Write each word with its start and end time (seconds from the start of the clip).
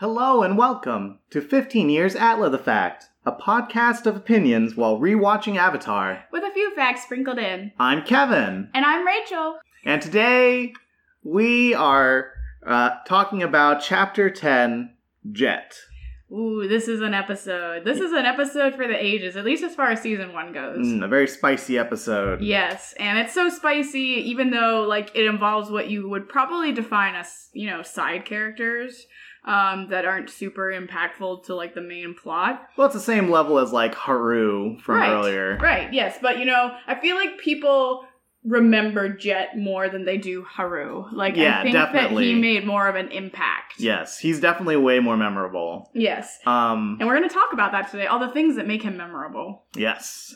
Hello 0.00 0.42
and 0.42 0.56
welcome 0.56 1.18
to 1.30 1.40
15 1.40 1.90
Years 1.90 2.14
Atla 2.14 2.50
the 2.50 2.58
Fact, 2.58 3.08
a 3.26 3.32
podcast 3.32 4.06
of 4.06 4.16
opinions 4.16 4.76
while 4.76 4.98
rewatching 5.00 5.56
Avatar. 5.56 6.24
with 6.30 6.44
a 6.44 6.50
few 6.52 6.74
facts 6.74 7.02
sprinkled 7.02 7.38
in. 7.38 7.72
I'm 7.80 8.04
Kevin, 8.04 8.70
And 8.74 8.84
I'm 8.84 9.04
Rachel. 9.06 9.58
and 9.84 10.00
today 10.00 10.72
we 11.24 11.74
are 11.74 12.30
uh, 12.64 12.90
talking 13.06 13.42
about 13.42 13.82
Chapter 13.82 14.30
10 14.30 14.94
Jet. 15.32 15.74
Ooh, 16.30 16.68
this 16.68 16.88
is 16.88 17.00
an 17.00 17.14
episode. 17.14 17.84
This 17.86 17.98
is 18.00 18.12
an 18.12 18.26
episode 18.26 18.74
for 18.74 18.86
the 18.86 19.02
ages, 19.02 19.34
at 19.36 19.46
least 19.46 19.64
as 19.64 19.74
far 19.74 19.90
as 19.90 20.02
season 20.02 20.34
one 20.34 20.52
goes. 20.52 20.86
Mm, 20.86 21.02
a 21.02 21.08
very 21.08 21.26
spicy 21.26 21.78
episode. 21.78 22.42
Yes, 22.42 22.92
and 23.00 23.18
it's 23.18 23.32
so 23.32 23.48
spicy, 23.48 23.98
even 24.26 24.50
though 24.50 24.84
like 24.86 25.10
it 25.16 25.24
involves 25.24 25.70
what 25.70 25.88
you 25.88 26.08
would 26.10 26.28
probably 26.28 26.70
define 26.70 27.14
as 27.14 27.48
you 27.54 27.66
know 27.68 27.82
side 27.82 28.26
characters 28.26 29.06
um, 29.48 29.88
that 29.88 30.04
aren't 30.04 30.30
super 30.30 30.70
impactful 30.72 31.44
to 31.46 31.54
like 31.54 31.74
the 31.74 31.80
main 31.80 32.14
plot. 32.14 32.68
Well, 32.76 32.86
it's 32.86 32.94
the 32.94 33.00
same 33.00 33.30
level 33.30 33.58
as 33.58 33.72
like 33.72 33.94
Haru 33.94 34.78
from 34.80 34.96
Right. 34.96 35.10
earlier. 35.10 35.56
Right. 35.60 35.92
Yes, 35.92 36.18
but 36.22 36.38
you 36.38 36.44
know, 36.44 36.74
I 36.86 36.94
feel 36.96 37.16
like 37.16 37.38
people 37.38 38.04
remember 38.44 39.08
Jet 39.08 39.58
more 39.58 39.88
than 39.88 40.04
they 40.04 40.16
do 40.16 40.42
Haru. 40.44 41.06
Like 41.12 41.36
Yeah, 41.36 41.58
I 41.58 41.62
think 41.62 41.74
that 41.74 41.92
definitely. 41.92 42.26
he 42.26 42.34
made 42.40 42.64
more 42.66 42.88
of 42.88 42.94
an 42.94 43.08
impact. 43.10 43.74
Yes, 43.78 44.18
he's 44.18 44.40
definitely 44.40 44.76
way 44.76 45.00
more 45.00 45.16
memorable. 45.16 45.90
Yes. 45.92 46.38
Um, 46.46 46.96
And 47.00 47.08
we're 47.08 47.16
going 47.16 47.28
to 47.28 47.34
talk 47.34 47.52
about 47.52 47.72
that 47.72 47.90
today, 47.90 48.06
all 48.06 48.20
the 48.20 48.30
things 48.32 48.56
that 48.56 48.66
make 48.66 48.82
him 48.82 48.96
memorable. 48.96 49.64
yes. 49.74 50.34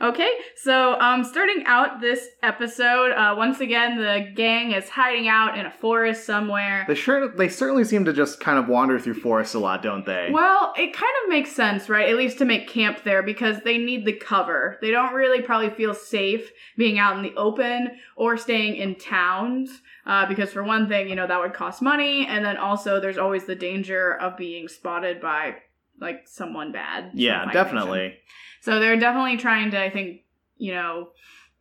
Okay, 0.00 0.30
so 0.56 0.98
um, 0.98 1.24
starting 1.24 1.64
out 1.66 2.00
this 2.00 2.26
episode, 2.42 3.12
uh, 3.12 3.34
once 3.36 3.60
again, 3.60 3.98
the 3.98 4.32
gang 4.34 4.72
is 4.72 4.88
hiding 4.88 5.28
out 5.28 5.58
in 5.58 5.66
a 5.66 5.70
forest 5.70 6.24
somewhere. 6.24 6.86
They 6.88 6.94
sure 6.94 7.28
they 7.28 7.50
certainly 7.50 7.84
seem 7.84 8.06
to 8.06 8.12
just 8.14 8.40
kind 8.40 8.58
of 8.58 8.66
wander 8.66 8.98
through 8.98 9.20
forests 9.20 9.54
a 9.54 9.58
lot, 9.58 9.82
don't 9.82 10.06
they? 10.06 10.30
Well, 10.32 10.72
it 10.78 10.94
kind 10.94 11.12
of 11.22 11.28
makes 11.28 11.52
sense, 11.52 11.90
right? 11.90 12.08
At 12.08 12.16
least 12.16 12.38
to 12.38 12.46
make 12.46 12.66
camp 12.66 13.04
there 13.04 13.22
because 13.22 13.60
they 13.60 13.76
need 13.76 14.06
the 14.06 14.14
cover. 14.14 14.78
They 14.80 14.90
don't 14.90 15.12
really 15.12 15.42
probably 15.42 15.70
feel 15.70 15.92
safe 15.92 16.50
being 16.78 16.98
out 16.98 17.16
in 17.16 17.22
the 17.22 17.34
open 17.36 17.90
or 18.16 18.38
staying 18.38 18.76
in 18.76 18.94
towns. 18.94 19.82
Uh, 20.06 20.26
because 20.26 20.50
for 20.50 20.64
one 20.64 20.88
thing, 20.88 21.10
you 21.10 21.14
know, 21.14 21.26
that 21.26 21.40
would 21.40 21.52
cost 21.52 21.82
money. 21.82 22.26
And 22.26 22.42
then 22.42 22.56
also 22.56 23.00
there's 23.00 23.18
always 23.18 23.44
the 23.44 23.54
danger 23.54 24.14
of 24.14 24.38
being 24.38 24.66
spotted 24.66 25.20
by 25.20 25.56
like 26.00 26.26
someone 26.26 26.72
bad. 26.72 27.10
yeah, 27.12 27.52
definitely. 27.52 28.14
So 28.60 28.78
they're 28.78 28.98
definitely 28.98 29.36
trying 29.36 29.70
to, 29.72 29.82
I 29.82 29.90
think, 29.90 30.22
you 30.56 30.74
know, 30.74 31.08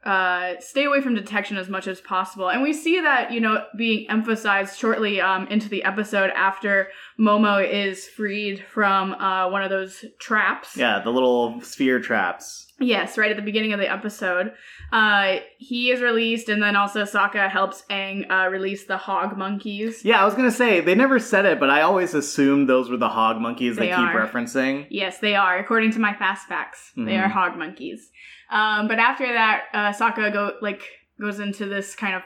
uh, 0.05 0.53
stay 0.59 0.85
away 0.85 1.01
from 1.01 1.13
detection 1.13 1.57
as 1.57 1.67
much 1.67 1.87
as 1.87 1.99
possible. 1.99 2.49
And 2.49 2.61
we 2.63 2.71
see 2.71 3.01
that, 3.01 3.31
you 3.31 3.41
know, 3.41 3.65
being 3.77 4.09
emphasized 4.09 4.77
shortly 4.77 5.19
um, 5.19 5.47
into 5.47 5.67
the 5.67 5.83
episode 5.83 6.29
after 6.31 6.87
Momo 7.19 7.61
is 7.69 8.07
freed 8.07 8.63
from 8.71 9.13
uh, 9.15 9.49
one 9.49 9.61
of 9.61 9.69
those 9.69 10.05
traps. 10.19 10.77
Yeah, 10.77 11.01
the 11.03 11.09
little 11.11 11.59
sphere 11.61 11.99
traps. 11.99 12.67
Yes, 12.81 13.17
right 13.17 13.29
at 13.29 13.35
the 13.35 13.43
beginning 13.43 13.73
of 13.73 13.79
the 13.81 13.91
episode. 13.91 14.53
Uh, 14.93 15.39
he 15.57 15.91
is 15.91 15.99
released, 16.01 16.47
and 16.47 16.63
then 16.63 16.77
also 16.77 17.03
Sokka 17.03 17.49
helps 17.49 17.83
Aang 17.89 18.31
uh, 18.31 18.47
release 18.49 18.85
the 18.85 18.95
hog 18.95 19.37
monkeys. 19.37 20.05
Yeah, 20.05 20.21
I 20.21 20.23
was 20.23 20.33
gonna 20.33 20.49
say 20.49 20.79
they 20.79 20.95
never 20.95 21.19
said 21.19 21.45
it, 21.45 21.59
but 21.59 21.69
I 21.69 21.81
always 21.81 22.13
assumed 22.13 22.69
those 22.69 22.89
were 22.89 22.95
the 22.95 23.09
hog 23.09 23.41
monkeys 23.41 23.75
they, 23.75 23.87
They 23.89 23.95
keep 23.95 23.97
referencing. 23.99 24.87
Yes, 24.89 25.19
they 25.19 25.35
are. 25.35 25.59
According 25.59 25.91
to 25.91 25.99
my 25.99 26.13
fast 26.13 26.47
facts, 26.47 26.93
they 26.95 27.01
Mhm. 27.15 27.25
are 27.25 27.27
hog 27.27 27.57
monkeys. 27.57 28.09
Um, 28.49 28.87
but 28.87 28.99
after 28.99 29.27
that, 29.31 29.65
uh, 29.73 29.93
Sokka 29.93 30.33
go 30.33 30.53
like 30.61 30.81
goes 31.19 31.39
into 31.39 31.65
this 31.65 31.95
kind 31.95 32.15
of 32.15 32.23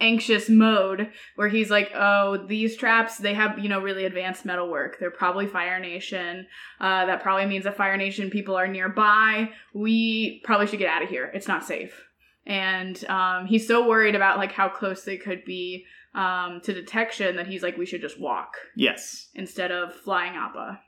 anxious 0.00 0.48
mode 0.48 1.10
where 1.36 1.48
he's 1.48 1.70
like, 1.70 1.90
"Oh, 1.94 2.38
these 2.46 2.76
traps 2.76 3.18
they 3.18 3.34
have 3.34 3.58
you 3.58 3.68
know 3.68 3.80
really 3.80 4.04
advanced 4.04 4.44
metalwork. 4.44 4.98
They're 4.98 5.10
probably 5.10 5.46
Fire 5.46 5.78
Nation. 5.78 6.46
Uh, 6.80 7.06
that 7.06 7.22
probably 7.22 7.46
means 7.46 7.64
that 7.64 7.76
Fire 7.76 7.96
Nation 7.96 8.30
people 8.30 8.56
are 8.56 8.68
nearby. 8.68 9.50
We 9.74 10.40
probably 10.44 10.66
should 10.66 10.78
get 10.78 10.88
out 10.88 11.02
of 11.02 11.08
here. 11.08 11.30
It's 11.34 11.48
not 11.48 11.64
safe." 11.64 12.06
And 12.46 13.04
um, 13.08 13.46
he's 13.46 13.66
so 13.68 13.86
worried 13.86 14.14
about 14.14 14.38
like 14.38 14.52
how 14.52 14.68
close 14.68 15.04
they 15.04 15.18
could 15.18 15.44
be 15.44 15.84
um, 16.14 16.60
to 16.64 16.72
detection 16.72 17.36
that 17.36 17.46
he's 17.46 17.62
like, 17.62 17.76
"We 17.76 17.86
should 17.86 18.00
just 18.00 18.18
walk 18.18 18.54
Yes, 18.74 19.28
instead 19.34 19.70
of 19.70 19.94
flying 19.94 20.36
Appa." 20.36 20.80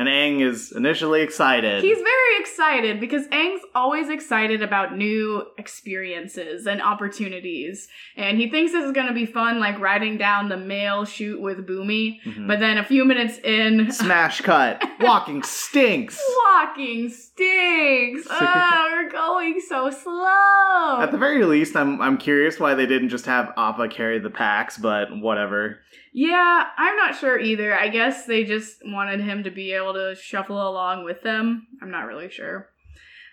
And 0.00 0.08
Aang 0.08 0.40
is 0.40 0.72
initially 0.72 1.20
excited. 1.20 1.84
He's 1.84 1.98
very 1.98 2.40
excited 2.40 3.00
because 3.00 3.26
Aang's 3.28 3.60
always 3.74 4.08
excited 4.08 4.62
about 4.62 4.96
new 4.96 5.44
experiences 5.58 6.66
and 6.66 6.80
opportunities. 6.80 7.86
And 8.16 8.38
he 8.38 8.48
thinks 8.48 8.72
this 8.72 8.82
is 8.82 8.92
going 8.92 9.08
to 9.08 9.12
be 9.12 9.26
fun, 9.26 9.60
like 9.60 9.78
riding 9.78 10.16
down 10.16 10.48
the 10.48 10.56
mail 10.56 11.04
chute 11.04 11.38
with 11.38 11.66
Bumi. 11.66 12.18
Mhm. 12.24 12.46
But 12.48 12.60
then 12.60 12.78
a 12.78 12.84
few 12.84 13.04
minutes 13.04 13.38
in, 13.44 13.92
Smash 14.04 14.40
cut. 14.40 14.82
Walking 15.00 15.42
stinks. 15.42 16.18
walking 16.46 17.10
stinks. 17.10 18.26
Oh, 18.42 18.88
we're 18.92 19.10
going 19.10 19.60
so 19.68 19.90
slow. 19.90 21.00
At 21.02 21.10
the 21.12 21.18
very 21.18 21.44
least, 21.44 21.76
I'm 21.76 22.00
I'm 22.00 22.16
curious 22.16 22.58
why 22.58 22.74
they 22.74 22.86
didn't 22.86 23.10
just 23.10 23.26
have 23.26 23.52
Appa 23.56 23.88
carry 23.88 24.18
the 24.18 24.30
packs, 24.30 24.78
but 24.78 25.08
whatever. 25.20 25.80
Yeah, 26.12 26.64
I'm 26.76 26.96
not 26.96 27.16
sure 27.16 27.38
either. 27.38 27.74
I 27.78 27.88
guess 27.88 28.26
they 28.26 28.44
just 28.44 28.78
wanted 28.84 29.20
him 29.20 29.44
to 29.44 29.50
be 29.50 29.72
able 29.72 29.92
to 29.94 30.14
shuffle 30.20 30.56
along 30.68 31.04
with 31.04 31.22
them. 31.22 31.66
I'm 31.80 31.90
not 31.90 32.06
really 32.06 32.30
sure. 32.30 32.68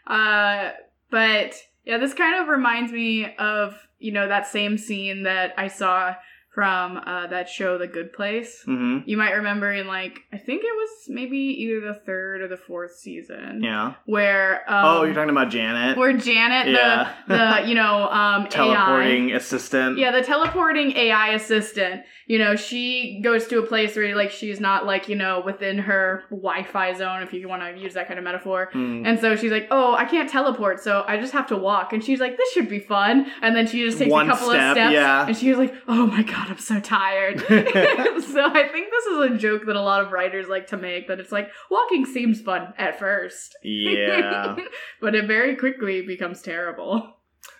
Uh, 0.06 0.72
but 1.10 1.56
yeah, 1.86 1.98
this 1.98 2.14
kind 2.14 2.42
of 2.42 2.48
reminds 2.50 2.92
me 2.92 3.34
of, 3.38 3.76
you 4.00 4.12
know, 4.12 4.28
that 4.28 4.48
same 4.48 4.78
scene 4.78 5.24
that 5.24 5.54
I 5.58 5.68
saw 5.70 6.16
from 6.54 6.98
uh, 6.98 7.28
that 7.28 7.48
show, 7.48 7.78
The 7.78 7.86
Good 7.86 8.14
Place. 8.14 8.64
hmm 8.66 9.00
You 9.06 9.16
might 9.16 9.32
remember 9.34 9.72
in 9.72 9.86
like, 9.86 10.22
I 10.34 10.38
think 10.38 10.64
it 10.64 10.76
was 10.76 10.90
maybe 11.08 11.38
either 11.38 11.82
the 11.82 11.94
third 12.04 12.42
or 12.42 12.48
the 12.48 12.58
fourth 12.58 12.96
season, 12.96 13.62
Yeah. 13.64 13.94
where 14.08 14.62
um, 14.68 14.86
oh, 14.86 15.04
you're 15.04 15.14
talking 15.14 15.30
about 15.30 15.50
Janet, 15.52 15.98
where 16.00 16.14
Janet, 16.14 16.74
Yeah. 16.74 17.14
the 17.28 17.36
the 17.62 17.70
you 17.70 17.76
know 17.76 18.10
um, 18.10 18.44
AI, 18.46 18.48
teleporting 18.50 19.32
assistant. 19.34 20.00
yeah, 20.00 20.10
the 20.12 20.24
teleporting 20.24 20.94
AI 20.98 21.34
assistant. 21.36 22.02
You 22.28 22.40
know, 22.40 22.58
she 22.58 23.22
goes 23.24 23.48
to 23.48 23.60
a 23.60 23.66
place 23.66 23.96
where 23.96 24.14
like 24.16 24.32
she's 24.32 24.60
not 24.60 24.86
like 24.86 25.08
you 25.08 25.16
know 25.16 25.42
within 25.46 25.78
her 25.80 26.24
Wi-Fi 26.30 26.94
zone, 26.94 27.24
if 27.24 27.32
you 27.32 27.48
want 27.48 27.62
to 27.62 27.82
use 27.82 27.94
that 27.94 28.08
kind 28.08 28.20
of 28.20 28.26
metaphor. 28.26 28.70
Hmm. 28.74 29.04
And 29.06 29.18
so 29.18 29.38
she's 29.38 29.52
like, 29.52 29.68
"Oh, 29.72 29.96
I 29.96 30.04
can't 30.04 30.30
teleport, 30.30 30.82
so 30.82 31.06
I 31.08 31.18
just 31.18 31.32
have 31.32 31.48
to 31.48 31.56
walk." 31.56 31.94
And 31.94 32.04
she's 32.04 32.20
like, 32.20 32.36
"This 32.36 32.52
should 32.52 32.68
be 32.68 32.80
fun." 32.80 33.32
And 33.42 33.56
then 33.56 33.66
she 33.66 33.84
just 33.86 33.98
takes 33.98 34.12
One 34.12 34.30
a 34.30 34.34
couple 34.34 34.50
step, 34.50 34.72
of 34.72 34.76
steps, 34.76 34.94
yeah. 34.94 35.26
and 35.26 35.38
she 35.38 35.50
was 35.50 35.58
like, 35.58 35.74
"Oh 35.88 36.06
my 36.06 36.22
god, 36.22 36.50
I'm 36.50 36.58
so 36.58 36.82
tired." 36.82 37.40
so 37.48 37.56
I 37.56 38.70
think 38.72 38.92
this 38.92 39.06
is 39.06 39.20
a 39.20 39.38
joke 39.38 39.66
that 39.66 39.78
a 39.78 39.82
lot 39.82 40.04
of 40.04 40.12
writers 40.12 40.48
like 40.50 40.68
to 40.68 40.78
make. 40.78 41.08
That 41.08 41.22
it's 41.22 41.32
like 41.32 41.50
walking 41.72 42.06
seems 42.06 42.42
fun 42.42 42.74
at 42.78 43.00
first, 43.00 43.56
yeah. 43.64 44.58
but 45.02 45.16
it 45.16 45.28
very 45.28 45.56
quickly 45.56 46.02
becomes 46.06 46.42
terrible. 46.42 47.17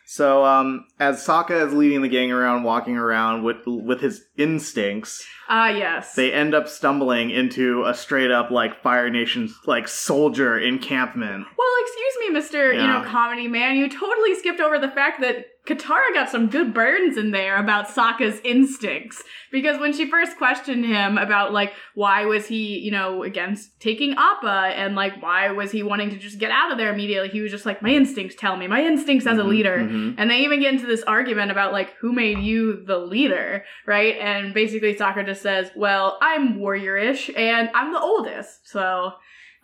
So, 0.10 0.46
um, 0.46 0.86
as 1.02 1.18
Sokka 1.28 1.68
is 1.68 1.74
leading 1.74 2.02
the 2.02 2.08
gang 2.08 2.32
around, 2.32 2.64
walking 2.64 2.96
around 2.96 3.44
with 3.44 3.58
with 3.66 4.00
his 4.00 4.24
instincts, 4.38 5.28
Ah, 5.50 5.68
yes. 5.68 6.16
they 6.16 6.32
end 6.32 6.56
up 6.56 6.70
stumbling 6.70 7.30
into 7.30 7.84
a 7.84 7.94
straight 7.94 8.32
up 8.32 8.50
like 8.50 8.82
Fire 8.82 9.10
Nation 9.10 9.54
like 9.66 9.90
soldier 9.90 10.58
encampment. 10.58 11.46
Well, 11.58 11.68
excuse 11.82 12.16
me, 12.22 12.34
Mister, 12.34 12.72
you 12.72 12.88
know, 12.88 13.04
comedy 13.06 13.50
man. 13.50 13.76
You 13.76 13.90
totally 13.90 14.34
skipped 14.36 14.62
over 14.62 14.80
the 14.80 14.88
fact 14.92 15.20
that 15.22 15.46
Katara 15.68 16.14
got 16.14 16.30
some 16.30 16.48
good 16.48 16.74
burns 16.74 17.18
in 17.18 17.32
there 17.32 17.58
about 17.58 17.88
Sokka's 17.90 18.40
instincts. 18.44 19.24
Because 19.52 19.80
when 19.80 19.94
she 19.94 20.10
first 20.10 20.38
questioned 20.38 20.86
him 20.86 21.18
about 21.18 21.54
like 21.54 21.74
why 21.96 22.26
was 22.26 22.48
he, 22.48 22.80
you 22.80 22.92
know, 22.92 23.24
against 23.24 23.80
taking 23.80 24.14
Appa 24.18 24.74
and 24.76 24.96
like 24.96 25.22
why 25.22 25.52
was 25.52 25.72
he 25.72 25.84
wanting 25.84 26.10
to 26.10 26.18
just 26.18 26.38
get 26.40 26.52
out 26.52 26.72
of 26.72 26.78
there 26.78 26.94
immediately, 26.94 27.30
he 27.30 27.42
was 27.42 27.52
just 27.52 27.66
like, 27.66 27.82
My 27.82 27.90
instincts 27.92 28.36
tell 28.36 28.58
me, 28.58 28.68
my 28.68 28.84
instincts 28.84 29.26
as 29.28 29.38
a 29.38 29.42
Mhm, 29.44 29.48
leader. 29.50 29.78
mhm. 29.80 30.16
And 30.18 30.30
they 30.30 30.40
even 30.40 30.60
get 30.60 30.74
into 30.74 30.86
this 30.86 31.04
argument 31.04 31.52
about 31.52 31.72
like 31.74 31.94
who 32.00 32.12
made 32.14 32.40
you 32.40 32.84
the 32.86 32.98
leader, 32.98 33.64
right? 33.86 34.16
And 34.20 34.54
basically 34.54 34.96
Sokka 34.96 35.26
just 35.26 35.42
says, 35.42 35.72
"Well, 35.76 36.18
I'm 36.22 36.60
warrior-ish 36.60 37.30
and 37.36 37.70
I'm 37.74 37.94
the 37.94 38.00
oldest." 38.02 38.70
So 38.70 39.14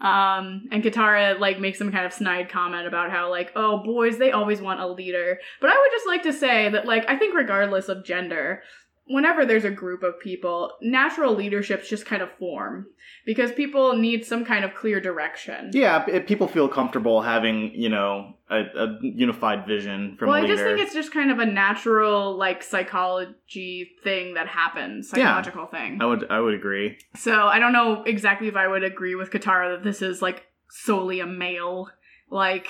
um 0.03 0.67
and 0.71 0.83
Katara 0.83 1.39
like 1.39 1.59
makes 1.59 1.79
some 1.79 1.91
kind 1.91 2.05
of 2.05 2.13
snide 2.13 2.49
comment 2.49 2.87
about 2.87 3.09
how 3.09 3.29
like, 3.29 3.51
"Oh, 3.55 3.81
boys, 3.83 4.17
they 4.17 4.31
always 4.31 4.61
want 4.61 4.81
a 4.81 4.87
leader." 4.87 5.39
But 5.61 5.69
I 5.69 5.73
would 5.73 5.91
just 5.91 6.07
like 6.07 6.23
to 6.23 6.33
say 6.33 6.69
that 6.69 6.85
like 6.85 7.09
I 7.09 7.17
think 7.17 7.35
regardless 7.35 7.87
of 7.89 8.03
gender, 8.03 8.61
whenever 9.05 9.45
there's 9.45 9.65
a 9.65 9.71
group 9.71 10.01
of 10.03 10.19
people, 10.19 10.71
natural 10.81 11.33
leaderships 11.35 11.89
just 11.89 12.05
kind 12.05 12.21
of 12.21 12.31
form 12.39 12.87
because 13.25 13.51
people 13.51 13.95
need 13.95 14.25
some 14.25 14.45
kind 14.45 14.63
of 14.65 14.73
clear 14.75 14.99
direction. 15.01 15.71
Yeah, 15.73 16.05
if 16.07 16.25
people 16.25 16.47
feel 16.47 16.67
comfortable 16.67 17.21
having 17.21 17.71
you 17.75 17.89
know 17.89 18.35
a, 18.49 18.61
a 18.75 18.97
unified 19.01 19.65
vision 19.67 20.15
from 20.17 20.29
well, 20.29 20.43
I 20.43 20.47
just 20.47 20.63
think 20.63 20.79
it's 20.79 20.93
just 20.93 21.11
kind 21.13 21.31
of 21.31 21.39
a 21.39 21.45
natural 21.45 22.37
like 22.37 22.63
psychology 22.63 23.91
thing 24.03 24.33
that 24.35 24.47
happens, 24.47 25.11
Yeah. 25.15 25.25
psychological 25.25 25.67
thing. 25.67 25.99
I 26.01 26.05
would 26.05 26.29
I 26.29 26.39
would 26.39 26.53
agree. 26.53 26.97
So 27.15 27.47
I 27.47 27.59
don't 27.59 27.73
know 27.73 28.03
exactly 28.03 28.47
if 28.47 28.55
I 28.55 28.67
would 28.67 28.83
agree 28.83 29.15
with 29.15 29.31
Katara 29.31 29.75
that 29.75 29.83
this 29.83 30.01
is 30.01 30.21
like 30.21 30.43
solely 30.69 31.19
a 31.19 31.25
male 31.27 31.89
like 32.29 32.67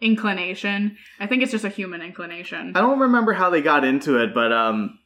inclination. 0.00 0.96
I 1.20 1.26
think 1.26 1.42
it's 1.42 1.52
just 1.52 1.64
a 1.64 1.68
human 1.68 2.02
inclination. 2.02 2.72
I 2.76 2.80
don't 2.80 3.00
remember 3.00 3.32
how 3.32 3.50
they 3.50 3.62
got 3.62 3.84
into 3.84 4.22
it, 4.22 4.34
but 4.34 4.52
um, 4.52 4.98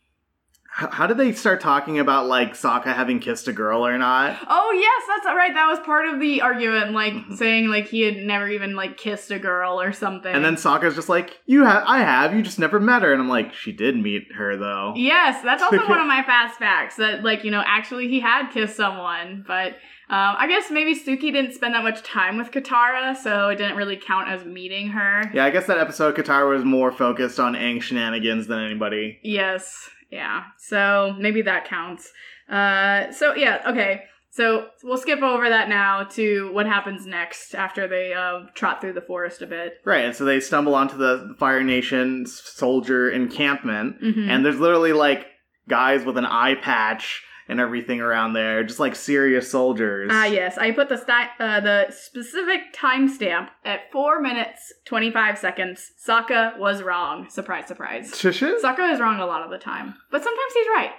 how 0.71 1.07
did 1.09 1.17
they 1.17 1.33
start 1.33 1.61
talking 1.61 1.99
about 1.99 2.27
like 2.27 2.53
Sokka 2.55 2.95
having 2.95 3.19
kissed 3.19 3.49
a 3.49 3.53
girl 3.53 3.85
or 3.85 3.99
not? 3.99 4.39
Oh 4.49 4.71
yes, 4.73 5.03
that's 5.09 5.27
right. 5.35 5.53
That 5.53 5.67
was 5.69 5.81
part 5.81 6.07
of 6.07 6.21
the 6.21 6.41
argument, 6.43 6.93
like 6.93 7.15
Mhm. 7.15 7.37
saying 7.37 7.69
like 7.69 7.89
he 7.89 8.03
had 8.03 8.17
never 8.19 8.49
even 8.49 8.77
like 8.77 8.97
kissed 8.97 9.31
a 9.31 9.39
girl 9.39 9.81
or 9.81 9.93
something. 9.93 10.33
And 10.33 10.45
then 10.45 10.55
Sokka's 10.57 10.95
just 10.95 11.09
like, 11.09 11.41
"You 11.47 11.65
have, 11.65 11.83
I 11.87 11.99
have. 12.01 12.35
You 12.35 12.43
just 12.43 12.59
never 12.61 12.79
met 12.79 13.03
her." 13.03 13.13
And 13.13 13.21
I'm 13.21 13.29
like, 13.29 13.55
"She 13.55 13.73
did 13.73 13.97
meet 13.97 14.33
her 14.37 14.57
though." 14.57 14.93
Yes, 14.95 15.43
that's 15.43 15.63
also 15.63 15.79
one 15.89 15.99
of 16.01 16.07
my 16.07 16.23
fast 16.23 16.59
facts 16.59 16.97
that, 16.97 17.25
like, 17.25 17.43
you 17.45 17.51
know, 17.51 17.63
actually 17.67 18.07
he 18.09 18.21
had 18.21 18.51
kissed 18.51 18.77
someone, 18.77 19.45
but 19.49 19.73
um, 20.11 20.37
I 20.39 20.47
guess 20.49 20.71
maybe 20.71 20.95
Suki 20.95 21.33
didn't 21.33 21.53
spend 21.53 21.75
that 21.75 21.83
much 21.83 22.03
time 22.03 22.39
with 22.39 22.51
Katara, 22.51 23.15
so 23.17 23.49
it 23.49 23.57
didn't 23.57 23.77
really 23.77 23.97
count 23.97 24.29
as 24.31 24.43
meeting 24.45 24.89
her. 24.89 25.31
Yeah, 25.35 25.45
I 25.45 25.51
guess 25.51 25.67
that 25.67 25.77
episode 25.79 26.15
Katara 26.17 26.49
was 26.49 26.65
more 26.65 26.91
focused 26.93 27.39
on 27.41 27.55
Aang 27.55 27.83
shenanigans 27.83 28.47
than 28.47 28.61
anybody. 28.61 29.19
Yes, 29.23 29.91
yeah, 30.11 30.45
so 30.59 31.15
maybe 31.19 31.43
that 31.43 31.67
counts. 31.69 32.13
Uh, 32.49 33.11
so 33.13 33.35
yeah, 33.35 33.63
okay. 33.69 34.03
So 34.31 34.69
we'll 34.85 34.99
skip 34.99 35.21
over 35.23 35.49
that 35.49 35.69
now 35.69 36.05
to 36.13 36.53
what 36.53 36.67
happens 36.67 37.07
next 37.07 37.55
after 37.55 37.89
they 37.89 38.13
uh, 38.13 38.41
trot 38.55 38.81
through 38.81 38.93
the 38.93 39.01
forest 39.01 39.43
a 39.43 39.47
bit. 39.47 39.75
Right, 39.85 40.05
and 40.05 40.15
so 40.15 40.25
they 40.25 40.39
stumble 40.39 40.75
onto 40.75 40.97
the 40.97 41.35
Fire 41.39 41.63
Nation 41.65 42.25
soldier 42.27 43.11
encampment, 43.11 44.01
Mhm. 44.03 44.29
and 44.29 44.45
there's 44.45 44.61
literally 44.61 44.93
like 44.93 45.27
guys 45.69 46.05
with 46.05 46.17
an 46.19 46.27
eye 46.27 46.55
patch 46.55 47.23
and 47.49 47.61
everything 47.61 48.01
around 48.01 48.35
there, 48.35 48.63
just 48.63 48.79
like 48.79 48.95
serious 48.95 49.51
soldiers. 49.51 50.11
Ah, 50.13 50.27
yes. 50.27 50.59
I 50.59 50.71
put 50.71 50.89
the 50.89 50.97
sti- 50.97 51.31
uh, 51.41 51.61
the 51.61 51.87
specific 51.91 52.75
timestamp 52.75 53.49
at 53.65 53.91
four 53.91 54.21
minutes 54.21 54.73
twenty 54.85 55.11
five 55.11 55.39
seconds. 55.39 55.93
Sokka 56.07 56.59
was 56.59 56.83
wrong. 56.83 57.29
Surprise, 57.31 57.67
surprise. 57.67 58.13
Shushu? 58.13 58.61
Sokka 58.61 58.93
is 58.93 59.01
wrong 59.01 59.21
a 59.21 59.27
lot 59.27 59.43
of 59.43 59.51
the 59.51 59.59
time, 59.59 59.95
but 60.11 60.23
sometimes 60.23 60.53
he's 60.55 60.67
right. 60.75 60.91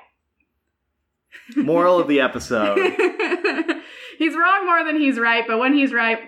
Moral 1.57 1.99
of 1.99 2.07
the 2.07 2.21
episode. 2.21 2.77
he's 4.17 4.35
wrong 4.35 4.65
more 4.65 4.83
than 4.83 4.99
he's 4.99 5.19
right, 5.19 5.45
but 5.47 5.59
when 5.59 5.73
he's 5.73 5.93
right, 5.93 6.19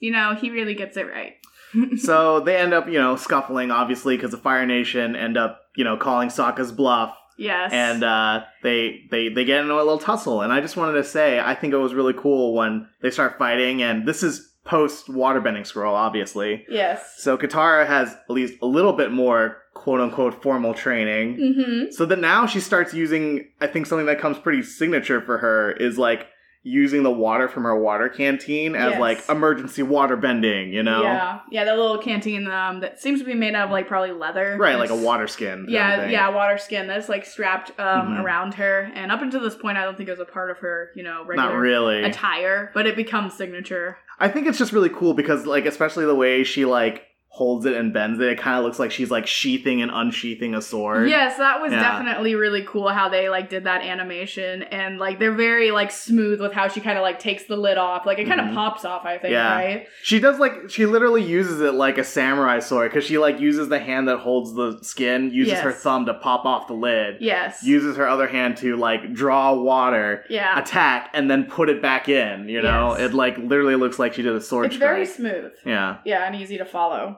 you 0.00 0.10
know, 0.10 0.34
he 0.34 0.50
really 0.50 0.74
gets 0.74 0.96
it 0.96 1.06
right. 1.06 1.34
so 1.98 2.40
they 2.40 2.56
end 2.56 2.72
up, 2.72 2.86
you 2.88 2.98
know, 2.98 3.16
scuffling, 3.16 3.70
obviously, 3.70 4.16
because 4.16 4.30
the 4.30 4.38
Fire 4.38 4.66
Nation 4.66 5.16
end 5.16 5.36
up, 5.36 5.60
you 5.76 5.84
know, 5.84 5.96
calling 5.96 6.28
Sokka's 6.28 6.72
bluff, 6.72 7.16
yes. 7.38 7.72
and 7.72 8.04
uh, 8.04 8.44
they 8.62 9.06
they 9.10 9.28
they 9.28 9.44
get 9.44 9.60
into 9.60 9.74
a 9.74 9.76
little 9.76 9.98
tussle. 9.98 10.42
And 10.42 10.52
I 10.52 10.60
just 10.60 10.76
wanted 10.76 10.94
to 10.94 11.04
say, 11.04 11.40
I 11.40 11.54
think 11.54 11.72
it 11.72 11.78
was 11.78 11.94
really 11.94 12.14
cool 12.14 12.54
when 12.54 12.88
they 13.00 13.10
start 13.10 13.38
fighting, 13.38 13.82
and 13.82 14.06
this 14.06 14.22
is 14.22 14.52
post 14.64 15.08
waterbending 15.08 15.66
scroll, 15.66 15.94
obviously. 15.94 16.66
yes. 16.68 17.14
So 17.18 17.38
Katara 17.38 17.86
has 17.86 18.10
at 18.10 18.30
least 18.30 18.54
a 18.60 18.66
little 18.66 18.92
bit 18.92 19.10
more 19.10 19.56
quote 19.74 20.00
unquote 20.00 20.42
formal 20.42 20.74
training. 20.74 21.36
Mm-hmm. 21.36 21.90
So 21.92 22.04
that 22.04 22.18
now 22.18 22.46
she 22.46 22.60
starts 22.60 22.92
using, 22.92 23.48
I 23.62 23.66
think 23.66 23.86
something 23.86 24.06
that 24.06 24.20
comes 24.20 24.38
pretty 24.38 24.62
signature 24.62 25.22
for 25.22 25.38
her 25.38 25.72
is 25.72 25.96
like 25.96 26.26
using 26.68 27.02
the 27.02 27.10
water 27.10 27.48
from 27.48 27.64
her 27.64 27.78
water 27.78 28.08
canteen 28.08 28.74
as 28.74 28.90
Yes. 28.92 29.00
like 29.00 29.28
emergency 29.28 29.82
water 29.82 30.16
bending, 30.16 30.72
you 30.72 30.82
know? 30.82 31.02
Yeah, 31.02 31.40
yeah, 31.50 31.64
that 31.64 31.76
little 31.78 31.98
canteen 31.98 32.46
um, 32.50 32.80
that 32.80 33.00
seems 33.00 33.20
to 33.20 33.24
be 33.26 33.34
made 33.34 33.54
out 33.54 33.66
of 33.66 33.70
like 33.70 33.88
probably 33.88 34.12
leather. 34.12 34.56
Right, 34.60 34.78
like 34.78 34.90
a 34.90 34.96
water 34.96 35.26
skin. 35.26 35.66
Yeah, 35.68 36.08
yeah, 36.08 36.28
water 36.28 36.58
skin 36.58 36.86
that's 36.86 37.08
like 37.08 37.24
strapped 37.24 37.70
um, 37.80 38.08
Mhm. 38.16 38.22
around 38.24 38.54
her, 38.54 38.90
and 38.94 39.10
up 39.10 39.22
until 39.22 39.40
this 39.40 39.54
point, 39.54 39.78
I 39.78 39.84
don't 39.84 39.96
think 39.96 40.08
it 40.08 40.12
was 40.12 40.20
a 40.20 40.24
part 40.26 40.50
of 40.50 40.58
her, 40.58 40.90
you 40.94 41.02
know, 41.02 41.24
regular 41.24 41.50
Not 41.52 41.58
really. 41.58 42.02
attire, 42.04 42.70
but 42.74 42.86
it 42.86 42.96
becomes 42.96 43.34
signature. 43.34 43.96
I 44.20 44.28
think 44.28 44.46
it's 44.46 44.58
just 44.58 44.72
really 44.72 44.90
cool 44.90 45.14
because 45.14 45.46
like 45.46 45.64
especially 45.64 46.04
the 46.04 46.14
way 46.14 46.44
she 46.44 46.64
like 46.64 47.04
holds 47.30 47.66
it 47.66 47.74
and 47.76 47.92
bends 47.92 48.18
it, 48.18 48.26
it 48.26 48.38
kind 48.38 48.58
of 48.58 48.64
looks 48.64 48.78
like 48.80 48.90
she's 48.90 49.10
like 49.12 49.26
sheathing 49.26 49.80
and 49.80 49.92
unsheathing 49.94 50.54
a 50.56 50.62
sword. 50.62 51.08
Yes, 51.08 51.36
that 51.36 51.60
was 51.60 51.70
Yeah. 51.70 51.80
definitely 51.80 52.34
really 52.34 52.62
cool 52.66 52.88
how 52.88 53.08
they 53.10 53.28
like 53.28 53.48
did 53.48 53.64
that 53.64 53.82
animation, 53.82 54.62
and 54.64 54.98
like 54.98 55.18
they're 55.20 55.30
very 55.34 55.70
like 55.70 55.90
smooth 55.92 56.40
with 56.40 56.52
how 56.52 56.66
she 56.68 56.80
kind 56.80 56.98
of 56.98 57.02
like 57.02 57.18
takes 57.20 57.44
the 57.44 57.56
lid 57.56 57.78
off, 57.78 58.06
like 58.06 58.18
it 58.18 58.26
kind 58.26 58.40
of 58.40 58.46
Mhm. 58.46 58.54
pops 58.54 58.84
off. 58.84 59.04
I 59.04 59.18
think, 59.18 59.32
Yeah. 59.32 59.54
right? 59.54 59.86
She 60.02 60.18
does 60.18 60.38
like 60.40 60.68
she 60.68 60.86
literally 60.86 61.22
uses 61.22 61.60
it 61.60 61.74
like 61.74 61.96
a 61.98 62.02
samurai 62.04 62.58
sword 62.58 62.90
because 62.90 63.04
she 63.04 63.18
like 63.18 63.38
uses 63.38 63.68
the 63.68 63.78
hand 63.78 64.08
that 64.08 64.16
holds 64.16 64.54
the 64.54 64.78
skin, 64.82 65.30
uses 65.30 65.52
Yes. 65.52 65.62
her 65.62 65.70
thumb 65.72 66.06
to 66.06 66.14
pop 66.14 66.44
off 66.44 66.66
the 66.66 66.74
lid, 66.74 67.18
Yes. 67.20 67.62
uses 67.62 67.96
her 67.98 68.08
other 68.08 68.26
hand 68.26 68.56
to 68.56 68.74
like 68.76 69.12
draw 69.12 69.52
water, 69.54 70.24
yeah. 70.28 70.58
attack, 70.58 71.10
and 71.12 71.30
then 71.30 71.44
put 71.44 71.68
it 71.68 71.80
back 71.80 72.08
in. 72.08 72.48
You 72.48 72.62
know, 72.62 72.96
Yes. 72.98 73.10
it 73.10 73.14
like 73.14 73.38
literally 73.38 73.76
looks 73.76 73.98
like 74.00 74.14
she 74.14 74.22
did 74.22 74.34
a 74.34 74.40
sword 74.40 74.66
It's 74.66 74.74
strike. 74.76 74.90
very 74.90 75.06
smooth. 75.06 75.52
yeah. 75.64 75.96
Yeah, 76.04 76.24
and 76.26 76.34
easy 76.34 76.58
to 76.58 76.64
follow. 76.64 77.17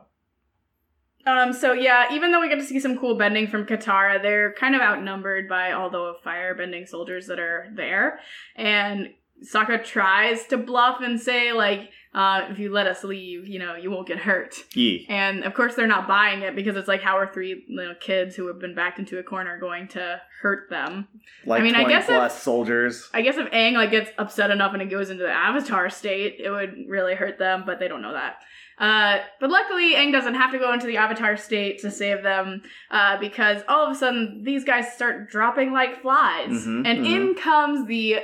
Um, 1.26 1.52
so 1.52 1.72
yeah, 1.72 2.12
even 2.12 2.32
though 2.32 2.40
we 2.40 2.48
get 2.48 2.58
to 2.58 2.64
see 2.64 2.80
some 2.80 2.98
cool 2.98 3.16
bending 3.16 3.46
from 3.46 3.66
Katara, 3.66 4.20
they're 4.22 4.52
kind 4.54 4.74
of 4.74 4.80
outnumbered 4.80 5.48
by 5.48 5.72
all 5.72 5.90
the 5.90 6.14
fire 6.24 6.54
bending 6.54 6.86
soldiers 6.86 7.26
that 7.26 7.38
are 7.38 7.68
there. 7.74 8.20
And 8.56 9.10
Sokka 9.44 9.84
tries 9.84 10.46
to 10.46 10.56
bluff 10.58 11.00
and 11.00 11.20
say, 11.20 11.52
like, 11.52 11.90
uh, 12.12 12.46
if 12.50 12.58
you 12.58 12.72
let 12.72 12.86
us 12.88 13.04
leave, 13.04 13.46
you 13.46 13.58
know, 13.58 13.76
you 13.76 13.90
won't 13.90 14.08
get 14.08 14.18
hurt. 14.18 14.54
Yee. 14.74 15.06
And 15.08 15.44
of 15.44 15.54
course, 15.54 15.76
they're 15.76 15.86
not 15.86 16.08
buying 16.08 16.42
it 16.42 16.56
because 16.56 16.76
it's 16.76 16.88
like, 16.88 17.00
how 17.02 17.16
are 17.16 17.32
three 17.32 17.64
little 17.70 17.94
kids 17.94 18.34
who 18.34 18.48
have 18.48 18.58
been 18.58 18.74
backed 18.74 18.98
into 18.98 19.18
a 19.18 19.22
corner 19.22 19.58
going 19.60 19.86
to 19.88 20.20
hurt 20.42 20.68
them? 20.70 21.06
Like 21.46 21.60
I 21.60 21.64
mean, 21.64 21.76
I 21.76 21.84
20 21.84 21.94
guess 21.94 22.08
if- 22.08 22.42
soldiers. 22.42 23.08
I 23.14 23.22
guess 23.22 23.36
if 23.36 23.48
Aang 23.52 23.74
like 23.74 23.92
gets 23.92 24.10
upset 24.18 24.50
enough 24.50 24.72
and 24.72 24.82
it 24.82 24.90
goes 24.90 25.10
into 25.10 25.22
the 25.22 25.30
Avatar 25.30 25.88
state, 25.88 26.36
it 26.40 26.50
would 26.50 26.86
really 26.88 27.14
hurt 27.14 27.38
them, 27.38 27.62
but 27.64 27.78
they 27.78 27.86
don't 27.86 28.02
know 28.02 28.12
that. 28.14 28.40
Uh, 28.80 29.18
but 29.40 29.50
luckily, 29.50 29.94
Aang 29.94 30.10
doesn't 30.10 30.34
have 30.34 30.50
to 30.52 30.58
go 30.58 30.72
into 30.72 30.86
the 30.86 30.96
Avatar 30.96 31.36
state 31.36 31.78
to 31.80 31.90
save 31.90 32.22
them, 32.22 32.62
uh, 32.90 33.18
because 33.20 33.62
all 33.68 33.84
of 33.84 33.92
a 33.92 33.94
sudden 33.94 34.42
these 34.42 34.64
guys 34.64 34.92
start 34.94 35.30
dropping 35.30 35.70
like 35.72 36.00
flies, 36.00 36.48
Mhm, 36.66 36.86
and 36.86 37.04
mhm. 37.04 37.06
in 37.14 37.34
comes 37.34 37.86
the 37.86 38.20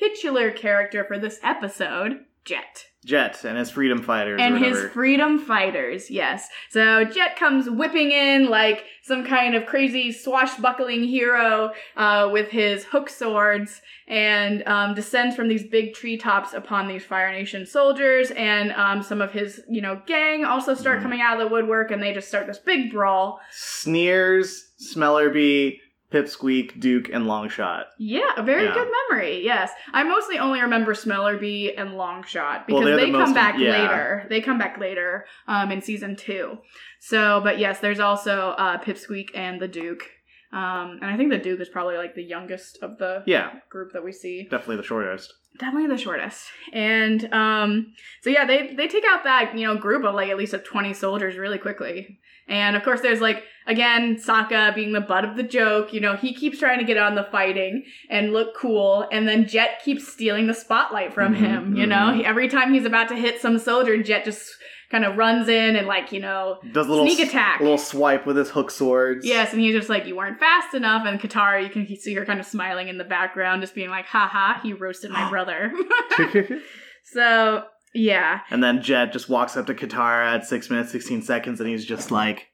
titular 0.00 0.50
character 0.50 1.04
for 1.04 1.18
this 1.18 1.38
episode, 1.44 2.24
Jet. 2.44 2.86
Jet 3.04 3.44
and 3.44 3.58
his 3.58 3.70
freedom 3.70 4.00
fighters. 4.02 4.40
And 4.40 4.56
his 4.58 4.84
freedom 4.92 5.38
fighters, 5.38 6.08
yes. 6.08 6.48
So 6.70 7.04
Jet 7.04 7.36
comes 7.36 7.68
whipping 7.68 8.12
in 8.12 8.48
like 8.48 8.84
some 9.02 9.26
kind 9.26 9.56
of 9.56 9.66
crazy 9.66 10.12
swashbuckling 10.12 11.02
hero 11.04 11.72
uh, 11.96 12.28
with 12.32 12.48
his 12.50 12.84
hook 12.84 13.08
swords 13.08 13.80
and 14.06 14.62
um, 14.68 14.94
descends 14.94 15.34
from 15.34 15.48
these 15.48 15.64
big 15.64 15.94
treetops 15.94 16.52
upon 16.52 16.86
these 16.86 17.04
Fire 17.04 17.32
Nation 17.32 17.66
soldiers. 17.66 18.30
And 18.32 18.70
um, 18.72 19.02
some 19.02 19.20
of 19.20 19.32
his, 19.32 19.60
you 19.68 19.80
know, 19.82 20.00
gang 20.06 20.44
also 20.44 20.74
start 20.74 21.00
Mhm. 21.00 21.02
coming 21.02 21.20
out 21.20 21.40
of 21.40 21.48
the 21.48 21.52
woodwork 21.52 21.90
and 21.90 22.00
they 22.00 22.12
just 22.14 22.28
start 22.28 22.46
this 22.46 22.58
big 22.58 22.92
brawl. 22.92 23.40
Sneers, 23.50 24.64
Smellerbee, 24.80 25.78
Pipsqueak, 26.12 26.78
Duke, 26.78 27.08
and 27.08 27.24
Longshot. 27.26 27.84
Yeah, 27.98 28.30
a 28.36 28.42
very 28.42 28.64
Yeah. 28.64 28.74
good 28.74 28.88
memory. 29.10 29.42
Yes, 29.44 29.70
I 29.92 30.02
mostly 30.04 30.38
only 30.38 30.60
remember 30.60 30.92
Smellerbee 30.94 31.72
and 31.76 31.90
Longshot 31.92 32.66
because 32.66 32.84
Well, 32.84 32.96
they're 32.96 33.06
the 33.06 33.12
come 33.12 33.20
most- 33.20 33.34
back 33.34 33.58
yeah. 33.58 33.70
later. 33.82 34.26
They 34.28 34.40
come 34.40 34.58
back 34.58 34.78
later 34.78 35.24
um, 35.48 35.70
in 35.72 35.80
season 35.80 36.16
two. 36.16 36.58
So, 37.00 37.40
but 37.42 37.58
yes, 37.58 37.80
there's 37.80 38.00
also 38.00 38.50
uh, 38.58 38.78
Pipsqueak 38.78 39.30
and 39.34 39.60
the 39.60 39.68
Duke, 39.68 40.08
um, 40.52 40.98
and 41.00 41.06
I 41.06 41.16
think 41.16 41.30
the 41.30 41.38
Duke 41.38 41.60
is 41.60 41.68
probably 41.68 41.96
like 41.96 42.14
the 42.14 42.22
youngest 42.22 42.78
of 42.82 42.98
the 42.98 43.22
Yeah, 43.26 43.50
group 43.70 43.92
that 43.94 44.04
we 44.04 44.12
see. 44.12 44.42
definitely 44.44 44.76
the 44.76 44.82
shortest. 44.82 45.32
Definitely 45.58 45.88
the 45.88 45.98
shortest. 46.02 46.46
And 46.72 47.32
um, 47.32 47.92
so 48.22 48.30
yeah, 48.30 48.44
they 48.46 48.74
they 48.74 48.88
take 48.88 49.04
out 49.06 49.24
that 49.24 49.56
you 49.56 49.66
know 49.66 49.76
group 49.76 50.04
of 50.04 50.14
like 50.14 50.30
at 50.30 50.36
least 50.38 50.54
of 50.54 50.64
twenty 50.64 50.92
soldiers 50.94 51.36
really 51.36 51.58
quickly. 51.58 52.18
And 52.52 52.76
of 52.76 52.82
course, 52.84 53.00
there's 53.00 53.20
like 53.20 53.42
again 53.66 54.16
Sokka 54.16 54.74
being 54.74 54.92
the 54.92 55.00
butt 55.00 55.24
of 55.24 55.36
the 55.36 55.42
joke. 55.42 55.92
You 55.92 56.00
know, 56.00 56.16
he 56.16 56.34
keeps 56.34 56.58
trying 56.58 56.78
to 56.78 56.84
get 56.84 56.96
on 56.98 57.14
the 57.14 57.24
fighting 57.32 57.84
and 58.10 58.32
look 58.32 58.54
cool, 58.56 59.08
and 59.10 59.26
then 59.26 59.46
Jet 59.48 59.80
keeps 59.84 60.06
stealing 60.12 60.46
the 60.48 60.54
spotlight 60.54 61.14
from 61.14 61.34
Mhm, 61.34 61.38
him. 61.38 61.76
You 61.76 61.86
know, 61.86 62.12
He- 62.12 62.24
every 62.24 62.48
time 62.48 62.74
he's 62.74 62.84
about 62.84 63.08
to 63.08 63.16
hit 63.16 63.40
some 63.40 63.58
soldier, 63.58 64.02
Jet 64.02 64.24
just 64.24 64.48
kind 64.90 65.06
of 65.06 65.16
runs 65.16 65.48
in 65.48 65.74
and 65.76 65.86
like 65.86 66.12
you 66.12 66.20
know 66.20 66.58
Does 66.72 66.86
a 66.86 66.90
little 66.90 67.06
Sneak 67.06 67.26
attack. 67.26 67.60
a 67.60 67.62
little 67.62 67.78
swipe 67.78 68.26
with 68.26 68.36
his 68.36 68.50
hook 68.50 68.70
swords. 68.70 69.24
Yes, 69.26 69.52
and 69.54 69.62
he's 69.62 69.74
just 69.74 69.88
like, 69.88 70.04
you 70.06 70.14
weren't 70.16 70.38
fast 70.38 70.74
enough. 70.74 71.06
And 71.06 71.18
Katara, 71.18 71.62
you 71.62 71.70
can 71.70 71.86
see 71.96 72.12
her 72.14 72.26
kind 72.26 72.38
of 72.38 72.44
smiling 72.44 72.88
in 72.88 72.98
the 72.98 73.04
background, 73.04 73.62
just 73.62 73.74
being 73.74 73.88
like, 73.88 74.04
haha, 74.04 74.60
he 74.60 74.74
roasted 74.74 75.10
my 75.10 75.30
brother. 75.34 75.72
so, 77.04 77.64
yeah. 77.94 78.40
and 78.50 78.62
then 78.62 78.82
Jet 78.82 79.12
just 79.12 79.28
walks 79.28 79.56
up 79.56 79.66
to 79.66 79.74
Katara 79.74 80.34
at 80.34 80.46
six 80.46 80.70
minutes 80.70 80.90
sixteen 80.92 81.22
seconds, 81.22 81.60
and 81.60 81.68
he's 81.68 81.84
just 81.84 82.10
like, 82.10 82.48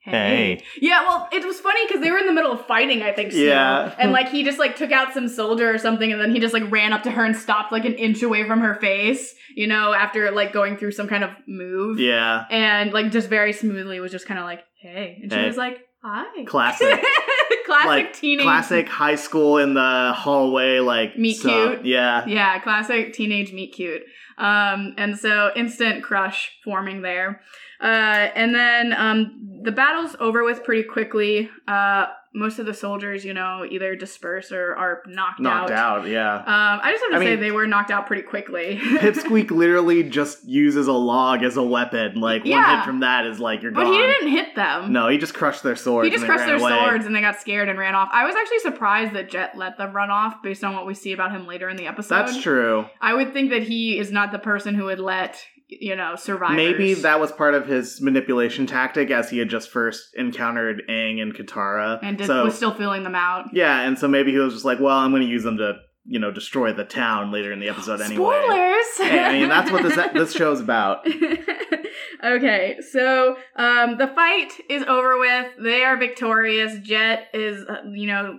"Hey, 0.00 0.62
Yeah, 0.80 1.02
well, 1.06 1.28
it 1.32 1.44
was 1.44 1.58
funny 1.60 1.84
because 1.86 2.00
they 2.00 2.10
were 2.10 2.18
in 2.18 2.26
the 2.26 2.32
middle 2.32 2.52
of 2.52 2.64
fighting, 2.66 3.02
I 3.02 3.12
think, 3.12 3.32
still. 3.32 3.44
Yeah. 3.46 3.94
And 3.98 4.12
like 4.12 4.28
he 4.28 4.44
just 4.44 4.58
like 4.58 4.76
took 4.76 4.92
out 4.92 5.12
some 5.14 5.28
soldier 5.28 5.68
or 5.72 5.78
something, 5.78 6.12
and 6.12 6.20
then 6.20 6.30
he 6.32 6.38
just 6.40 6.54
like 6.54 6.70
ran 6.70 6.92
up 6.92 7.02
to 7.04 7.10
her 7.10 7.24
and 7.24 7.36
stopped 7.36 7.72
like 7.72 7.84
an 7.84 7.94
inch 7.94 8.22
away 8.22 8.46
from 8.46 8.60
her 8.60 8.74
face, 8.76 9.34
you 9.56 9.66
know, 9.66 9.92
after 9.92 10.30
like 10.30 10.52
going 10.52 10.76
through 10.76 10.92
some 10.92 11.08
kind 11.08 11.24
of 11.24 11.30
move. 11.48 11.98
yeah, 11.98 12.44
And 12.50 12.92
like 12.92 13.10
just 13.10 13.28
very 13.28 13.52
smoothly 13.52 13.98
was 14.00 14.12
just 14.12 14.26
kind 14.26 14.38
of 14.38 14.46
like, 14.46 14.60
hey. 14.80 15.18
And 15.22 15.32
she 15.32 15.38
Hey. 15.38 15.46
was 15.46 15.56
like, 15.56 15.80
hi. 16.02 16.44
classic." 16.44 17.04
classic 17.66 17.86
like 17.86 18.12
teenage. 18.14 18.44
classic 18.44 18.88
high 18.88 19.16
school 19.16 19.58
in 19.58 19.74
the 19.74 20.12
hallway, 20.14 20.78
like 20.78 21.18
Meet 21.18 21.40
cute. 21.40 21.84
Yeah, 21.84 22.24
Yeah, 22.26 22.58
classic 22.60 23.12
teenage 23.12 23.52
meet 23.52 23.74
cute. 23.74 24.02
Um, 24.38 24.94
and 24.96 25.18
so 25.18 25.50
instant 25.56 26.02
crush 26.04 26.50
forming 26.64 27.02
there. 27.02 27.40
Uh, 27.80 28.28
and 28.34 28.54
then 28.54 28.92
um, 28.92 29.60
the 29.62 29.72
battle's 29.72 30.16
over 30.20 30.44
with 30.44 30.64
pretty 30.64 30.84
quickly. 30.84 31.50
Uh, 31.66 32.06
most 32.36 32.58
of 32.58 32.66
the 32.66 32.74
soldiers, 32.74 33.24
you 33.24 33.32
know, 33.34 33.66
either 33.68 33.96
disperse 33.96 34.52
or 34.52 34.76
are 34.76 35.02
knocked, 35.06 35.40
Knocked 35.40 35.70
out, 35.70 36.06
yeah. 36.06 36.36
Um, 36.36 36.44
I 36.82 36.92
just 36.92 37.02
have 37.04 37.10
to 37.12 37.16
I 37.16 37.20
say 37.20 37.30
mean- 37.30 37.40
they 37.40 37.50
were 37.50 37.66
knocked 37.66 37.90
out 37.90 38.06
pretty 38.06 38.22
quickly. 38.22 38.76
Pipsqueak 38.82 39.50
literally 39.50 40.02
just 40.04 40.44
uses 40.44 40.86
a 40.86 40.92
log 40.92 41.42
as 41.42 41.56
a 41.56 41.62
weapon. 41.62 42.20
Like 42.20 42.42
one 42.42 42.50
Yeah. 42.50 42.76
hit 42.80 42.84
from 42.86 43.00
that 43.00 43.26
is 43.26 43.40
like 43.40 43.62
you're 43.62 43.72
but 43.72 43.84
gone. 43.84 43.92
he 43.94 43.98
didn't 43.98 44.28
hit 44.28 44.54
them. 44.54 44.92
No, 44.92 45.08
he 45.08 45.18
just 45.18 45.34
crushed 45.34 45.62
their 45.62 45.76
swords. 45.76 46.06
He 46.06 46.12
just 46.12 46.26
crushed 46.26 46.44
their 46.46 46.56
away. 46.56 46.70
swords 46.78 47.06
and 47.06 47.16
they 47.16 47.20
got 47.22 47.40
scared 47.40 47.68
and 47.68 47.78
ran 47.78 47.94
off. 47.94 48.10
I 48.12 48.26
was 48.26 48.36
actually 48.36 48.58
surprised 48.60 49.14
that 49.14 49.30
Jet 49.30 49.56
let 49.56 49.78
them 49.78 49.92
run 49.94 50.10
off 50.10 50.42
based 50.42 50.62
on 50.62 50.74
what 50.74 50.86
we 50.86 50.94
see 50.94 51.12
about 51.12 51.30
him 51.32 51.46
later 51.46 51.68
in 51.68 51.76
the 51.76 51.86
episode. 51.86 52.14
That's 52.16 52.40
true. 52.42 52.86
I 53.00 53.14
would 53.14 53.32
think 53.32 53.50
that 53.50 53.62
he 53.62 53.98
is 53.98 54.12
not 54.12 54.30
the 54.32 54.38
person 54.38 54.74
who 54.74 54.84
would 54.84 55.00
let, 55.00 55.42
you 55.68 55.96
know, 55.96 56.14
survivors. 56.16 56.56
Maybe 56.56 56.94
that 56.94 57.20
was 57.20 57.32
part 57.32 57.54
of 57.54 57.66
his 57.66 58.00
manipulation 58.00 58.66
tactic 58.66 59.10
as 59.10 59.30
he 59.30 59.38
had 59.38 59.48
just 59.48 59.70
first 59.70 60.14
encountered 60.14 60.82
Aang 60.88 61.20
and 61.20 61.34
Katara. 61.34 61.98
and 62.02 62.18
did, 62.18 62.26
so 62.26 62.44
was 62.44 62.54
still 62.54 62.74
feeling 62.74 63.02
them 63.02 63.14
out. 63.14 63.46
yeah, 63.52 63.80
and 63.80 63.98
so 63.98 64.06
maybe 64.08 64.32
he 64.32 64.38
was 64.38 64.54
just 64.54 64.64
like, 64.64 64.80
well, 64.80 64.96
I'm 64.96 65.10
going 65.10 65.22
to 65.22 65.28
use 65.28 65.42
them 65.42 65.58
to 65.58 65.78
you 66.08 66.18
know 66.20 66.30
destroy 66.30 66.72
the 66.72 66.84
town 66.84 67.32
later 67.32 67.52
in 67.52 67.58
the 67.58 67.68
episode 67.68 68.00
anyway. 68.00 68.14
Spoilers. 68.16 69.10
Hey, 69.10 69.24
I 69.24 69.32
mean 69.32 69.48
that's 69.48 69.70
what 69.70 69.82
this 69.82 69.96
this 70.12 70.32
show's 70.36 70.60
about. 70.60 71.06
okay, 72.24 72.78
so 72.92 73.36
um, 73.56 73.98
the 73.98 74.06
fight 74.14 74.52
is 74.70 74.82
over 74.84 75.18
with. 75.18 75.46
They 75.60 75.82
are 75.82 75.96
victorious. 75.96 76.78
Jet 76.82 77.28
is, 77.34 77.64
uh, 77.68 77.82
you 77.92 78.06
know, 78.06 78.38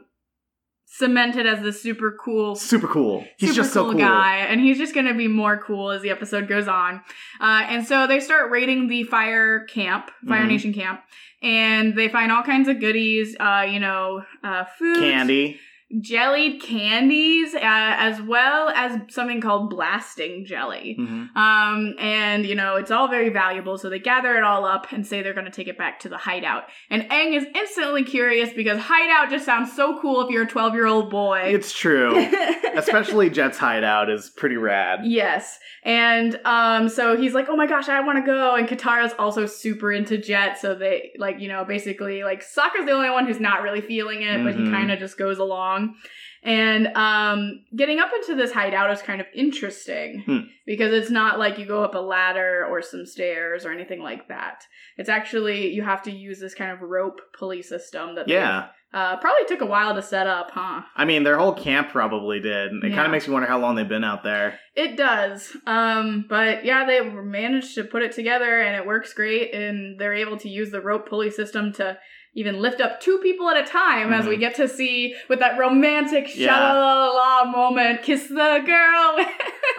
cemented 0.89 1.46
as 1.46 1.62
the 1.62 1.74
super 1.74 2.17
cool 2.20 2.56
Super 2.56 2.88
cool. 2.88 3.25
He's 3.38 3.50
super 3.50 3.62
just 3.62 3.74
so 3.74 3.84
cool, 3.84 3.91
cool. 3.91 4.00
guy, 4.00 4.38
and 4.38 4.62
he's 4.62 4.77
just 4.77 4.96
gonna 4.96 5.13
be 5.13 5.27
more 5.27 5.58
cool 5.58 5.91
as 5.91 6.01
the 6.01 6.10
episode 6.10 6.48
goes 6.48 6.67
on. 6.67 7.01
Uh, 7.41 7.65
and 7.67 7.86
so 7.86 8.08
they 8.08 8.20
start 8.22 8.50
raiding 8.50 8.88
the 8.88 9.03
fire 9.03 9.65
camp, 9.65 10.10
Fire 10.27 10.44
Mhm. 10.44 10.48
Nation 10.48 10.74
camp, 10.74 11.01
and 11.44 11.94
they 11.96 12.08
find 12.08 12.32
all 12.32 12.41
kinds 12.41 12.67
of 12.70 12.79
goodies. 12.79 13.36
Uh, 13.39 13.67
you 13.70 13.79
know, 13.82 14.24
uh, 14.44 14.63
food, 14.79 14.98
Candy. 15.00 15.60
Jellied 16.01 16.62
candies, 16.62 17.56
uh, 17.56 17.60
as 17.63 18.22
well 18.22 18.70
as 18.70 19.00
something 19.10 19.39
called 19.39 19.70
blasting 19.70 20.46
jelly. 20.46 20.98
Mhm. 21.00 21.36
Um, 21.36 21.96
and 21.98 22.46
you 22.46 22.56
know, 22.56 22.75
it's 22.75 22.91
all 22.91 23.08
very 23.08 23.29
valuable, 23.29 23.77
so 23.77 23.89
they 23.89 24.00
gather 24.00 24.36
it 24.36 24.44
all 24.44 24.65
up 24.65 24.91
and 24.91 25.08
say 25.08 25.22
they're 25.22 25.34
gonna 25.34 25.50
take 25.50 25.67
it 25.70 25.77
back 25.77 26.00
to 26.01 26.10
the 26.10 26.17
hideout. 26.17 26.65
And 26.89 27.03
Aang 27.10 27.34
is 27.36 27.46
instantly 27.56 28.03
curious 28.03 28.51
because 28.53 28.79
hideout 28.79 29.29
just 29.29 29.46
sounds 29.46 29.74
so 29.75 30.00
cool 30.01 30.22
if 30.22 30.29
you're 30.29 30.44
a 30.44 30.48
12 30.48 30.74
year 30.74 30.86
old 30.88 31.10
boy. 31.10 31.39
It's 31.46 31.72
true. 31.72 32.17
Especially 32.75 33.29
Jet's 33.29 33.58
hideout 33.58 34.10
is 34.10 34.29
pretty 34.29 34.58
rad. 34.58 35.00
Yes. 35.03 35.58
And 35.84 36.38
um 36.44 36.89
so 36.89 37.15
he's 37.15 37.34
like, 37.34 37.48
"Oh 37.50 37.56
my 37.56 37.65
gosh, 37.65 37.88
I 37.88 38.01
want 38.01 38.17
to 38.20 38.25
go." 38.25 38.56
And 38.56 38.67
Katara's 38.67 39.13
also 39.17 39.46
super 39.46 39.91
into 39.94 40.17
Jet, 40.17 40.58
so 40.60 40.75
they 40.75 41.12
like, 41.17 41.39
you 41.39 41.48
know, 41.48 41.63
basically 41.63 42.24
like 42.24 42.44
Sokka's 42.44 42.86
the 42.86 42.91
only 42.91 43.10
one 43.10 43.25
who's 43.25 43.39
not 43.39 43.62
really 43.62 43.79
feeling 43.82 44.22
it, 44.22 44.44
but 44.44 44.53
he 44.56 44.62
Mhm. 44.63 44.72
kind 44.74 44.91
of 44.91 45.00
just 45.00 45.17
goes 45.17 45.38
along. 45.38 45.76
And 46.43 46.88
um 46.96 47.65
getting 47.75 48.00
up 48.00 48.10
into 48.15 48.36
this 48.36 48.51
hideout 48.53 48.91
is 48.91 49.01
kind 49.01 49.19
of 49.22 49.27
interesting 49.36 50.22
Hmm. 50.25 50.39
because 50.65 50.93
it's 50.93 51.10
not 51.12 51.39
like 51.39 51.57
you 51.57 51.65
go 51.65 51.84
up 51.84 51.96
a 51.96 52.00
ladder 52.00 52.65
or 52.69 52.81
some 52.81 53.05
stairs 53.05 53.65
or 53.65 53.72
anything 53.72 54.01
like 54.01 54.27
that. 54.29 54.63
It's 54.98 55.10
actually 55.10 55.74
you 55.74 55.84
have 55.84 56.03
to 56.03 56.12
use 56.12 56.39
this 56.39 56.53
kind 56.55 56.72
of 56.72 56.81
rope 56.81 57.19
pulley 57.38 57.62
system 57.63 58.15
that 58.15 58.27
Yeah. 58.29 58.67
uh 58.93 59.17
probably 59.17 59.46
took 59.48 59.62
a 59.62 59.65
while 59.65 59.93
to 59.96 60.01
set 60.01 60.27
up, 60.27 60.51
huh? 60.51 60.81
I 60.96 61.03
mean, 61.05 61.24
their 61.24 61.38
whole 61.38 61.53
camp 61.53 61.89
probably 61.89 62.39
did. 62.39 62.72
It 62.84 62.91
kind 62.93 63.05
of 63.07 63.12
makes 63.12 63.27
me 63.27 63.34
wonder 63.34 63.50
how 63.50 63.60
long 63.60 63.75
they've 63.75 63.89
been 63.98 64.03
out 64.12 64.24
there. 64.24 64.60
It 64.75 64.96
does. 64.96 65.57
Um, 65.65 66.25
but 66.29 66.63
yeah, 66.63 66.86
they 66.86 67.01
managed 67.01 67.75
to 67.75 67.84
put 67.84 68.03
it 68.03 68.13
together 68.13 68.62
and 68.62 68.75
it 68.75 68.86
works 68.86 69.12
great. 69.13 69.53
And 69.53 70.00
they're 70.00 70.13
able 70.13 70.38
to 70.38 70.50
use 70.50 70.69
the 70.72 70.81
rope 70.81 71.10
pulley 71.10 71.31
system 71.31 71.74
to 71.74 71.98
even 72.38 72.62
lift 72.62 72.79
up 72.82 73.01
two 73.01 73.17
people 73.24 73.50
at 73.50 73.58
a 73.58 73.67
time, 73.67 74.13
as 74.13 74.25
Mhm. 74.25 74.29
we 74.29 74.38
get 74.38 74.53
to 74.56 74.67
see 74.67 75.15
with 75.27 75.39
that 75.39 75.58
romantic 75.58 76.34
Yeah. 76.36 76.48
sha-la-la-la 76.56 77.51
moment, 77.51 78.03
kiss 78.03 78.27
the 78.27 78.62
girl. 78.63 79.25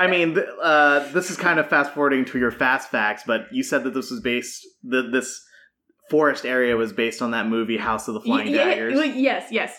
I 0.01 0.07
mean, 0.11 0.35
th- 0.35 0.47
uh, 0.61 0.99
this 1.13 1.31
is 1.31 1.37
kind 1.37 1.61
of 1.61 1.69
fast 1.71 1.95
forwarding 1.95 2.25
to 2.27 2.39
your 2.39 2.51
fast 2.51 2.91
facts, 2.91 3.23
but 3.27 3.43
you 3.53 3.63
said 3.63 3.85
that 3.85 3.95
this 3.95 4.11
was 4.11 4.21
based, 4.21 4.67
that 4.85 5.13
this 5.13 5.41
forest 6.11 6.45
area 6.45 6.77
was 6.77 6.93
based 6.93 7.23
on 7.23 7.31
that 7.31 7.47
movie 7.47 7.77
House 7.77 8.09
of 8.09 8.15
the 8.15 8.21
Flying 8.21 8.49
Y- 8.51 8.57
Daggers. 8.57 8.95
well, 8.95 9.05
yes, 9.07 9.47
yes. 9.53 9.79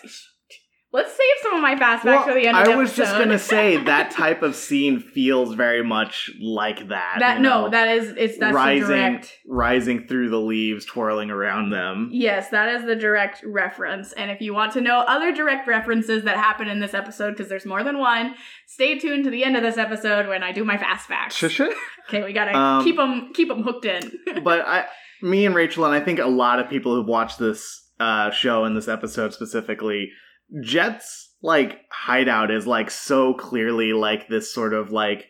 Let's 0.92 1.10
save 1.12 1.42
some 1.42 1.54
of 1.54 1.60
my 1.62 1.76
fast 1.76 2.02
facts 2.02 2.26
for 2.26 2.34
the 2.34 2.48
end 2.48 2.56
of. 2.56 2.66
I 2.66 2.74
was 2.74 2.96
just 2.96 3.12
gonna 3.16 3.38
say 3.38 3.76
that 3.84 4.10
type 4.10 4.42
of 4.42 4.56
scene 4.56 4.98
feels 4.98 5.54
very 5.54 5.84
much 5.84 6.30
like 6.40 6.88
that. 6.88 7.16
that 7.20 7.36
you 7.36 7.42
no, 7.44 7.68
that 7.70 7.86
is 7.88 8.08
it's 8.16 8.38
that's 8.38 8.50
the 8.52 8.56
rising, 8.56 8.86
direct 8.88 9.32
rising 9.46 10.06
through 10.08 10.30
the 10.30 10.40
leaves, 10.40 10.84
twirling 10.84 11.30
around 11.30 11.70
them. 11.70 12.08
Yes, 12.12 12.48
that 12.50 12.68
is 12.74 12.84
the 12.86 12.96
direct 12.96 13.40
reference. 13.44 14.12
And 14.14 14.32
if 14.32 14.40
you 14.40 14.52
want 14.52 14.72
to 14.72 14.80
know 14.80 14.98
other 15.06 15.30
direct 15.32 15.68
references 15.68 16.24
that 16.24 16.36
happen 16.36 16.66
in 16.66 16.80
this 16.80 16.92
episode, 16.92 17.32
because 17.32 17.48
there's 17.48 17.66
more 17.66 17.84
than 17.84 17.98
one, 17.98 18.34
stay 18.66 18.98
tuned 18.98 19.22
to 19.24 19.30
the 19.30 19.44
end 19.44 19.56
of 19.56 19.62
this 19.62 19.78
episode 19.78 20.26
when 20.26 20.42
I 20.42 20.50
do 20.50 20.64
my 20.64 20.76
fast 20.76 21.06
facts. 21.06 21.36
Shush. 21.36 21.60
Okay, 22.08 22.24
we 22.24 22.32
gotta 22.32 22.56
Um, 22.56 22.82
keep 22.82 22.98
'em 22.98 23.32
keep 23.32 23.46
them 23.46 23.62
hooked 23.62 23.84
in. 23.84 24.10
but 24.42 24.62
I, 24.66 24.86
me 25.22 25.46
and 25.46 25.54
Rachel, 25.54 25.84
and 25.84 25.94
I 25.94 26.00
think 26.00 26.18
a 26.18 26.26
lot 26.26 26.58
of 26.58 26.68
people 26.68 26.96
who've 26.96 27.06
watched 27.06 27.38
this 27.38 27.80
uh, 28.00 28.30
show 28.32 28.64
and 28.64 28.76
this 28.76 28.88
episode 28.88 29.32
specifically, 29.34 30.10
Jet's 30.60 31.34
like 31.42 31.80
hideout 31.90 32.50
is 32.50 32.66
like 32.66 32.90
so 32.90 33.34
clearly 33.34 33.92
like 33.92 34.28
this 34.28 34.52
sort 34.52 34.74
of 34.74 34.90
like 34.90 35.26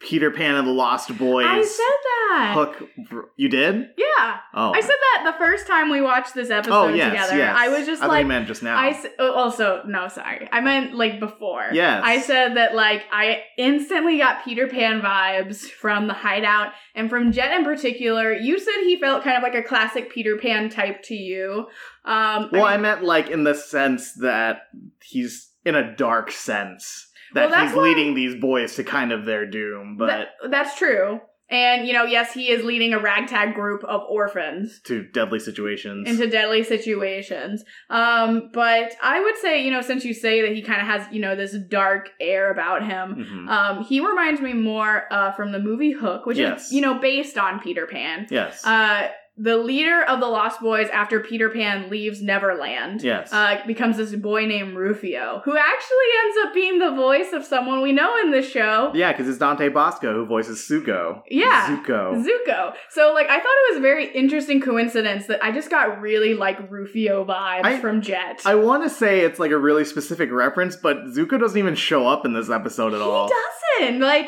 Peter 0.00 0.30
Pan 0.30 0.54
and 0.56 0.66
the 0.66 0.72
Lost 0.72 1.16
Boys 1.16 1.46
I 1.48 1.62
said 1.62 1.96
that. 2.30 2.52
hook. 2.54 2.88
You 3.36 3.48
did? 3.48 3.88
Yeah, 3.96 4.38
Oh, 4.54 4.72
I 4.74 4.80
said 4.80 4.90
that 4.90 5.32
the 5.32 5.38
first 5.44 5.66
time 5.66 5.90
we 5.90 6.00
watched 6.00 6.34
this 6.34 6.50
episode 6.50 6.72
oh 6.74 6.88
yes, 6.88 7.10
together. 7.10 7.36
yes. 7.36 7.56
I 7.58 7.68
was 7.68 7.86
just 7.86 8.02
I 8.02 8.06
like, 8.06 8.26
meant 8.26 8.46
just 8.46 8.62
now. 8.62 8.76
I 8.76 9.02
oh, 9.18 9.32
also 9.32 9.82
no, 9.86 10.08
sorry, 10.08 10.48
I 10.52 10.60
meant 10.60 10.94
like 10.94 11.20
before. 11.20 11.68
Yes. 11.72 12.02
I 12.04 12.20
said 12.20 12.56
that 12.56 12.74
like 12.74 13.04
I 13.10 13.42
instantly 13.56 14.18
got 14.18 14.44
Peter 14.44 14.66
Pan 14.68 15.00
vibes 15.00 15.60
from 15.60 16.06
the 16.06 16.14
Hideout 16.14 16.72
and 16.94 17.08
from 17.08 17.32
Jet 17.32 17.52
in 17.52 17.64
particular. 17.64 18.32
You 18.32 18.58
said 18.58 18.82
he 18.84 19.00
felt 19.00 19.24
kind 19.24 19.36
of 19.36 19.42
like 19.42 19.54
a 19.54 19.66
classic 19.66 20.12
Peter 20.12 20.36
Pan 20.36 20.68
type 20.68 21.02
to 21.04 21.14
you. 21.14 21.66
Um, 22.04 22.48
well, 22.52 22.64
I 22.64 22.72
mean, 22.74 22.82
meant 22.82 23.04
like 23.04 23.30
in 23.30 23.44
the 23.44 23.54
sense 23.54 24.14
that 24.14 24.62
he's 25.02 25.50
in 25.64 25.74
a 25.76 25.94
dark 25.96 26.30
sense 26.30 27.08
that 27.34 27.50
Well, 27.50 27.66
he's 27.66 27.74
leading 27.76 28.14
these 28.14 28.34
boys 28.40 28.74
to 28.76 28.84
kind 28.84 29.12
of 29.12 29.24
their 29.24 29.46
doom, 29.46 29.96
but 29.98 30.06
that- 30.06 30.28
that's 30.50 30.76
true. 30.76 31.20
And 31.50 31.86
you 31.86 31.92
know, 31.92 32.04
yes, 32.04 32.32
he 32.32 32.48
is 32.50 32.64
leading 32.64 32.94
a 32.94 32.98
ragtag 32.98 33.54
group 33.54 33.84
of 33.84 34.00
orphans 34.08 34.80
to 34.84 35.02
deadly 35.02 35.38
situations. 35.38 36.08
into 36.08 36.26
deadly 36.26 36.62
situations. 36.62 37.62
Um, 37.90 38.48
but 38.54 38.92
I 39.02 39.20
would 39.20 39.36
say, 39.36 39.62
you 39.62 39.70
know, 39.70 39.82
since 39.82 40.02
you 40.04 40.14
say 40.14 40.40
that 40.42 40.52
he 40.54 40.62
kind 40.62 40.80
of 40.80 40.86
has, 40.86 41.06
you 41.12 41.20
know, 41.20 41.36
this 41.36 41.54
dark 41.68 42.08
air 42.20 42.50
about 42.50 42.84
him, 42.86 43.16
Mhm. 43.16 43.50
um, 43.50 43.84
he 43.84 44.00
reminds 44.00 44.40
me 44.40 44.54
more 44.54 45.04
uh, 45.10 45.32
from 45.32 45.52
the 45.52 45.58
movie 45.58 45.92
Hook, 45.92 46.24
which 46.24 46.38
Yes. 46.38 46.68
is, 46.68 46.72
you 46.72 46.80
know, 46.80 46.94
based 46.94 47.36
on 47.36 47.60
Peter 47.60 47.86
Pan. 47.86 48.26
yes. 48.30 48.66
Uh, 48.66 49.08
the 49.36 49.56
leader 49.56 50.02
of 50.02 50.20
the 50.20 50.26
Lost 50.26 50.60
Boys 50.60 50.88
after 50.92 51.18
Peter 51.20 51.48
Pan 51.48 51.88
leaves 51.88 52.20
Neverland. 52.20 53.02
yes. 53.02 53.32
Uh, 53.32 53.60
becomes 53.66 53.96
this 53.96 54.14
boy 54.14 54.44
named 54.46 54.76
Rufio, 54.76 55.40
who 55.44 55.56
actually 55.56 56.08
ends 56.24 56.36
up 56.44 56.54
being 56.54 56.78
the 56.78 56.90
voice 56.92 57.32
of 57.32 57.44
someone 57.44 57.80
we 57.82 57.92
know 57.92 58.14
in 58.22 58.30
this 58.30 58.48
show. 58.50 58.92
Yeah, 58.94 59.10
because 59.12 59.28
it's 59.28 59.38
Dante 59.38 59.68
Basco 59.70 60.12
who 60.12 60.26
voices 60.26 60.58
Suko. 60.58 61.22
Yeah. 61.30 61.68
Zuko. 61.82 62.22
Zuko. 62.24 62.74
So, 62.90 63.12
like, 63.14 63.28
I 63.28 63.36
thought 63.38 63.44
it 63.46 63.72
was 63.72 63.78
a 63.78 63.80
very 63.82 64.12
interesting 64.14 64.60
coincidence 64.60 65.26
that 65.28 65.42
I 65.42 65.50
just 65.50 65.70
got 65.70 66.00
really, 66.00 66.34
like, 66.34 66.70
Rufio 66.70 67.24
vibes 67.24 67.64
I- 67.64 67.80
from 67.80 68.02
Jet. 68.02 68.42
I 68.44 68.54
want 68.56 68.82
to 68.84 68.90
say 68.90 69.20
it's 69.20 69.38
like 69.38 69.50
a 69.50 69.58
really 69.58 69.84
specific 69.86 70.30
reference, 70.30 70.76
but 70.76 70.98
Zuko 71.06 71.40
doesn't 71.40 71.58
even 71.58 71.74
show 71.74 72.06
up 72.06 72.26
in 72.26 72.34
this 72.34 72.50
episode 72.50 72.92
at 72.92 73.00
all. 73.00 73.28
He 73.28 73.32
doesn't. 73.80 74.00
Like, 74.00 74.26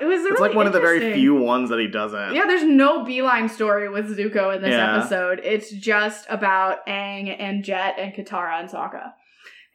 it 0.00 0.04
was 0.04 0.18
really 0.20 0.30
it's 0.32 0.40
like 0.40 0.54
one 0.54 0.66
of 0.66 0.72
the 0.72 0.80
very 0.80 1.12
few 1.14 1.34
ones 1.34 1.70
that 1.70 1.78
he 1.78 1.86
doesn't. 1.86 2.34
Yeah, 2.34 2.46
there's 2.46 2.64
no 2.64 3.04
beeline 3.04 3.48
story 3.48 3.88
with 3.88 4.16
Zuko 4.16 4.54
in 4.54 4.62
this 4.62 4.70
Yeah. 4.72 4.98
episode. 4.98 5.40
It's 5.44 5.70
just 5.70 6.26
about 6.28 6.86
Aang 6.86 7.34
and 7.38 7.64
Jet 7.64 7.96
and 7.98 8.12
Katara 8.14 8.60
and 8.60 8.68
Sokka. 8.68 9.12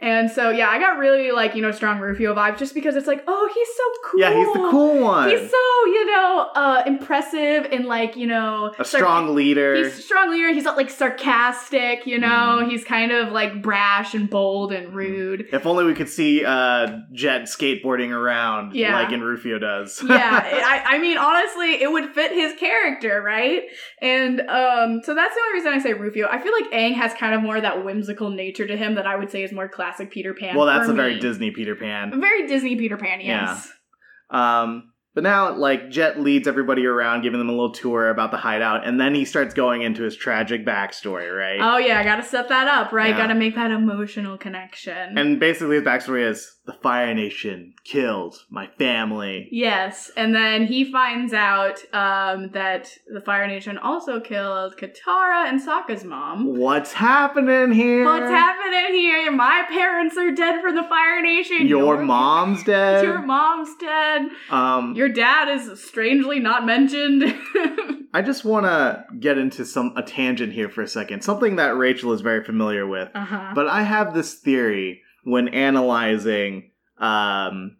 And 0.02 0.32
so, 0.32 0.50
yeah, 0.50 0.68
I 0.70 0.80
got 0.80 0.98
really, 0.98 1.32
like, 1.32 1.54
you 1.56 1.62
know, 1.62 1.70
strong 1.72 2.00
Rufio 2.00 2.34
vibes 2.34 2.58
just 2.58 2.74
because 2.74 2.96
it's 2.96 3.06
like, 3.06 3.24
oh, 3.28 3.50
he's 3.54 3.68
so 3.78 3.84
cool. 4.10 4.20
Yeah, 4.20 4.34
he's 4.36 4.48
the 4.54 4.70
cool 4.72 5.00
one. 5.00 5.30
He's 5.30 5.42
so, 5.50 5.58
you 5.86 6.06
know, 6.08 6.50
uh, 6.56 6.84
impressive 6.88 7.68
and, 7.72 7.86
like, 7.86 8.16
you 8.16 8.26
know, 8.26 8.74
a 8.80 8.84
strong 8.84 9.36
leader. 9.36 9.76
He's 9.76 10.00
a 10.00 10.02
strong 10.02 10.32
leader. 10.32 10.52
He's 10.54 10.64
not 10.64 10.76
like 10.76 10.90
sarcastic, 10.90 12.08
you 12.08 12.18
know. 12.18 12.62
Mhm. 12.64 12.70
He's 12.72 12.84
kind 12.84 13.12
of 13.12 13.32
like 13.32 13.62
brash 13.62 14.16
and 14.16 14.28
bold 14.28 14.72
and 14.72 14.92
rude. 14.94 15.48
If 15.54 15.68
only 15.68 15.84
we 15.86 15.94
could 15.94 16.10
see 16.10 16.44
uh, 16.44 16.98
Jet 17.14 17.44
skateboarding 17.44 18.10
around 18.10 18.74
Yeah. 18.76 19.00
like 19.00 19.12
in 19.12 19.22
Rufio 19.22 19.60
does. 19.60 20.02
yeah, 20.08 20.42
I, 20.44 20.96
I 20.96 20.98
mean, 20.98 21.20
honestly, 21.20 21.82
it 21.82 21.92
would 21.92 22.10
fit 22.16 22.32
his 22.32 22.54
character, 22.60 23.22
right? 23.22 23.64
And 24.02 24.42
um, 24.42 25.02
so 25.04 25.14
that's 25.14 25.36
the 25.36 25.42
only 25.42 25.54
reason 25.60 25.74
I 25.74 25.80
say 25.80 25.94
Rufio. 25.94 26.28
I 26.28 26.40
feel 26.42 26.54
like 26.54 26.72
Aang 26.72 26.96
has 26.96 27.14
kind 27.14 27.36
of 27.36 27.44
more 27.44 27.58
of 27.58 27.62
that 27.62 27.86
whimsical 27.86 28.32
nature 28.32 28.66
to 28.66 28.76
him 28.76 28.96
that 28.96 29.06
I 29.06 29.16
would 29.16 29.30
say 29.30 29.44
is 29.44 29.52
more 29.52 29.68
classic 29.68 29.91
Peter 30.10 30.34
Pan. 30.34 30.56
well, 30.56 30.66
that's 30.66 30.88
a 30.90 30.94
very. 30.94 31.20
Disney 31.20 31.52
Peter 31.52 31.76
Pan. 31.76 32.20
very 32.22 32.48
Disney 32.48 32.76
Peter 32.76 32.98
Pan. 32.98 33.22
Yes. 33.22 33.70
Um, 34.30 34.92
But 35.14 35.24
now, 35.24 35.54
like, 35.58 35.90
Jet 35.90 36.22
leads 36.22 36.48
everybody 36.48 36.86
around, 36.86 37.22
giving 37.24 37.38
them 37.38 37.50
a 37.50 37.52
little 37.52 37.74
tour 37.74 38.08
about 38.08 38.32
the 38.32 38.38
hideout, 38.38 38.88
and 38.88 38.98
then 38.98 39.14
he 39.14 39.26
starts 39.26 39.54
going 39.54 39.82
into 39.82 40.04
his 40.04 40.16
tragic 40.16 40.66
backstory, 40.66 41.30
right? 41.38 41.60
Oh 41.62 41.78
yeah, 41.78 42.00
I 42.00 42.04
gotta 42.06 42.24
set 42.24 42.48
that 42.48 42.70
up, 42.70 42.94
right? 42.94 43.10
Yeah. 43.10 43.18
Gotta 43.18 43.36
make 43.36 43.56
that 43.56 43.72
emotional 43.72 44.38
connection. 44.38 45.18
and 45.18 45.38
basically, 45.38 45.76
his 45.76 45.84
backstory 45.84 46.30
is 46.30 46.50
the 46.72 46.78
Fire 46.82 47.14
Nation 47.14 47.74
killed 47.84 48.36
my 48.50 48.68
family. 48.78 49.48
yes, 49.52 50.10
and 50.16 50.34
then 50.34 50.66
he 50.66 50.90
finds 50.92 51.34
out 51.34 51.80
um, 51.94 52.50
that 52.52 52.90
the 53.14 53.22
Fire 53.22 53.48
Nation 53.48 53.78
also 53.78 54.20
killed 54.20 54.78
Katara 54.78 55.48
and 55.50 55.60
Sokka's 55.62 56.04
mom. 56.04 56.56
What's 56.58 56.94
happening 56.94 57.72
here? 57.74 58.06
What's 58.06 58.30
happening 58.30 58.94
here? 58.94 59.32
My 59.32 59.66
parents 59.70 60.18
are 60.18 60.32
dead 60.32 60.62
from 60.62 60.76
the 60.76 60.84
Fire 60.84 61.22
Nation. 61.22 61.68
Your 61.68 62.02
mom's 62.02 62.64
dead. 62.76 63.04
Your 63.04 63.22
mom's 63.22 63.76
dead. 63.80 64.30
um, 64.50 64.96
Your 64.96 65.10
dad 65.10 65.50
is 65.50 65.84
strangely 65.84 66.40
not 66.40 66.66
mentioned. 66.66 67.24
I 68.14 68.22
just 68.22 68.44
want 68.46 68.66
to 68.66 69.06
get 69.20 69.38
into 69.38 69.66
some 69.66 69.94
a 69.96 70.04
tangent 70.04 70.54
here 70.54 70.70
for 70.70 70.82
a 70.82 70.88
second. 70.88 71.24
Something 71.24 71.56
that 71.58 71.78
Rachel 71.78 72.12
is 72.14 72.22
very 72.22 72.44
familiar 72.44 72.86
with. 72.86 73.10
uh 73.16 73.26
huh. 73.26 73.52
But 73.56 73.68
I 73.68 73.84
have 73.84 74.14
this 74.14 74.36
theory 74.36 75.02
when 75.24 75.48
analyzing 75.50 76.72
um, 76.98 77.78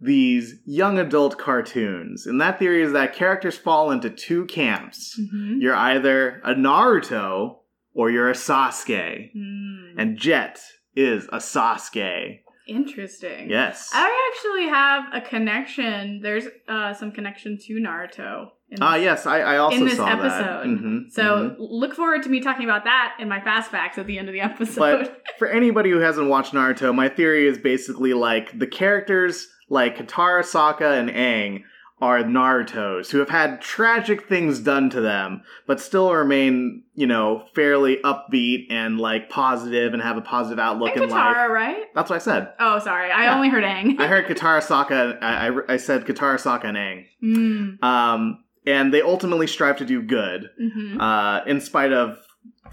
these 0.00 0.56
young 0.64 0.98
adult 0.98 1.38
cartoons. 1.38 2.26
And 2.26 2.40
that 2.40 2.58
theory 2.58 2.82
is 2.82 2.92
that 2.92 3.14
characters 3.14 3.56
fall 3.56 3.90
into 3.90 4.10
two 4.10 4.46
camps. 4.46 5.18
Mm-hmm. 5.18 5.60
You're 5.60 5.76
either 5.76 6.40
a 6.44 6.54
Naruto 6.54 7.58
or 7.94 8.10
you're 8.10 8.30
a 8.30 8.34
Sasuke. 8.34 9.32
Hmm. 9.32 9.98
And 9.98 10.18
Jet 10.18 10.60
is 10.94 11.24
a 11.32 11.38
Sasuke. 11.38 12.40
Interesting. 12.66 13.48
Yes. 13.50 13.90
I 13.94 14.32
actually 14.34 14.68
have 14.68 15.04
a 15.14 15.20
connection. 15.20 16.20
There's 16.22 16.44
uh, 16.68 16.94
some 16.94 17.12
connection 17.12 17.58
to 17.66 17.74
Naruto. 17.74 18.50
In 18.70 18.82
Ah, 18.82 18.94
this- 18.94 19.02
yes, 19.04 19.26
I, 19.26 19.40
I 19.40 19.56
also 19.58 19.76
in 19.78 19.84
this 19.84 19.98
episode. 20.00 20.66
Mhm, 20.66 21.10
So 21.12 21.22
mhm. 21.22 21.56
look 21.58 21.94
forward 21.94 22.24
to 22.24 22.28
me 22.28 22.40
talking 22.40 22.64
about 22.64 22.82
that 22.84 23.16
in 23.20 23.28
my 23.28 23.40
fast 23.40 23.70
facts 23.70 23.96
at 23.98 24.06
the 24.06 24.18
end 24.18 24.28
of 24.28 24.32
the 24.32 24.40
episode. 24.40 24.78
But 24.80 25.22
for 25.38 25.46
anybody 25.48 25.90
who 25.90 26.00
hasn't 26.00 26.28
watched 26.28 26.52
Naruto, 26.52 26.92
my 26.94 27.08
theory 27.08 27.46
is 27.46 27.58
basically 27.58 28.12
like 28.12 28.58
the 28.58 28.66
characters 28.66 29.46
like 29.68 29.96
Katara, 29.96 30.42
Sokka, 30.42 30.98
and 30.98 31.08
Aang 31.10 31.62
are 32.00 32.22
Naruto's 32.22 33.10
who 33.10 33.18
have 33.20 33.30
had 33.30 33.60
tragic 33.62 34.28
things 34.28 34.60
done 34.60 34.90
to 34.90 35.00
them, 35.00 35.42
but 35.66 35.80
still 35.80 36.12
remain, 36.12 36.82
you 36.94 37.06
know, 37.06 37.46
fairly 37.54 37.96
upbeat 38.04 38.66
and 38.70 38.98
like 39.00 39.30
positive 39.30 39.94
and 39.94 40.02
have 40.02 40.18
a 40.18 40.20
positive 40.20 40.58
outlook 40.58 40.92
and 40.94 41.04
in 41.04 41.08
Katara, 41.08 41.48
life. 41.48 41.50
right? 41.50 41.84
That's 41.94 42.10
what 42.10 42.16
I 42.16 42.18
said. 42.20 42.52
Oh, 42.60 42.78
sorry. 42.80 43.10
I 43.10 43.24
Yeah. 43.24 43.34
only 43.34 43.48
heard 43.48 43.64
Aang. 43.64 43.98
I 43.98 44.06
heard 44.08 44.26
Katara, 44.26 44.60
Sokka. 44.62 45.22
I, 45.22 45.48
I, 45.48 45.74
I 45.74 45.76
said 45.78 46.04
Katara, 46.04 46.36
Sokka, 46.38 46.64
and 46.66 46.76
Aang. 46.76 47.06
Mm, 47.22 47.82
Um, 47.82 48.44
and 48.66 48.92
they 48.92 49.00
ultimately 49.00 49.46
strive 49.46 49.78
to 49.78 49.86
do 49.86 50.02
good, 50.02 50.50
mhm. 50.62 51.00
uh, 51.00 51.44
in 51.46 51.60
spite 51.62 51.92
of 51.92 52.18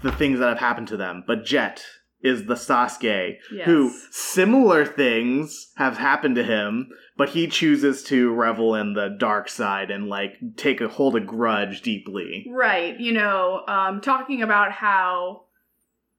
the 0.02 0.12
things 0.12 0.38
that 0.38 0.48
have 0.50 0.58
happened 0.58 0.88
to 0.88 0.96
them. 0.98 1.24
But 1.26 1.46
Jet 1.46 1.82
is 2.20 2.46
the 2.46 2.54
Sasuke 2.54 3.36
Yes. 3.52 3.66
who 3.66 3.90
similar 4.10 4.84
things 4.84 5.72
have 5.76 5.98
happened 5.98 6.34
to 6.36 6.42
him, 6.42 6.88
but 7.16 7.28
he 7.30 7.46
chooses 7.46 8.02
to 8.04 8.32
revel 8.32 8.74
in 8.74 8.94
the 8.94 9.16
dark 9.18 9.48
side 9.48 9.90
and 9.90 10.08
like 10.08 10.36
take 10.56 10.80
a 10.80 10.88
hold 10.88 11.14
a 11.16 11.20
grudge 11.20 11.82
deeply. 11.82 12.46
Right. 12.50 12.98
You 12.98 13.12
know, 13.12 13.62
um, 13.68 14.00
talking 14.00 14.42
about 14.42 14.72
how 14.72 15.42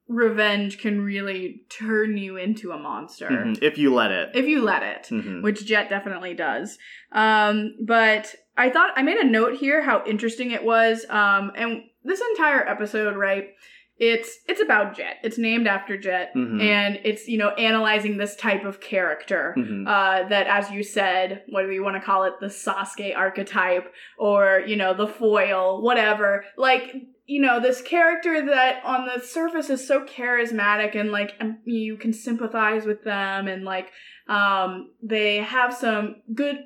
revenge 0.08 0.78
can 0.78 1.02
really 1.02 1.64
turn 1.70 2.16
you 2.16 2.38
into 2.38 2.72
a 2.72 2.78
monster 2.78 3.28
Mhm, 3.28 3.58
If 3.64 3.78
you 3.80 3.92
let 3.94 4.12
it. 4.12 4.30
if 4.36 4.46
you 4.48 4.62
let 4.62 4.84
it. 4.84 5.08
Mhm. 5.12 5.42
which 5.42 5.66
Jet 5.66 5.90
definitely 5.90 6.36
does. 6.36 6.78
Um, 7.12 7.76
but 7.84 8.36
I 8.56 8.70
thought 8.70 8.92
I 8.96 9.02
made 9.02 9.18
a 9.18 9.26
note 9.26 9.56
here 9.56 9.82
how 9.82 10.04
interesting 10.06 10.52
it 10.52 10.64
was. 10.64 11.06
Um, 11.10 11.52
and 11.56 11.84
this 12.04 12.22
entire 12.32 12.68
episode, 12.70 13.16
right? 13.16 13.50
It's 13.98 14.40
it's 14.48 14.62
about 14.62 14.96
Jet. 14.98 15.18
It's 15.24 15.38
named 15.38 15.68
after 15.68 15.98
Jet, 15.98 16.34
Mhm. 16.36 16.62
and 16.62 17.00
it's 17.06 17.28
you 17.30 17.38
know 17.38 17.50
analyzing 17.52 18.18
this 18.18 18.36
type 18.36 18.66
of 18.66 18.82
character. 18.82 19.56
Mhm. 19.58 19.88
Uh, 19.88 20.28
that, 20.28 20.48
as 20.48 20.70
you 20.72 20.84
said, 20.84 21.44
what 21.48 21.64
do 21.66 21.72
you 21.72 21.84
want 21.84 21.96
to 21.96 22.02
call 22.06 22.26
it? 22.26 22.34
The 22.42 22.48
Sasuke 22.48 23.16
archetype, 23.16 23.92
or 24.18 24.64
you 24.68 24.76
know, 24.76 24.94
the 24.94 25.08
foil, 25.08 25.82
whatever. 25.82 26.44
Like, 26.58 26.94
you 27.26 27.42
know, 27.42 27.60
this 27.62 27.82
character 27.82 28.46
that 28.48 28.82
on 28.84 29.06
the 29.06 29.22
surface 29.22 29.70
is 29.70 29.88
so 29.88 30.04
charismatic 30.04 30.96
and 31.00 31.12
like 31.12 31.32
um, 31.40 31.60
you 31.64 31.96
can 31.96 32.12
sympathize 32.12 32.86
with 32.86 33.04
them, 33.06 33.48
and 33.48 33.64
like, 33.64 33.92
um, 34.28 34.92
they 35.02 35.38
have 35.38 35.74
some 35.74 36.18
good 36.34 36.58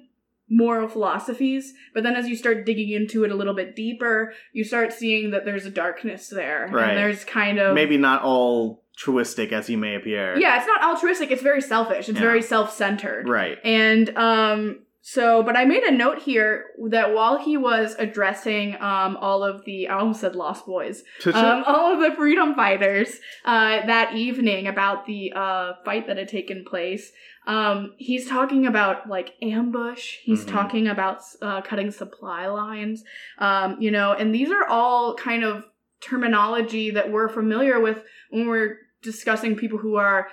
moral 0.49 0.88
philosophies. 0.88 1.73
But 1.93 2.03
then 2.03 2.15
as 2.15 2.27
you 2.27 2.35
start 2.35 2.65
digging 2.65 2.89
into 2.89 3.23
it 3.23 3.31
a 3.31 3.35
little 3.35 3.53
bit 3.53 3.75
deeper, 3.75 4.33
you 4.53 4.63
start 4.63 4.93
seeing 4.93 5.31
that 5.31 5.45
there's 5.45 5.65
a 5.65 5.69
darkness 5.71 6.27
there, 6.27 6.67
Right. 6.71 6.89
and 6.89 6.97
there's 6.97 7.23
kind 7.23 7.59
of 7.59 7.75
Maybe 7.75 7.97
not 7.97 8.23
all 8.23 8.83
truistic 8.97 9.53
as 9.53 9.67
he 9.67 9.75
may 9.75 9.95
appear. 9.95 10.38
yeah, 10.38 10.57
it's 10.57 10.67
not 10.67 10.83
altruistic. 10.83 11.31
It's 11.31 11.41
very 11.41 11.62
selfish. 11.62 12.09
It's 12.09 12.17
Yeah. 12.19 12.25
very 12.25 12.41
self-centered. 12.41 13.29
Right. 13.29 13.57
And 13.63 14.09
um 14.17 14.79
so 15.01 15.43
but 15.43 15.55
I 15.55 15.65
made 15.65 15.83
a 15.83 15.91
note 15.91 16.19
here 16.19 16.65
that 16.89 17.13
while 17.13 17.38
he 17.38 17.55
was 17.57 17.95
addressing 17.97 18.75
um 18.81 19.17
all 19.17 19.43
of 19.43 19.63
the 19.65 19.88
I 19.88 19.97
almost 19.99 20.21
said 20.21 20.35
lost 20.35 20.65
boys. 20.65 21.03
Um 21.35 21.63
all 21.65 21.93
of 21.93 21.99
the 22.01 22.15
freedom 22.15 22.53
fighters 22.55 23.19
uh 23.45 23.85
that 23.85 24.15
evening 24.15 24.67
about 24.67 25.05
the 25.05 25.31
uh 25.35 25.73
fight 25.85 26.07
that 26.07 26.17
had 26.17 26.27
taken 26.27 26.65
place. 26.65 27.12
Um 27.47 27.93
he's 27.97 28.27
talking 28.27 28.65
about 28.67 29.07
like 29.09 29.33
ambush. 29.41 30.15
He's 30.23 30.45
Mhm. 30.45 30.51
talking 30.51 30.88
about 30.88 31.21
uh 31.41 31.62
cutting 31.62 31.91
supply 31.91 32.47
lines. 32.47 33.03
Um 33.38 33.77
you 33.79 33.91
know, 33.91 34.12
and 34.13 34.35
these 34.35 34.51
are 34.51 34.67
all 34.67 35.15
kind 35.15 35.43
of 35.43 35.63
terminology 36.01 36.91
that 36.91 37.12
we're 37.12 37.29
familiar 37.29 37.79
with 37.79 38.03
when 38.31 38.47
we're 38.47 38.77
discussing 39.01 39.55
people 39.55 39.77
who 39.79 39.95
are 39.95 40.27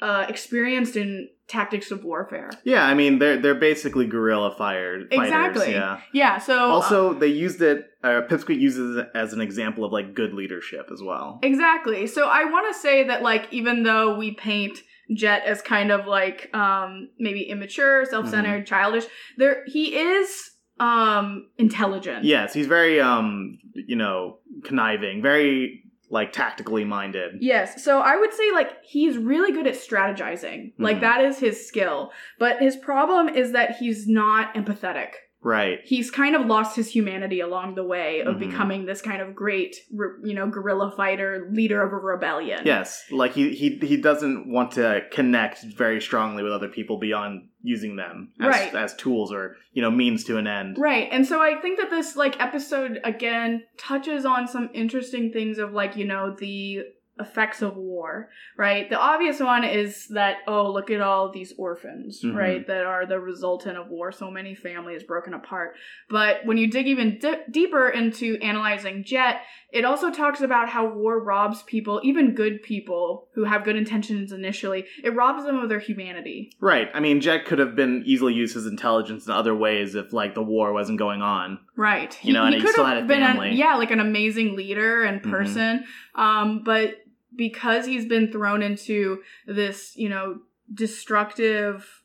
uh 0.00 0.26
experienced 0.28 0.96
in 0.96 1.28
tactics 1.46 1.90
of 1.90 2.04
warfare. 2.04 2.50
yeah, 2.64 2.84
I 2.84 2.94
mean 2.94 3.18
they're 3.18 3.36
they're 3.36 3.54
basically 3.54 4.06
guerrilla 4.06 4.54
fire 4.56 5.00
fighters. 5.10 5.28
Exactly. 5.28 5.72
Yeah. 5.72 6.00
Yeah, 6.12 6.38
so 6.38 6.54
uh, 6.58 6.74
Also, 6.74 7.14
they 7.14 7.26
used 7.28 7.60
it. 7.62 7.86
Uh, 8.02 8.22
Pipsqueak 8.28 8.58
uses 8.60 8.96
it 8.96 9.08
as 9.14 9.32
an 9.32 9.40
example 9.40 9.84
of 9.84 9.92
like 9.92 10.14
good 10.14 10.32
leadership 10.34 10.88
as 10.92 11.02
well. 11.02 11.38
exactly. 11.42 12.06
So 12.06 12.28
I 12.28 12.44
want 12.44 12.72
to 12.72 12.78
say 12.78 13.04
that 13.04 13.22
like 13.22 13.46
even 13.52 13.82
though 13.82 14.16
we 14.18 14.32
paint 14.32 14.78
Jet 15.14 15.42
as 15.44 15.60
kind 15.60 15.92
of 15.92 16.06
like 16.06 16.48
um 16.54 17.10
maybe 17.18 17.42
immature, 17.42 18.04
self-centered, 18.06 18.60
Mm-hmm. 18.60 18.64
childish, 18.64 19.04
there 19.36 19.64
he 19.66 19.94
is 19.96 20.50
um 20.80 21.48
intelligent. 21.58 22.24
Yes, 22.24 22.52
he's 22.54 22.66
very 22.66 23.00
um, 23.00 23.58
you 23.74 23.96
know, 23.96 24.38
conniving, 24.64 25.22
very 25.22 25.83
like 26.10 26.32
tactically 26.32 26.84
minded. 26.84 27.36
Yes. 27.40 27.82
So 27.82 28.00
I 28.00 28.16
would 28.16 28.32
say 28.32 28.50
like 28.52 28.84
he's 28.84 29.16
really 29.16 29.52
good 29.52 29.66
at 29.66 29.74
strategizing. 29.74 30.72
Like 30.78 30.98
Mhm. 30.98 31.00
that 31.00 31.24
is 31.24 31.38
his 31.38 31.66
skill. 31.66 32.12
But 32.38 32.58
his 32.58 32.76
problem 32.76 33.28
is 33.28 33.52
that 33.52 33.76
he's 33.76 34.06
not 34.06 34.54
empathetic. 34.54 35.10
Right. 35.44 35.80
He's 35.84 36.10
kind 36.10 36.34
of 36.34 36.46
lost 36.46 36.74
his 36.74 36.88
humanity 36.88 37.40
along 37.40 37.74
the 37.74 37.84
way 37.84 38.22
of 38.22 38.36
Mhm. 38.36 38.38
becoming 38.50 38.86
this 38.86 39.02
kind 39.02 39.20
of 39.20 39.34
great, 39.34 39.76
you 40.24 40.34
know, 40.34 40.48
guerrilla 40.48 40.90
fighter, 40.96 41.50
leader 41.52 41.82
of 41.82 41.92
a 41.92 41.96
rebellion. 41.96 42.62
Yes, 42.64 43.04
like 43.10 43.34
he 43.34 43.50
he 43.54 43.76
he 43.76 43.98
doesn't 43.98 44.48
want 44.50 44.72
to 44.72 45.02
connect 45.12 45.62
very 45.76 46.00
strongly 46.00 46.42
with 46.42 46.52
other 46.52 46.68
people 46.68 46.98
beyond 46.98 47.48
using 47.62 47.96
them 47.96 48.32
as, 48.40 48.48
Right. 48.48 48.74
as 48.74 48.94
tools 48.96 49.32
or 49.32 49.56
you 49.74 49.82
know 49.82 49.90
means 49.90 50.24
to 50.24 50.38
an 50.38 50.46
end. 50.46 50.78
Right. 50.78 51.08
And 51.12 51.26
so 51.26 51.42
I 51.42 51.56
think 51.60 51.78
that 51.78 51.90
this 51.90 52.16
like 52.16 52.40
episode 52.42 53.00
again 53.04 53.64
touches 53.76 54.24
on 54.24 54.48
some 54.48 54.70
interesting 54.72 55.30
things 55.30 55.58
of 55.58 55.72
like, 55.74 55.94
you 55.96 56.06
know, 56.06 56.34
the 56.34 56.84
effects 57.20 57.62
of 57.62 57.76
war, 57.76 58.28
right? 58.56 58.90
The 58.90 58.98
obvious 58.98 59.38
one 59.38 59.62
is 59.62 60.08
that 60.08 60.38
oh, 60.48 60.72
look 60.72 60.90
at 60.90 61.00
all 61.00 61.30
these 61.30 61.52
orphans, 61.56 62.22
Mhm. 62.24 62.34
right? 62.34 62.66
That 62.66 62.84
are 62.86 63.06
the 63.06 63.20
resultant 63.20 63.78
of 63.78 63.88
war, 63.88 64.10
so 64.10 64.30
many 64.32 64.54
families 64.56 65.04
broken 65.04 65.32
apart. 65.32 65.76
But 66.10 66.44
when 66.44 66.56
you 66.56 66.68
dig 66.68 66.88
even 66.88 67.18
di- 67.20 67.42
deeper 67.50 67.88
into 67.88 68.36
analyzing 68.42 69.04
Jet, 69.04 69.42
it 69.72 69.84
also 69.84 70.10
talks 70.10 70.40
about 70.40 70.68
how 70.68 70.86
war 70.86 71.20
robs 71.22 71.62
people, 71.62 72.00
even 72.02 72.34
good 72.34 72.62
people 72.62 73.28
who 73.34 73.44
have 73.44 73.62
good 73.64 73.76
intentions 73.76 74.32
initially. 74.32 74.86
It 75.02 75.14
robs 75.14 75.44
them 75.44 75.58
of 75.58 75.68
their 75.68 75.78
humanity. 75.80 76.50
Right. 76.60 76.90
I 76.94 77.00
mean, 77.00 77.20
Jet 77.20 77.44
could 77.44 77.60
have 77.60 77.76
been 77.76 78.02
easily 78.06 78.34
used 78.34 78.54
his 78.54 78.66
intelligence 78.66 79.26
in 79.26 79.32
other 79.32 79.54
ways 79.54 79.94
if 79.94 80.12
like 80.12 80.34
the 80.34 80.42
war 80.42 80.72
wasn't 80.72 80.98
going 80.98 81.22
on. 81.22 81.60
Right. 81.76 82.16
You 82.24 82.32
know, 82.32 82.44
and 82.44 82.54
he 82.56 82.60
could 82.60 82.70
still 82.70 82.84
have 82.84 82.94
had 82.96 83.04
a 83.04 83.06
been 83.06 83.20
family. 83.20 83.50
An, 83.50 83.56
yeah, 83.56 83.74
like 83.76 83.90
an 83.92 84.00
amazing 84.00 84.56
leader 84.56 85.02
and 85.04 85.22
Mhm. 85.22 85.30
person. 85.30 85.84
Um, 86.14 86.62
but 86.64 86.96
because 87.36 87.86
he's 87.86 88.06
been 88.06 88.30
thrown 88.30 88.62
into 88.62 89.22
this, 89.46 89.96
you 89.96 90.08
know, 90.08 90.40
destructive, 90.72 92.02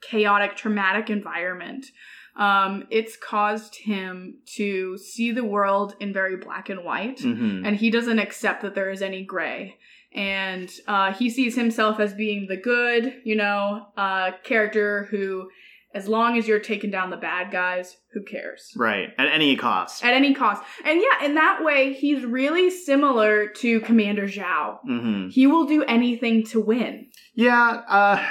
chaotic, 0.00 0.56
traumatic 0.56 1.10
environment, 1.10 1.86
um, 2.36 2.84
it's 2.90 3.16
caused 3.16 3.76
him 3.76 4.38
to 4.56 4.98
see 4.98 5.30
the 5.32 5.44
world 5.44 5.94
in 6.00 6.12
very 6.12 6.36
black 6.36 6.68
and 6.68 6.84
white. 6.84 7.20
hmm 7.20 7.64
And 7.64 7.76
he 7.76 7.90
doesn't 7.90 8.18
accept 8.18 8.62
that 8.62 8.74
there 8.74 8.90
is 8.90 9.02
any 9.02 9.24
gray. 9.24 9.76
And 10.12 10.70
uh, 10.86 11.12
he 11.12 11.28
sees 11.28 11.56
himself 11.56 11.98
as 11.98 12.14
being 12.14 12.46
the 12.48 12.56
good, 12.56 13.20
you 13.24 13.34
know, 13.34 13.86
uh, 13.96 14.32
character 14.44 15.08
who 15.10 15.48
as 15.94 16.08
long 16.08 16.36
as 16.36 16.48
you're 16.48 16.58
taking 16.58 16.90
down 16.90 17.10
the 17.10 17.16
bad 17.16 17.52
guys, 17.52 17.96
who 18.12 18.22
cares? 18.22 18.72
Right. 18.76 19.10
At 19.16 19.28
any 19.28 19.56
cost. 19.56 20.04
At 20.04 20.12
any 20.12 20.34
cost. 20.34 20.62
And 20.84 21.00
yeah, 21.00 21.24
in 21.26 21.34
that 21.36 21.64
way, 21.64 21.92
he's 21.92 22.24
really 22.24 22.70
similar 22.70 23.48
to 23.48 23.80
Commander 23.80 24.26
Zhao. 24.26 24.78
hmm 24.82 25.28
He 25.28 25.46
will 25.46 25.66
do 25.66 25.84
anything 25.84 26.44
to 26.46 26.60
win. 26.60 27.06
Yeah, 27.34 27.82
uh 27.88 28.24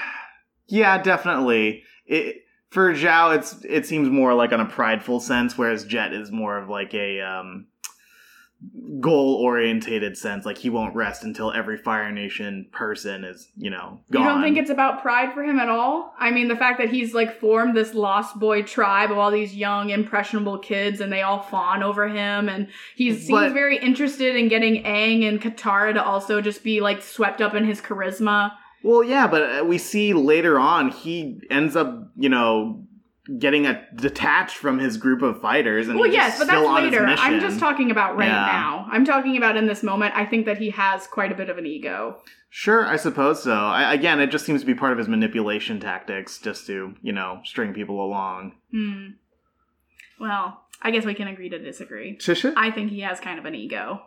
yeah, 0.67 1.01
definitely. 1.01 1.83
It 2.05 2.37
for 2.69 2.93
Zhao 2.93 3.37
it's 3.37 3.63
it 3.63 3.85
seems 3.85 4.09
more 4.09 4.33
like 4.33 4.51
on 4.51 4.59
a 4.59 4.65
prideful 4.65 5.19
sense, 5.19 5.57
whereas 5.57 5.85
Jet 5.85 6.13
is 6.13 6.31
more 6.31 6.57
of 6.57 6.69
like 6.69 6.93
a 6.93 7.21
um 7.21 7.67
goal 8.99 9.35
orientated 9.35 10.17
sense. 10.17 10.45
Like 10.45 10.57
he 10.57 10.69
won't 10.69 10.95
rest 10.95 11.23
until 11.23 11.51
every 11.51 11.77
Fire 11.77 12.11
Nation 12.11 12.67
person 12.71 13.23
is, 13.23 13.49
you 13.57 13.69
know, 13.69 13.99
gone. 14.11 14.21
You 14.21 14.27
don't 14.29 14.41
think 14.41 14.57
it's 14.57 14.69
about 14.69 15.01
pride 15.01 15.33
for 15.33 15.43
him 15.43 15.59
at 15.59 15.69
all? 15.69 16.13
I 16.19 16.31
mean, 16.31 16.47
the 16.47 16.55
fact 16.55 16.79
that 16.79 16.89
he's 16.89 17.13
like 17.13 17.39
formed 17.39 17.75
this 17.75 17.93
lost 17.93 18.39
boy 18.39 18.63
tribe 18.63 19.11
of 19.11 19.17
all 19.17 19.31
these 19.31 19.55
young, 19.55 19.89
impressionable 19.89 20.59
kids 20.59 21.01
and 21.01 21.11
they 21.11 21.21
all 21.21 21.41
fawn 21.41 21.83
over 21.83 22.07
him. 22.07 22.49
And 22.49 22.67
he 22.95 23.13
seems 23.13 23.29
But- 23.29 23.53
very 23.53 23.77
interested 23.77 24.35
in 24.35 24.47
getting 24.47 24.83
Aang 24.83 25.27
and 25.27 25.41
Katara 25.41 25.93
to 25.93 26.03
also 26.03 26.41
just 26.41 26.63
be 26.63 26.79
like 26.81 27.01
swept 27.01 27.41
up 27.41 27.53
in 27.55 27.65
his 27.65 27.81
charisma. 27.81 28.53
Well, 28.83 29.03
yeah, 29.03 29.27
but 29.27 29.41
uh, 29.61 29.63
we 29.65 29.77
see 29.77 30.13
later 30.13 30.59
on 30.59 30.89
he 30.91 31.39
ends 31.49 31.75
up, 31.77 32.09
you 32.17 32.27
know, 32.27 32.83
getting 33.39 33.65
a, 33.65 33.85
detached 33.95 34.57
from 34.57 34.79
his 34.79 34.97
group 34.97 35.21
of 35.21 35.39
fighters 35.41 35.87
and 35.87 35.97
Well, 35.99 36.09
yes, 36.11 36.37
but 36.37 36.47
that's 36.47 36.67
later. 36.67 37.05
I'm 37.05 37.39
just 37.39 37.59
talking 37.59 37.89
about 37.89 38.17
right 38.17 38.27
Yeah. 38.27 38.33
now. 38.45 38.87
I'm 38.91 39.05
talking 39.05 39.37
about 39.37 39.55
in 39.55 39.65
this 39.65 39.81
moment. 39.81 40.13
I 40.15 40.25
think 40.25 40.45
that 40.45 40.57
he 40.57 40.71
has 40.71 41.07
quite 41.07 41.31
a 41.31 41.35
bit 41.35 41.49
of 41.49 41.57
an 41.57 41.65
ego. 41.65 42.17
Sure, 42.49 42.85
I 42.85 42.97
suppose 42.97 43.41
so. 43.41 43.53
I, 43.53 43.93
again, 43.93 44.19
it 44.19 44.27
just 44.27 44.45
seems 44.45 44.59
to 44.61 44.67
be 44.67 44.75
part 44.75 44.91
of 44.91 44.97
his 44.97 45.07
manipulation 45.07 45.79
tactics, 45.79 46.37
just 46.37 46.67
to 46.67 46.95
you 47.01 47.11
know 47.13 47.39
string 47.45 47.73
people 47.73 48.03
along. 48.05 48.53
Hmm. 48.71 49.07
Well, 50.19 50.59
I 50.81 50.91
guess 50.91 51.05
we 51.05 51.13
can 51.13 51.27
agree 51.27 51.49
to 51.49 51.57
disagree. 51.59 52.17
Shisha? 52.17 52.53
I 52.57 52.71
think 52.71 52.91
he 52.91 52.99
has 53.01 53.19
kind 53.19 53.39
of 53.39 53.45
an 53.45 53.55
ego. 53.55 54.01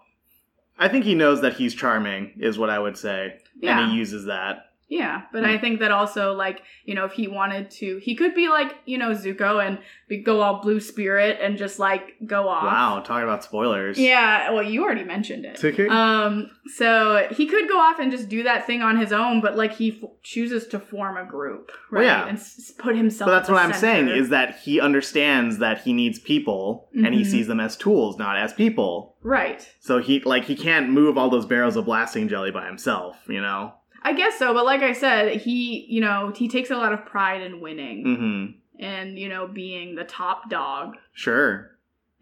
I 0.79 0.89
think 0.89 1.05
he 1.05 1.15
knows 1.15 1.41
that 1.41 1.55
he's 1.55 1.75
charming, 1.75 2.35
is 2.39 2.59
what 2.59 2.69
I 2.71 2.79
would 2.79 2.99
say, 2.99 3.39
Yeah. 3.59 3.81
and 3.81 3.91
he 3.93 3.99
uses 3.99 4.27
that. 4.27 4.73
Yeah, 4.89 5.23
but 5.33 5.41
Hmm. 5.43 5.51
I 5.51 5.59
think 5.59 5.81
that 5.81 5.91
also, 5.91 6.33
like, 6.35 6.63
you 6.85 6.95
know, 6.95 7.05
if 7.07 7.13
he 7.13 7.27
wanted 7.27 7.71
to, 7.73 7.99
he 7.99 8.15
could 8.15 8.37
be 8.37 8.49
like, 8.49 8.73
you 8.85 8.99
know, 8.99 9.11
Zuko 9.11 9.61
and 9.67 9.79
be, 10.09 10.19
go 10.19 10.43
all 10.43 10.61
blue 10.63 10.79
spirit 10.79 11.39
and 11.43 11.59
just 11.59 11.81
like 11.81 12.15
go 12.25 12.49
off. 12.49 12.63
Wow, 12.63 13.01
talking 13.05 13.25
about 13.25 13.43
spoilers. 13.43 13.99
Yeah, 13.99 14.51
well, 14.53 14.63
you 14.63 14.85
already 14.85 15.03
mentioned 15.03 15.45
it. 15.45 15.63
Okay. 15.65 15.89
Um, 15.89 16.51
so 16.77 17.27
he 17.33 17.47
could 17.47 17.69
go 17.69 17.79
off 17.81 17.99
and 17.99 18.13
just 18.13 18.29
do 18.29 18.45
that 18.45 18.65
thing 18.67 18.81
on 18.83 18.97
his 18.97 19.13
own, 19.13 19.41
but 19.41 19.57
like 19.57 19.73
he 19.75 19.99
f- 20.01 20.09
chooses 20.23 20.69
to 20.69 20.79
form 20.79 21.17
a 21.17 21.25
group, 21.25 21.73
right? 21.91 22.03
Well, 22.03 22.05
yeah. 22.05 22.29
And 22.29 22.39
s- 22.39 22.73
put 22.79 22.95
himself. 22.97 23.29
but 23.29 23.33
that's 23.39 23.49
at 23.49 23.53
what 23.55 23.63
the 23.67 23.75
I'm 23.75 23.81
saying 23.81 24.09
is 24.09 24.29
that 24.29 24.61
he 24.61 24.81
understands 24.81 25.59
that 25.59 25.81
he 25.83 25.93
needs 25.93 26.21
people, 26.21 26.89
and 26.95 27.13
he 27.13 27.23
Mhm. 27.23 27.27
sees 27.27 27.47
them 27.49 27.59
as 27.59 27.77
tools, 27.77 28.19
not 28.19 28.37
as 28.39 28.53
people. 28.53 29.17
right. 29.25 29.69
So 29.81 29.99
he 29.99 30.21
like 30.21 30.45
he 30.45 30.55
can't 30.55 30.91
move 30.91 31.19
all 31.19 31.29
those 31.29 31.47
barrels 31.47 31.75
of 31.75 31.87
blasting 31.87 32.29
jelly 32.29 32.53
by 32.53 32.67
himself, 32.67 33.17
you 33.29 33.41
know. 33.41 33.73
I 34.03 34.13
guess 34.13 34.39
so, 34.39 34.55
but 34.55 34.65
like 34.65 34.83
I 34.83 34.93
said, 34.93 35.41
he, 35.41 35.87
you 35.89 36.01
know, 36.01 36.33
he 36.35 36.49
takes 36.49 36.71
a 36.71 36.77
lot 36.77 36.93
of 36.93 37.05
pride 37.07 37.43
in 37.43 37.61
winning 37.61 38.05
Mm-hmm. 38.05 38.83
and 38.85 39.19
you 39.19 39.29
know 39.29 39.47
being 39.47 39.95
the 39.95 40.05
top 40.05 40.49
dog. 40.51 40.95
Sure. 41.13 41.73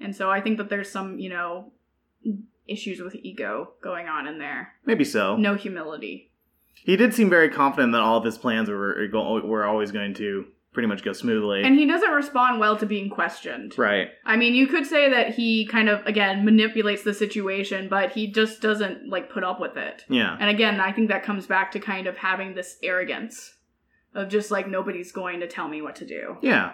And 0.00 0.14
so 0.14 0.30
I 0.30 0.40
think 0.40 0.58
that 0.58 0.68
there's 0.70 0.90
some, 0.90 1.18
you 1.18 1.28
know, 1.30 1.72
issues 2.66 3.00
with 3.00 3.14
ego 3.16 3.72
going 3.82 4.08
on 4.08 4.26
in 4.26 4.38
there. 4.38 4.72
Maybe 4.84 5.04
so. 5.04 5.36
No 5.36 5.54
humility. 5.54 6.30
He 6.74 6.96
did 6.96 7.14
seem 7.14 7.30
very 7.30 7.48
confident 7.48 7.92
that 7.92 8.00
all 8.00 8.18
of 8.18 8.24
his 8.24 8.36
plans 8.38 8.68
were 8.68 9.08
were 9.44 9.64
always 9.64 9.90
going 9.92 10.14
to 10.14 10.46
pretty 10.74 10.88
much 10.88 11.02
go 11.02 11.12
smoothly. 11.12 11.62
And 11.62 11.78
he 11.78 11.86
doesn't 11.86 12.10
respond 12.10 12.60
well 12.60 12.76
to 12.76 12.84
being 12.84 13.08
questioned. 13.08 13.78
right. 13.78 14.08
I 14.26 14.36
mean, 14.36 14.54
you 14.54 14.66
could 14.66 14.84
say 14.84 15.08
that 15.08 15.34
he 15.34 15.66
kind 15.66 15.88
of, 15.88 16.04
again, 16.04 16.44
manipulates 16.44 17.04
the 17.04 17.14
situation, 17.14 17.88
but 17.88 18.12
he 18.12 18.26
just 18.26 18.60
doesn't, 18.60 19.08
like, 19.08 19.30
put 19.30 19.44
up 19.44 19.60
with 19.60 19.76
it. 19.76 20.04
Yeah. 20.10 20.36
And 20.38 20.50
again, 20.50 20.80
I 20.80 20.92
think 20.92 21.08
that 21.08 21.22
comes 21.22 21.46
back 21.46 21.72
to 21.72 21.80
kind 21.80 22.06
of 22.06 22.18
having 22.18 22.54
this 22.54 22.76
arrogance 22.82 23.54
of 24.14 24.28
just, 24.28 24.50
like, 24.50 24.68
nobody's 24.68 25.12
going 25.12 25.40
to 25.40 25.46
tell 25.46 25.68
me 25.68 25.80
what 25.80 25.96
to 25.96 26.04
do. 26.04 26.36
Yeah. 26.42 26.72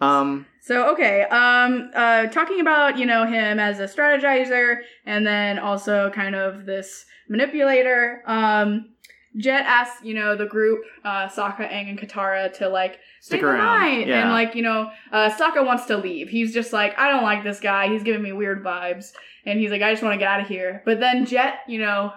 Um. 0.00 0.46
So 0.60 0.92
okay, 0.92 1.22
um, 1.22 1.90
uh, 1.92 2.26
talking 2.26 2.60
about 2.60 2.98
you 2.98 3.04
know 3.04 3.26
him 3.26 3.58
as 3.58 3.80
a 3.80 3.84
strategizer, 3.84 4.76
and 5.04 5.26
then 5.26 5.58
also 5.58 6.08
kind 6.10 6.36
of 6.36 6.66
this 6.66 7.04
manipulator. 7.28 8.22
Um, 8.24 8.94
Jet 9.36 9.64
asks 9.66 10.02
you 10.02 10.14
know 10.14 10.36
the 10.36 10.46
group, 10.46 10.84
uh, 11.04 11.28
Sokka, 11.28 11.70
Aang, 11.70 11.90
and 11.90 11.98
Katara 11.98 12.52
to 12.54 12.68
like 12.68 12.98
Stick 13.20 13.42
around. 13.42 14.08
Yeah. 14.08 14.22
and 14.22 14.30
like 14.30 14.54
you 14.54 14.62
know, 14.62 14.90
uh, 15.12 15.30
Sokka 15.30 15.64
wants 15.64 15.86
to 15.86 15.96
leave. 15.96 16.28
He's 16.28 16.54
just 16.54 16.72
like 16.72 16.98
I 16.98 17.10
don't 17.10 17.24
like 17.24 17.44
this 17.44 17.60
guy. 17.60 17.88
He's 17.88 18.02
giving 18.02 18.22
me 18.22 18.32
weird 18.32 18.64
vibes, 18.64 19.12
and 19.44 19.58
he's 19.58 19.70
like 19.70 19.82
I 19.82 19.92
just 19.92 20.02
want 20.02 20.14
to 20.14 20.18
get 20.18 20.28
out 20.28 20.40
of 20.40 20.48
here. 20.48 20.82
But 20.84 21.00
then 21.00 21.26
Jet, 21.26 21.60
you 21.68 21.80
know, 21.80 22.12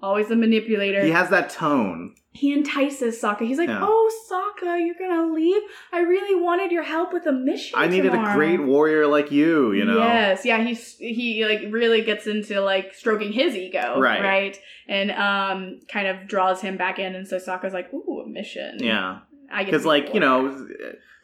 always 0.00 0.30
a 0.30 0.36
manipulator. 0.36 1.02
He 1.04 1.10
has 1.10 1.30
that 1.30 1.50
tone. 1.50 2.14
he 2.32 2.52
entices 2.52 3.18
Sokka. 3.20 3.46
He's 3.46 3.56
like, 3.56 3.68
Yeah. 3.70 3.80
"Oh, 3.82 4.10
Sokka, 4.30 4.78
you're 4.84 4.94
gonna 4.98 5.32
leave? 5.32 5.62
I 5.92 6.00
really 6.00 6.38
wanted 6.40 6.70
your 6.70 6.82
help 6.82 7.12
with 7.12 7.24
a 7.26 7.32
mission. 7.32 7.78
I 7.78 7.86
needed 7.86 8.12
a 8.14 8.32
great 8.34 8.60
warrior 8.62 9.06
like 9.06 9.32
you, 9.32 9.72
you 9.72 9.84
know. 9.86 9.98
Yes, 9.98 10.44
yeah. 10.44 10.62
He's 10.62 10.96
he 10.98 11.44
like 11.46 11.62
really 11.72 12.02
gets 12.02 12.26
into 12.26 12.60
like 12.60 12.92
stroking 12.94 13.32
his 13.32 13.54
ego, 13.56 13.98
Right. 13.98 14.22
Right, 14.22 14.58
and 14.86 15.10
um, 15.12 15.80
kind 15.90 16.08
of 16.08 16.28
draws 16.28 16.60
him 16.60 16.76
back 16.76 16.98
in, 16.98 17.14
and 17.14 17.26
so 17.26 17.36
Sokka's 17.38 17.72
like, 17.72 17.92
"Ooh, 17.94 18.22
a 18.24 18.28
mission." 18.28 18.78
Yeah. 18.80 19.20
I 19.50 19.62
Because, 19.64 19.86
like, 19.86 20.12
you 20.12 20.18
know, 20.18 20.68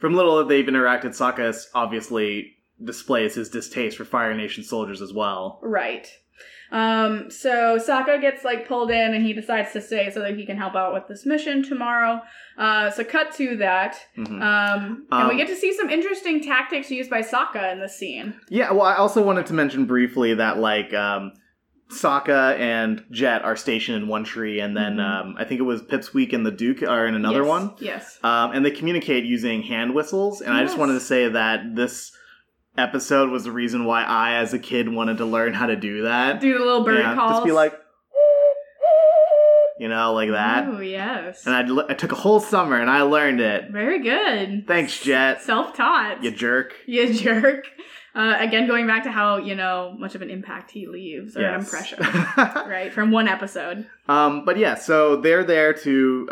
from 0.01 0.15
little 0.15 0.37
that 0.39 0.49
they've 0.49 0.65
interacted, 0.65 1.07
Sokka 1.11 1.53
obviously 1.75 2.53
displays 2.83 3.35
his 3.35 3.49
distaste 3.51 3.97
for 3.97 4.05
Fire 4.05 4.33
Nation 4.35 4.63
soldiers 4.65 5.03
as 5.03 5.13
well. 5.13 5.59
right. 5.63 6.09
Um, 6.73 7.31
so 7.31 7.79
Sokka 7.79 8.21
gets 8.21 8.45
like 8.45 8.67
pulled 8.67 8.91
in, 8.91 9.15
and 9.15 9.25
he 9.25 9.35
decides 9.35 9.73
to 9.75 9.81
stay 9.81 10.11
so 10.11 10.21
that 10.21 10.37
he 10.37 10.47
can 10.47 10.57
help 10.57 10.75
out 10.75 10.95
with 10.95 11.07
this 11.07 11.27
mission 11.27 11.63
tomorrow. 11.63 12.21
Uh, 12.59 12.91
so 12.91 13.05
cut 13.05 13.31
to 13.37 13.57
that. 13.59 13.97
Mhm. 14.17 14.41
Um, 14.43 15.07
and 15.13 15.29
we 15.29 15.33
Um, 15.33 15.37
get 15.37 15.49
to 15.49 15.55
see 15.55 15.73
some 15.75 15.91
interesting 15.91 16.43
tactics 16.43 16.91
used 16.91 17.11
by 17.11 17.21
Sokka 17.21 17.73
in 17.73 17.79
this 17.81 17.95
scene. 17.97 18.35
Yeah, 18.49 18.73
well, 18.73 18.83
I 18.87 18.95
also 18.97 19.23
wanted 19.23 19.47
to 19.47 19.55
mention 19.55 19.85
briefly 19.85 20.33
that, 20.35 20.59
like, 20.59 20.93
um, 20.95 21.33
Sokka 21.91 22.59
and 22.59 23.05
Jet 23.11 23.45
are 23.45 23.55
stationed 23.55 24.03
in 24.03 24.09
one 24.09 24.25
tree, 24.25 24.59
and 24.61 24.75
then 24.75 24.97
Mhm. 24.97 25.01
um, 25.21 25.37
I 25.39 25.45
think 25.45 25.61
it 25.61 25.65
was 25.65 25.83
Pipsqueak 25.83 26.33
and 26.33 26.47
the 26.47 26.51
Duke 26.51 26.83
are 26.83 27.07
in 27.07 27.15
another 27.15 27.41
Yes, 27.41 27.49
one. 27.49 27.71
Yes. 27.81 28.19
Um, 28.25 28.53
and 28.53 28.65
they 28.65 28.71
communicate 28.71 29.25
using 29.25 29.63
hand 29.63 29.93
whistles. 29.95 30.41
And 30.41 30.55
I 30.55 30.63
just 30.63 30.79
wanted 30.79 30.95
to 30.95 31.01
say 31.01 31.29
that 31.29 31.77
this 31.77 32.11
episode 32.77 33.31
was 33.31 33.45
the 33.45 33.53
reason 33.53 33.85
why 33.85 34.03
I, 34.03 34.35
as 34.35 34.53
a 34.55 34.59
kid, 34.59 34.89
wanted 34.93 35.19
to 35.19 35.25
learn 35.25 35.55
how 35.55 35.67
to 35.67 35.77
do 35.77 36.03
that. 36.03 36.41
Do 36.41 36.59
the 36.59 36.65
little 36.65 36.85
bird 36.85 36.99
yeah, 36.99 37.15
calls. 37.15 37.33
just 37.33 37.45
be 37.45 37.53
like, 37.53 37.75
you 39.79 39.89
know, 39.89 40.13
like 40.15 40.31
that. 40.31 40.69
Oh 40.69 40.81
yes. 40.81 41.47
And 41.47 41.69
l- 41.69 41.87
I 41.89 41.95
took 41.95 42.13
a 42.13 42.17
whole 42.17 42.41
summer 42.41 42.81
and 42.81 42.89
I 42.91 43.03
learned 43.03 43.41
it. 43.41 43.71
Very 43.71 44.03
good. 44.03 44.67
Thanks, 44.67 45.01
Jet. 45.03 45.43
Self-taught. 45.43 46.23
You 46.23 46.31
jerk. 46.31 46.75
You 46.87 47.13
jerk. 47.13 47.67
Uh, 48.15 48.37
again, 48.39 48.67
going 48.67 48.87
back 48.87 49.05
to 49.05 49.11
how 49.11 49.39
you 49.39 49.55
know 49.55 49.95
much 49.99 50.15
of 50.15 50.21
an 50.23 50.29
impact 50.31 50.71
he 50.71 50.87
leaves 50.87 51.37
or 51.37 51.45
an 51.45 51.61
impression, 51.61 51.99
right, 52.37 52.93
from 52.93 53.11
one 53.11 53.27
episode. 53.27 53.87
um, 54.09 54.45
but 54.45 54.59
yeah, 54.59 54.75
so 54.75 55.17
they're 55.17 55.45
there 55.45 55.73
to 55.73 56.27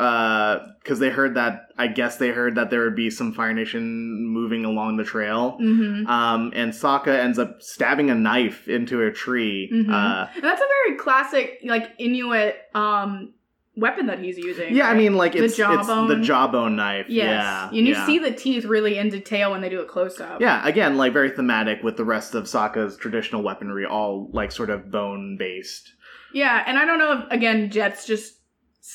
because 0.82 0.98
they 0.98 1.08
heard 1.10 1.34
that 1.36 1.68
I 1.78 1.86
guess 1.86 2.18
they 2.18 2.28
heard 2.28 2.56
that 2.56 2.68
there 2.68 2.82
would 2.84 2.94
be 2.96 3.08
some 3.08 3.32
Fire 3.32 3.54
Nation 3.54 4.26
moving 4.26 4.66
along 4.66 4.98
the 4.98 5.04
trail. 5.04 5.56
Mm-hmm. 5.60 6.06
Um, 6.06 6.52
and 6.54 6.72
Sokka 6.72 7.18
ends 7.18 7.38
up 7.38 7.62
stabbing 7.62 8.10
a 8.10 8.14
knife 8.14 8.68
into 8.68 9.02
a 9.02 9.10
tree. 9.10 9.70
Mhm. 9.72 9.88
Uh, 9.88 10.26
That's 10.40 10.60
a 10.60 10.66
very 10.84 10.98
classic, 10.98 11.60
like 11.64 11.90
Inuit 11.98 12.56
um, 12.74 13.32
weapon 13.76 14.06
that 14.06 14.18
he's 14.18 14.36
using. 14.36 14.74
yeah, 14.76 14.88
I 14.88 14.94
mean, 14.94 15.14
like 15.14 15.32
The 15.32 15.44
it's 15.44 15.58
it's 15.58 15.58
the 15.58 15.62
jawbone. 15.84 16.22
jawbone 16.22 16.76
knife. 16.76 17.06
yes, 17.08 17.26
Yeah, 17.26 17.68
and 17.68 17.86
you 17.86 17.94
yeah. 17.94 18.06
see 18.06 18.18
the 18.18 18.32
teeth 18.32 18.64
really 18.64 18.98
in 18.98 19.08
detail 19.08 19.52
when 19.52 19.60
they 19.60 19.68
do 19.68 19.80
a 19.80 19.84
close 19.86 20.20
up. 20.20 20.40
Yeah, 20.40 20.66
again, 20.66 20.96
like 20.96 21.12
very 21.12 21.30
thematic 21.30 21.82
with 21.82 21.96
the 21.96 22.04
rest 22.04 22.34
of 22.34 22.44
Sokka's 22.44 22.96
traditional 22.96 23.42
weaponry, 23.42 23.86
all 23.86 24.28
like 24.32 24.52
sort 24.52 24.70
of 24.70 24.90
bone 24.90 25.36
based. 25.38 25.92
yeah, 26.34 26.62
and 26.66 26.78
I 26.78 26.84
don't 26.84 26.98
know 26.98 27.12
if 27.20 27.30
again 27.30 27.70
Jet's 27.70 28.06
just 28.06 28.34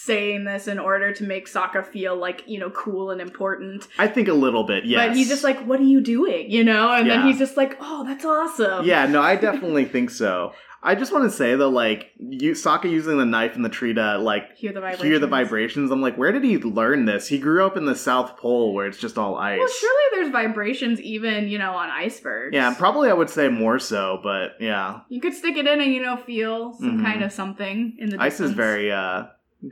saying 0.03 0.43
this 0.43 0.67
in 0.67 0.77
order 0.79 1.13
to 1.13 1.23
make 1.23 1.47
Sokka 1.51 1.85
feel 1.85 2.15
like 2.15 2.43
you 2.47 2.59
know 2.59 2.69
cool 2.71 3.11
and 3.11 3.21
important. 3.21 3.87
I 3.97 4.07
think 4.07 4.27
a 4.27 4.33
little 4.33 4.63
bit, 4.65 4.85
yes. 4.85 5.07
But 5.09 5.15
he's 5.17 5.29
just 5.29 5.43
like, 5.43 5.65
"What 5.65 5.79
are 5.79 5.83
you 5.83 6.01
doing?" 6.01 6.51
You 6.51 6.63
know, 6.63 6.91
and 6.91 7.09
then 7.09 7.25
he's 7.25 7.37
just 7.39 7.55
like, 7.57 7.77
"Oh, 7.79 8.03
that's 8.05 8.25
awesome." 8.25 8.85
Yeah, 8.85 9.05
no, 9.07 9.21
I 9.21 9.35
definitely 9.35 9.85
think 9.95 10.09
so. 10.09 10.53
I 10.83 10.93
just 10.93 11.11
want 11.11 11.23
to 11.23 11.35
say 11.35 11.55
though, 11.55 11.69
like 11.69 12.11
you, 12.19 12.51
Sokka 12.51 12.91
using 12.91 13.17
the 13.17 13.25
knife 13.25 13.55
in 13.55 13.63
the 13.63 13.69
tree 13.69 13.93
to 13.95 14.19
like 14.19 14.55
hear 14.55 14.71
the 14.71 14.81
vibrations. 14.81 15.03
hear 15.07 15.17
the 15.19 15.25
vibrations. 15.27 15.89
I'm 15.89 16.01
like, 16.01 16.15
where 16.15 16.31
did 16.31 16.43
he 16.43 16.57
learn 16.59 17.05
this? 17.05 17.27
He 17.27 17.39
grew 17.39 17.65
up 17.65 17.75
in 17.75 17.85
the 17.85 17.95
South 17.95 18.37
Pole 18.37 18.71
where 18.75 18.85
it's 18.85 18.99
just 18.99 19.17
all 19.17 19.35
ice. 19.35 19.57
Well, 19.57 19.67
surely 19.67 20.03
there's 20.11 20.29
vibrations 20.31 21.01
even 21.01 21.47
you 21.47 21.57
know 21.57 21.71
on 21.73 21.89
icebergs. 21.89 22.53
Yeah, 22.53 22.71
probably 22.75 23.09
I 23.09 23.13
would 23.13 23.31
say 23.31 23.49
more 23.49 23.79
so, 23.79 24.19
but 24.21 24.51
yeah, 24.59 24.99
You 25.09 25.21
could 25.21 25.33
stick 25.33 25.57
it 25.57 25.65
in 25.65 25.81
and 25.81 25.91
you 25.91 26.03
know 26.03 26.17
feel 26.17 26.73
some 26.73 26.99
Mhm. 26.99 27.03
kind 27.03 27.23
of 27.23 27.31
something 27.31 27.95
in 27.97 28.09
the 28.11 28.21
ice 28.21 28.39
is 28.39 28.51
very 28.51 28.91
uh 28.91 29.23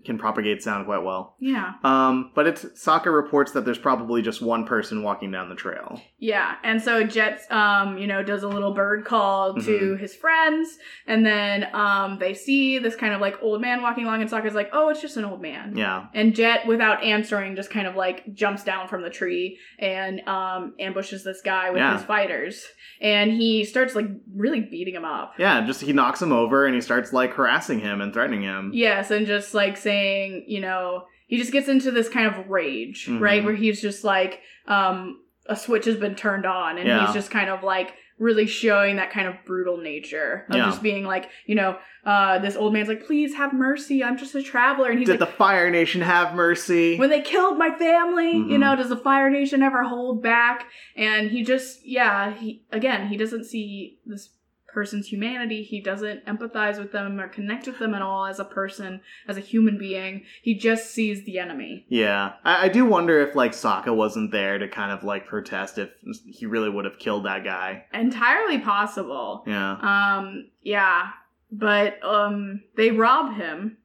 can 0.05 0.17
propagate 0.17 0.63
sound 0.63 0.85
quite 0.85 1.03
well. 1.03 1.35
Yeah. 1.39 1.73
Um, 1.83 2.31
but 2.33 2.47
it's 2.47 2.63
Sokka 2.65 3.13
reports 3.13 3.51
that 3.51 3.63
there's 3.63 3.77
probably 3.77 4.21
just 4.21 4.41
one 4.41 4.65
person 4.65 5.03
walking 5.03 5.29
down 5.31 5.49
the 5.49 5.55
trail. 5.55 6.01
Yeah, 6.17 6.55
and 6.63 6.81
so 6.81 7.03
Jet, 7.03 7.41
um, 7.51 7.97
you 7.97 8.07
know, 8.07 8.23
does 8.23 8.43
a 8.43 8.47
little 8.47 8.73
bird 8.73 9.05
call 9.05 9.55
to 9.55 9.95
his 9.97 10.15
friends, 10.15 10.77
and 11.05 11.25
then 11.25 11.67
um, 11.75 12.17
they 12.17 12.33
see 12.33 12.79
this 12.79 12.95
kind 12.95 13.13
of 13.13 13.21
like 13.21 13.37
old 13.41 13.61
man 13.61 13.81
walking 13.81 14.05
along, 14.05 14.21
and 14.21 14.29
Sokka's 14.31 14.55
like, 14.55 14.69
"Oh, 14.73 14.89
it's 14.89 15.01
just 15.01 15.17
an 15.17 15.25
old 15.25 15.41
man." 15.41 15.75
Yeah. 15.77 16.07
And 16.13 16.33
Jet, 16.33 16.65
without 16.65 17.03
answering, 17.03 17.55
just 17.55 17.69
kind 17.69 17.85
of 17.85 17.95
like 17.95 18.33
jumps 18.33 18.63
down 18.63 18.87
from 18.87 19.01
the 19.03 19.09
tree 19.09 19.59
and 19.79 20.21
um, 20.27 20.73
ambushes 20.79 21.23
this 21.23 21.41
guy 21.43 21.69
with 21.69 21.79
Yeah. 21.79 21.97
his 21.97 22.05
fighters, 22.05 22.65
and 23.01 23.31
he 23.31 23.65
starts 23.65 23.93
like 23.95 24.07
really 24.33 24.61
beating 24.61 24.95
him 24.95 25.05
up. 25.05 25.33
Yeah, 25.37 25.65
just 25.65 25.81
he 25.81 25.91
knocks 25.93 26.21
him 26.21 26.31
over 26.31 26.65
and 26.65 26.73
he 26.73 26.81
starts 26.81 27.11
like 27.13 27.33
harassing 27.33 27.79
him 27.79 27.99
and 28.01 28.13
threatening 28.13 28.41
him. 28.43 28.71
Yes, 28.73 29.11
and 29.11 29.27
just 29.27 29.53
like 29.53 29.72
saying, 29.77 30.45
you 30.47 30.61
know, 30.61 31.05
he 31.27 31.37
just 31.37 31.51
gets 31.51 31.67
into 31.67 31.91
this 31.91 32.09
kind 32.09 32.27
of 32.27 32.49
rage, 32.49 33.07
Mhm. 33.07 33.19
right? 33.21 33.43
Where 33.43 33.55
he's 33.55 33.81
just 33.81 34.03
like, 34.03 34.41
um, 34.67 35.19
a 35.47 35.55
switch 35.55 35.85
has 35.85 35.97
been 35.97 36.15
turned 36.15 36.45
on, 36.45 36.77
and 36.77 36.87
Yeah. 36.87 37.05
he's 37.05 37.13
just 37.13 37.31
kind 37.31 37.49
of 37.49 37.63
like 37.63 37.93
really 38.19 38.45
showing 38.45 38.95
that 38.97 39.09
kind 39.11 39.27
of 39.27 39.33
brutal 39.43 39.75
nature 39.77 40.45
of 40.49 40.55
Yeah. 40.55 40.65
just 40.65 40.83
being 40.83 41.03
like, 41.03 41.29
you 41.47 41.55
know, 41.55 41.77
uh, 42.05 42.37
this 42.39 42.55
old 42.55 42.71
man's 42.71 42.87
like, 42.87 43.05
please 43.05 43.33
have 43.35 43.51
mercy, 43.53 44.03
I'm 44.03 44.17
just 44.17 44.35
a 44.35 44.43
traveler, 44.43 44.89
and 44.89 44.99
he's 44.99 45.07
Did 45.07 45.19
like, 45.19 45.29
the 45.31 45.35
Fire 45.35 45.69
Nation 45.71 46.01
have 46.01 46.35
mercy? 46.35 46.95
when 46.97 47.09
they 47.09 47.21
killed 47.21 47.57
my 47.57 47.71
family, 47.71 48.31
you 48.31 48.43
Mhm. 48.57 48.59
know, 48.59 48.75
does 48.75 48.89
the 48.89 48.95
Fire 48.97 49.29
Nation 49.29 49.63
ever 49.63 49.83
hold 49.83 50.21
back? 50.21 50.67
And 50.95 51.31
he 51.31 51.43
just, 51.43 51.85
yeah, 51.85 52.31
he 52.33 52.61
again, 52.71 53.07
he 53.07 53.17
doesn't 53.17 53.45
see 53.45 53.97
this 54.05 54.29
person's 54.73 55.07
humanity. 55.07 55.63
He 55.63 55.79
doesn't 55.81 56.25
empathize 56.25 56.79
with 56.79 56.91
them 56.91 57.19
or 57.19 57.27
connect 57.27 57.67
with 57.67 57.79
them 57.79 57.93
at 57.93 58.01
all 58.01 58.25
as 58.25 58.39
a 58.39 58.45
person, 58.45 59.01
as 59.27 59.37
a 59.37 59.41
human 59.41 59.77
being. 59.77 60.23
He 60.41 60.55
just 60.55 60.91
sees 60.91 61.23
the 61.25 61.39
enemy. 61.39 61.85
yeah, 61.89 62.33
I, 62.43 62.65
I 62.65 62.69
do 62.69 62.85
wonder 62.85 63.21
if 63.21 63.35
like 63.35 63.51
Sokka 63.51 63.95
wasn't 63.95 64.31
there 64.31 64.57
to 64.57 64.67
kind 64.67 64.91
of 64.91 65.03
like 65.03 65.27
protest 65.27 65.77
if 65.77 65.89
he 66.25 66.45
really 66.45 66.69
would 66.69 66.85
have 66.85 66.99
killed 66.99 67.25
that 67.25 67.43
guy. 67.43 67.85
Entirely 67.93 68.59
possible. 68.59 69.43
Yeah. 69.45 69.73
Um, 70.17 70.49
yeah, 70.61 71.09
but 71.51 72.03
um, 72.03 72.63
they 72.75 72.91
rob 72.91 73.35
him. 73.35 73.77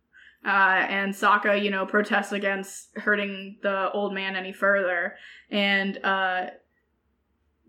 Uh, 0.47 0.87
and 0.89 1.13
Sokka, 1.15 1.63
you 1.63 1.71
know, 1.71 1.85
protests 1.85 2.33
against 2.33 2.97
hurting 2.97 3.59
the 3.63 3.91
old 3.91 4.15
man 4.15 4.37
any 4.37 4.53
further. 4.53 5.15
And 5.51 5.99
uh, 6.03 6.47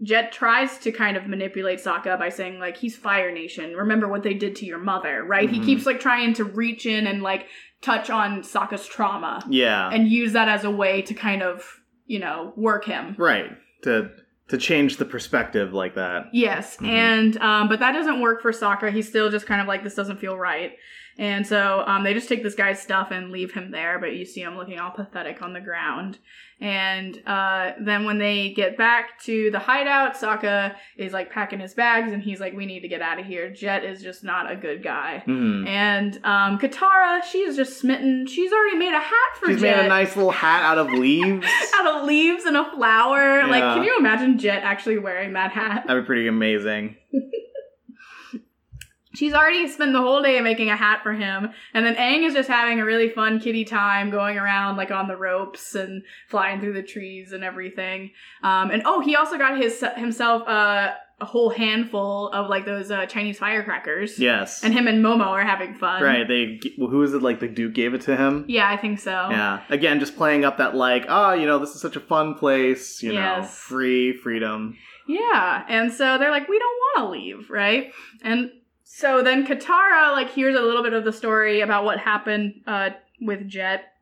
Jet 0.01 0.31
tries 0.31 0.77
to 0.79 0.91
kind 0.91 1.17
of 1.17 1.27
manipulate 1.27 1.79
Sokka 1.79 2.17
by 2.17 2.29
saying, 2.29 2.59
like, 2.59 2.77
he's 2.77 2.95
Fire 2.95 3.31
Nation. 3.31 3.75
Remember 3.75 4.07
what 4.07 4.23
they 4.23 4.33
did 4.33 4.55
to 4.57 4.65
your 4.65 4.77
mother, 4.77 5.23
right? 5.23 5.49
Mhm. 5.49 5.53
He 5.53 5.59
keeps, 5.65 5.85
like, 5.85 5.99
trying 5.99 6.33
to 6.35 6.43
reach 6.45 6.85
in 6.85 7.05
and, 7.05 7.21
like, 7.21 7.47
touch 7.81 8.09
on 8.09 8.41
Sokka's 8.41 8.88
trauma 8.88 9.43
Yeah. 9.49 9.89
and 9.91 10.07
use 10.07 10.33
that 10.33 10.47
as 10.47 10.63
a 10.63 10.71
way 10.71 11.01
to 11.03 11.13
kind 11.13 11.43
of, 11.43 11.79
you 12.07 12.19
know, 12.19 12.53
work 12.55 12.85
him. 12.85 13.15
right. 13.17 13.51
To 13.83 14.09
to 14.49 14.57
change 14.57 14.97
the 14.97 15.05
perspective 15.05 15.73
like 15.75 15.93
that. 15.93 16.23
Yes, 16.33 16.75
Mhm. 16.77 16.88
and 16.89 17.38
um, 17.38 17.67
but 17.69 17.79
that 17.81 17.91
doesn't 17.91 18.19
work 18.19 18.41
for 18.41 18.51
Sokka. 18.51 18.91
He's 18.91 19.07
still 19.07 19.29
just 19.29 19.45
kind 19.45 19.62
of 19.62 19.67
like 19.67 19.83
this 19.83 19.93
doesn't 19.93 20.17
feel 20.19 20.35
right, 20.39 20.71
and 21.19 21.45
so 21.45 21.84
um, 21.86 22.05
they 22.05 22.13
just 22.13 22.29
take 22.29 22.43
this 22.43 22.55
guy's 22.55 22.82
stuff 22.82 23.10
and 23.12 23.29
leave 23.29 23.53
him 23.53 23.71
there. 23.71 23.99
But 23.99 24.15
you 24.15 24.25
see 24.25 24.41
him 24.41 24.55
looking 24.55 24.79
all 24.79 24.91
pathetic 24.91 25.41
on 25.41 25.51
the 25.51 25.60
ground. 25.60 26.17
And 26.62 27.21
uh, 27.27 27.73
then 27.79 28.05
when 28.05 28.19
they 28.19 28.53
get 28.53 28.77
back 28.77 29.21
to 29.23 29.51
the 29.51 29.60
hideout, 29.60 30.15
Sokka 30.15 30.75
is 30.97 31.12
like 31.12 31.29
packing 31.29 31.60
his 31.60 31.73
bags, 31.73 32.13
and 32.13 32.23
he's 32.23 32.39
like, 32.39 32.53
"We 32.53 32.65
need 32.65 32.82
to 32.82 32.88
get 32.88 33.01
out 33.01 33.19
of 33.19 33.25
here." 33.25 33.49
Jet 33.49 33.84
is 33.84 34.01
just 34.01 34.23
not 34.23 34.49
a 34.49 34.55
good 34.55 34.82
guy. 34.82 35.23
Hmm. 35.25 35.67
And 35.67 36.15
um, 36.23 36.58
Katara, 36.58 37.21
she 37.23 37.39
is 37.39 37.58
just 37.58 37.79
smitten. 37.79 38.25
She's 38.25 38.53
already 38.53 38.77
made 38.77 38.93
a 38.93 38.99
hat 38.99 39.38
for 39.39 39.47
She's 39.47 39.60
Jet 39.60 39.75
made 39.75 39.86
a 39.86 39.89
nice 39.89 40.15
little 40.15 40.32
hat 40.32 40.63
out 40.63 40.77
of 40.77 40.88
leaves. 40.88 41.45
out 41.79 41.95
of 41.95 42.08
leaves 42.08 42.45
and 42.45 42.55
a 42.55 42.71
flower. 42.71 43.45
Like, 43.45 43.63
can 43.75 43.84
you 43.84 43.97
imagine 43.97 44.38
Jet 44.38 44.63
actually 44.63 44.99
wearing 44.99 45.34
that 45.34 45.51
hat? 45.51 45.84
That'd 45.86 46.03
be 46.03 46.08
pretty 46.08 46.27
amazing. 46.27 46.95
She's 49.19 49.34
already 49.34 49.67
spent 49.67 49.91
the 49.91 49.99
whole 49.99 50.21
day 50.21 50.39
making 50.39 50.69
a 50.69 50.77
hat 50.77 51.03
for 51.03 51.12
him, 51.12 51.49
and 51.73 51.86
then 51.86 51.95
Aang 51.95 52.25
is 52.25 52.34
just 52.34 52.47
having 52.47 52.79
a 52.79 52.86
really 52.86 53.10
fun 53.10 53.41
kitty 53.41 53.65
time 53.65 54.10
going 54.12 54.38
around 54.38 54.77
like 54.77 54.91
on 54.91 55.10
the 55.10 55.17
ropes 55.17 55.75
and 55.75 56.03
flying 56.29 56.62
through 56.62 56.71
the 56.71 56.84
trees 56.84 57.34
and 57.34 57.43
everything. 57.43 58.12
Um, 58.43 58.71
and 58.71 58.82
oh, 58.86 59.01
he 59.01 59.17
also 59.17 59.38
got 59.38 59.58
his 59.60 59.84
himself 59.97 60.47
uh, 60.47 60.93
a 61.19 61.25
whole 61.25 61.49
handful 61.49 62.29
of 62.29 62.49
like 62.49 62.65
those 62.65 62.91
uh, 62.91 63.05
Chinese 63.08 63.38
firecrackers. 63.38 64.17
Yes. 64.17 64.63
And 64.63 64.73
him 64.73 64.88
and 64.88 65.03
Momo 65.03 65.27
are 65.27 65.43
having 65.43 65.73
fun. 65.75 66.01
right. 66.01 66.25
They 66.25 66.62
well, 66.77 66.88
who 66.89 67.03
is 67.03 67.13
it? 67.13 67.21
Like 67.21 67.41
the 67.41 67.49
Duke 67.49 67.73
gave 67.73 67.93
it 67.93 67.99
to 68.03 68.15
him. 68.15 68.45
Yeah, 68.47 68.69
I 68.69 68.77
think 68.77 68.99
so. 68.99 69.12
Yeah. 69.12 69.60
Again, 69.69 69.99
just 69.99 70.15
playing 70.15 70.45
up 70.45 70.60
that 70.60 70.75
like, 70.75 71.08
oh, 71.10 71.34
you 71.34 71.45
know, 71.45 71.60
this 71.60 71.75
is 71.75 71.82
such 71.82 71.97
a 71.97 71.99
fun 71.99 72.36
place. 72.36 73.03
You 73.03 73.10
know, 73.12 73.19
Yes. 73.19 73.53
free 73.53 74.13
freedom. 74.15 74.77
Yeah, 75.10 75.65
and 75.67 75.91
so 75.91 76.17
they're 76.19 76.29
like, 76.29 76.47
we 76.47 76.60
don't 76.60 76.77
want 76.77 76.97
to 77.08 77.12
leave, 77.19 77.49
right? 77.49 77.91
And 78.21 78.51
so 78.99 79.23
then 79.23 79.47
Katara 79.47 80.12
like 80.12 80.29
hears 80.29 80.55
a 80.55 80.62
little 80.62 80.83
bit 80.83 80.91
of 80.91 81.05
the 81.05 81.13
story 81.13 81.62
about 81.62 81.85
what 81.85 81.99
happened 81.99 82.62
uh, 82.67 82.89
with 83.21 83.47
Jet 83.47 83.93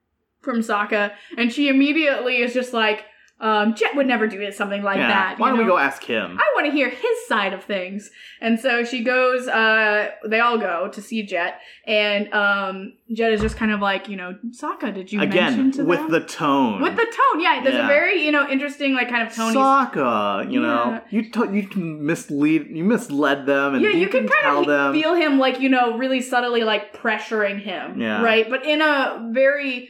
from 0.41 0.61
Sokka, 0.61 1.11
and 1.37 1.53
she 1.53 1.69
immediately 1.69 2.37
is 2.37 2.51
just 2.51 2.73
like, 2.73 3.05
um, 3.39 3.75
Jet 3.75 3.95
would 3.95 4.07
never 4.07 4.27
do 4.27 4.51
something 4.51 4.81
like 4.81 4.97
yeah. 4.97 5.07
that. 5.09 5.39
Why 5.39 5.49
don't 5.49 5.59
we 5.59 5.65
go 5.65 5.77
ask 5.77 6.03
him? 6.03 6.39
I 6.39 6.51
want 6.55 6.65
to 6.65 6.71
hear 6.71 6.89
his 6.89 7.27
side 7.27 7.53
of 7.53 7.63
things. 7.63 8.09
And 8.41 8.59
so 8.59 8.83
she 8.83 9.03
goes, 9.03 9.47
uh, 9.47 10.09
they 10.25 10.39
all 10.39 10.57
go 10.57 10.89
to 10.91 11.01
see 11.01 11.21
Jet, 11.23 11.59
and 11.85 12.33
um, 12.33 12.93
Jet 13.13 13.31
is 13.33 13.41
just 13.41 13.55
kind 13.55 13.71
of 13.71 13.79
like, 13.79 14.09
you 14.09 14.15
know, 14.17 14.35
Sokka, 14.49 14.93
did 14.93 15.11
you 15.11 15.19
mention 15.19 15.69
Again, 15.69 15.85
with 15.87 15.99
them? 15.99 16.11
the 16.11 16.21
tone. 16.21 16.81
with 16.81 16.95
the 16.95 17.05
tone, 17.05 17.41
yeah. 17.41 17.61
There's 17.63 17.75
Yeah. 17.75 17.85
a 17.85 17.87
very, 17.87 18.23
you 18.25 18.31
know, 18.31 18.49
interesting 18.49 18.93
like 18.95 19.09
kind 19.09 19.27
of 19.27 19.35
tone. 19.35 19.53
Sokka, 19.53 20.51
you 20.51 20.59
know, 20.59 20.91
Yeah. 20.91 20.99
you 21.11 21.31
to- 21.31 21.53
you 21.53 21.67
mislead, 21.75 22.67
you 22.71 22.83
misled 22.83 23.45
them, 23.45 23.75
and 23.75 23.83
yeah, 23.83 23.91
you, 23.91 23.99
you 23.99 24.07
can 24.07 24.27
tell 24.27 24.41
kind 24.41 24.57
of 24.57 24.65
them. 24.67 24.93
feel 24.93 25.13
him 25.13 25.37
like 25.37 25.59
you 25.59 25.69
know 25.69 25.97
really 25.97 26.21
subtly 26.21 26.63
like 26.63 26.93
pressuring 26.93 27.59
him, 27.61 28.01
Yeah. 28.01 28.21
right? 28.23 28.49
But 28.49 28.65
in 28.65 28.81
a 28.81 29.29
very 29.31 29.89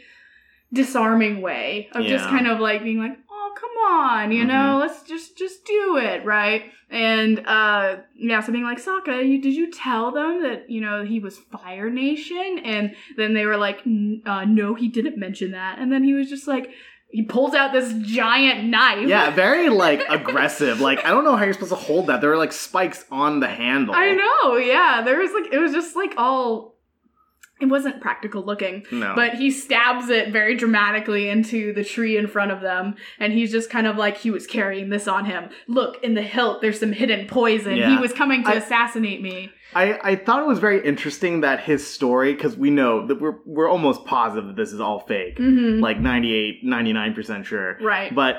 disarming 0.73 1.41
way 1.41 1.87
of 1.93 2.05
just 2.05 2.25
kind 2.25 2.45
of 2.47 2.59
like 2.59 2.83
being 2.83 2.97
like, 2.99 3.17
come 3.59 3.69
on, 3.89 4.31
you 4.31 4.45
know, 4.45 4.77
let's 4.79 5.03
just 5.03 5.37
just 5.37 5.65
do 5.65 5.97
it, 5.97 6.25
right? 6.25 6.63
And 6.89 7.39
uh 7.45 7.97
yeah, 8.15 8.41
so 8.41 8.51
being 8.51 8.63
like 8.63 8.83
Sokka, 8.83 9.27
you 9.27 9.41
did 9.41 9.53
you 9.55 9.71
tell 9.71 10.11
them 10.11 10.43
that 10.43 10.69
you 10.69 10.79
know 10.81 11.03
he 11.03 11.19
was 11.19 11.37
Fire 11.37 11.89
Nation? 11.89 12.59
And 12.63 12.95
then 13.17 13.33
they 13.33 13.45
were 13.45 13.57
like, 13.57 13.79
uh, 14.25 14.45
no, 14.45 14.75
he 14.75 14.87
didn't 14.87 15.17
mention 15.17 15.51
that. 15.51 15.79
And 15.79 15.91
then 15.91 16.03
he 16.03 16.13
was 16.13 16.29
just 16.29 16.47
like. 16.47 16.69
He 17.09 17.23
pulls 17.23 17.53
out 17.53 17.71
this 17.71 17.93
giant 18.05 18.65
knife. 18.65 19.07
yeah, 19.07 19.29
very 19.29 19.69
like 19.85 20.03
aggressive. 20.09 20.81
Like 20.81 21.05
I 21.05 21.11
don't 21.11 21.23
know 21.23 21.37
how 21.37 21.45
you're 21.45 21.53
supposed 21.53 21.71
to 21.71 21.77
hold 21.77 22.07
that. 22.07 22.19
There 22.19 22.31
were 22.31 22.37
like 22.37 22.51
spikes 22.51 23.05
on 23.09 23.39
the 23.39 23.47
handle. 23.47 23.95
I 23.95 24.11
know, 24.11 24.57
yeah. 24.57 25.03
There 25.05 25.17
was 25.17 25.31
like 25.31 25.53
it 25.53 25.57
was 25.57 25.71
just 25.71 25.95
like 25.95 26.15
all 26.17 26.76
it 27.59 27.65
wasn't 27.67 28.01
practical 28.01 28.43
looking. 28.43 28.85
No. 28.91 29.13
But 29.15 29.35
he 29.35 29.51
stabs 29.51 30.09
it 30.09 30.31
very 30.31 30.55
dramatically 30.55 31.29
into 31.29 31.73
the 31.73 31.83
tree 31.83 32.17
in 32.17 32.27
front 32.27 32.51
of 32.51 32.61
them, 32.61 32.95
and 33.19 33.33
he's 33.33 33.51
just 33.51 33.69
kind 33.69 33.87
of 33.87 33.97
like 33.97 34.17
he 34.17 34.31
was 34.31 34.45
carrying 34.47 34.89
this 34.89 35.07
on 35.07 35.25
him. 35.25 35.49
Look, 35.67 36.03
in 36.03 36.13
the 36.13 36.21
hilt, 36.21 36.61
there's 36.61 36.79
some 36.79 36.91
hidden 36.91 37.27
poison. 37.27 37.75
He 37.77 37.97
was 37.97 38.13
coming 38.13 38.43
to 38.43 38.49
I- 38.49 38.55
assassinate 38.55 39.21
me. 39.21 39.51
I, 39.75 39.99
I 40.11 40.15
thought 40.15 40.39
it 40.41 40.47
was 40.47 40.59
very 40.59 40.83
interesting 40.85 41.41
that 41.41 41.59
his 41.59 41.85
story, 41.85 42.33
because 42.33 42.55
we 42.55 42.69
know 42.69 43.05
that 43.07 43.19
we're 43.19 43.35
we're 43.45 43.67
almost 43.69 44.05
positive 44.05 44.47
that 44.47 44.55
this 44.55 44.71
is 44.71 44.79
all 44.79 45.01
fake, 45.01 45.37
hmm 45.37 45.79
like 45.81 45.99
98, 45.99 46.63
99% 46.65 47.43
sure. 47.43 47.77
Right. 47.81 48.15
But 48.15 48.37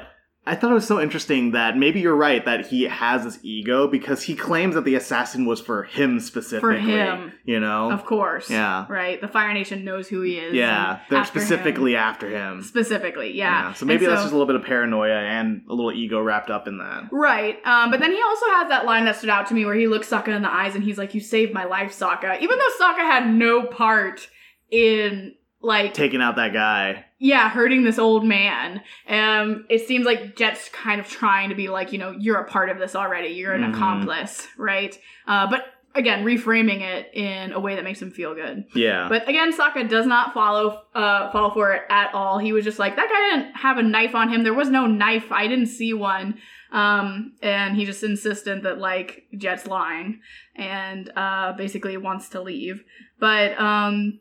I 0.49 0.55
thought 0.55 0.71
it 0.71 0.75
was 0.75 0.87
so 0.87 0.99
interesting 0.99 1.51
that 1.51 1.77
maybe 1.77 2.01
you're 2.01 2.17
right 2.17 2.43
that 2.47 2.67
he 2.69 2.85
has 2.85 3.25
this 3.25 3.39
ego 3.43 3.87
because 3.87 4.23
he 4.23 4.35
claims 4.35 4.77
that 4.77 4.87
the 4.87 4.95
assassin 4.95 5.45
was 5.45 5.61
for 5.61 5.83
him 5.83 6.21
specifically. 6.21 6.77
For 6.77 6.81
him. 6.81 7.33
You 7.45 7.61
know? 7.61 7.93
of 7.93 8.07
course. 8.07 8.49
Yeah. 8.49 8.87
Right. 8.89 9.21
The 9.21 9.29
Fire 9.29 9.53
Nation 9.53 9.85
knows 9.85 10.09
who 10.09 10.23
he 10.23 10.39
is. 10.39 10.55
Yeah. 10.55 11.01
They're 11.11 11.19
after 11.19 11.41
him. 11.41 11.45
specifically 11.45 11.97
after 11.97 12.31
him. 12.31 12.63
Specifically, 12.63 13.37
yeah. 13.37 13.75
So 13.75 13.85
maybe 13.85 14.07
And 14.07 14.15
that's 14.15 14.23
just 14.23 14.33
a 14.33 14.37
little 14.37 14.47
bit 14.47 14.57
of 14.57 14.65
paranoia 14.65 15.19
and 15.19 15.65
a 15.69 15.75
little 15.75 15.93
ego 15.93 16.19
wrapped 16.19 16.49
up 16.49 16.67
in 16.67 16.79
that. 16.79 17.11
Right. 17.13 17.59
Um, 17.67 17.91
but 17.91 18.01
then 18.01 18.13
he 18.13 18.23
also 18.23 18.47
has 18.53 18.71
that 18.71 18.87
line 18.87 19.05
that 19.05 19.17
stood 19.17 19.29
out 19.29 19.49
to 19.49 19.55
me 19.55 19.67
where 19.67 19.75
he 19.75 19.87
looks 19.87 20.09
Sokka 20.09 20.29
in 20.29 20.41
the 20.41 20.51
eyes 20.51 20.75
and 20.75 20.83
he's 20.83 20.97
like, 20.97 21.13
You 21.13 21.21
saved 21.21 21.53
my 21.53 21.67
life, 21.67 21.93
Sokka. 21.93 22.41
Even 22.41 22.59
though 22.59 22.85
Sokka 22.87 23.01
had 23.01 23.29
no 23.29 23.67
part 23.67 24.31
in 24.71 25.35
like 25.61 25.93
Taking 25.93 26.23
out 26.23 26.37
that 26.37 26.55
guy. 26.55 27.05
Yeah, 27.19 27.49
hurting 27.51 27.83
this 27.85 27.99
old 27.99 28.25
man. 28.25 28.81
Um, 29.09 29.67
it 29.69 29.87
seems 29.87 30.07
like 30.07 30.37
Jet's 30.37 30.69
kind 30.71 31.01
of 31.01 31.09
trying 31.09 31.49
to 31.49 31.55
be 31.55 31.69
like, 31.69 31.93
you 31.93 31.99
know, 31.99 32.11
you're 32.19 32.39
a 32.39 32.49
part 32.49 32.71
of 32.71 32.79
this 32.79 32.95
already. 32.95 33.31
You're 33.31 33.55
an 33.55 33.63
Mhm. 33.63 33.75
accomplice, 33.75 34.47
right? 34.57 34.97
Uh, 35.27 35.49
but 35.51 35.67
again, 35.95 36.25
reframing 36.25 36.81
it 36.81 37.11
in 37.15 37.51
a 37.53 37.59
way 37.59 37.75
that 37.75 37.83
makes 37.83 38.01
him 38.01 38.11
feel 38.13 38.35
good. 38.35 38.65
Yeah. 38.75 39.09
But 39.09 39.29
again, 39.29 39.53
Sokka 39.53 39.89
does 39.89 40.07
not 40.07 40.33
follow 40.33 40.83
uh 40.95 41.31
fall 41.33 41.51
for 41.51 41.73
it 41.73 41.83
at 41.91 42.15
all. 42.15 42.39
He 42.39 42.53
was 42.53 42.63
just 42.65 42.79
like, 42.79 42.95
that 42.97 43.09
guy 43.09 43.37
didn't 43.37 43.57
have 43.57 43.79
a 43.79 43.83
knife 43.83 44.15
on 44.15 44.29
him. 44.29 44.43
There 44.45 44.55
was 44.55 44.69
no 44.71 44.87
knife. 44.87 45.33
I 45.33 45.49
didn't 45.49 45.67
see 45.67 45.93
one. 45.95 46.39
Um, 46.71 47.33
and 47.43 47.75
he 47.77 47.87
just 47.87 48.05
insistent 48.05 48.63
that 48.65 48.79
like 48.79 49.25
Jet's 49.37 49.67
lying 49.67 50.21
and 50.55 51.11
uh 51.17 51.55
basically 51.55 51.97
wants 51.97 52.29
to 52.31 52.43
leave. 52.43 52.85
But 53.19 53.59
um 53.59 54.21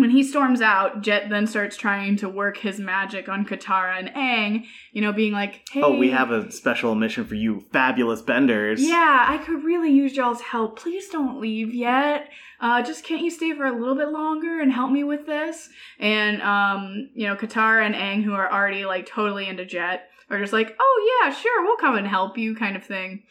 when 0.00 0.10
he 0.10 0.22
storms 0.22 0.60
out, 0.60 1.02
Jet 1.02 1.28
then 1.28 1.46
starts 1.46 1.76
trying 1.76 2.16
to 2.16 2.28
work 2.28 2.58
his 2.58 2.78
magic 2.78 3.28
on 3.28 3.44
Katara 3.44 3.98
and 3.98 4.08
Aang, 4.10 4.64
you 4.92 5.00
know, 5.00 5.12
being 5.12 5.32
like, 5.32 5.62
hey. 5.70 5.82
Oh, 5.82 5.96
we 5.96 6.10
have 6.10 6.30
a 6.30 6.50
special 6.50 6.94
mission 6.94 7.24
for 7.24 7.34
you, 7.34 7.64
fabulous 7.72 8.22
benders. 8.22 8.82
Yeah, 8.82 9.24
I 9.28 9.38
could 9.38 9.64
really 9.64 9.90
use 9.90 10.16
y'all's 10.16 10.40
help. 10.40 10.78
Please 10.78 11.08
don't 11.08 11.40
leave 11.40 11.74
yet. 11.74 12.28
Uh, 12.60 12.82
just 12.82 13.04
can't 13.04 13.22
you 13.22 13.30
stay 13.30 13.54
for 13.54 13.66
a 13.66 13.78
little 13.78 13.94
bit 13.94 14.08
longer 14.08 14.60
and 14.60 14.72
help 14.72 14.90
me 14.90 15.04
with 15.04 15.26
this? 15.26 15.68
And, 15.98 16.42
um, 16.42 17.10
you 17.14 17.26
know, 17.26 17.36
Katara 17.36 17.84
and 17.86 17.94
Aang, 17.94 18.24
who 18.24 18.34
are 18.34 18.50
already 18.50 18.84
like 18.84 19.06
totally 19.06 19.46
into 19.46 19.64
Jet, 19.64 20.08
are 20.30 20.38
just 20.38 20.52
like, 20.52 20.76
oh 20.78 21.20
yeah, 21.22 21.32
sure, 21.32 21.62
we'll 21.62 21.76
come 21.76 21.96
and 21.96 22.06
help 22.06 22.36
you, 22.36 22.54
kind 22.54 22.76
of 22.76 22.84
thing. 22.84 23.22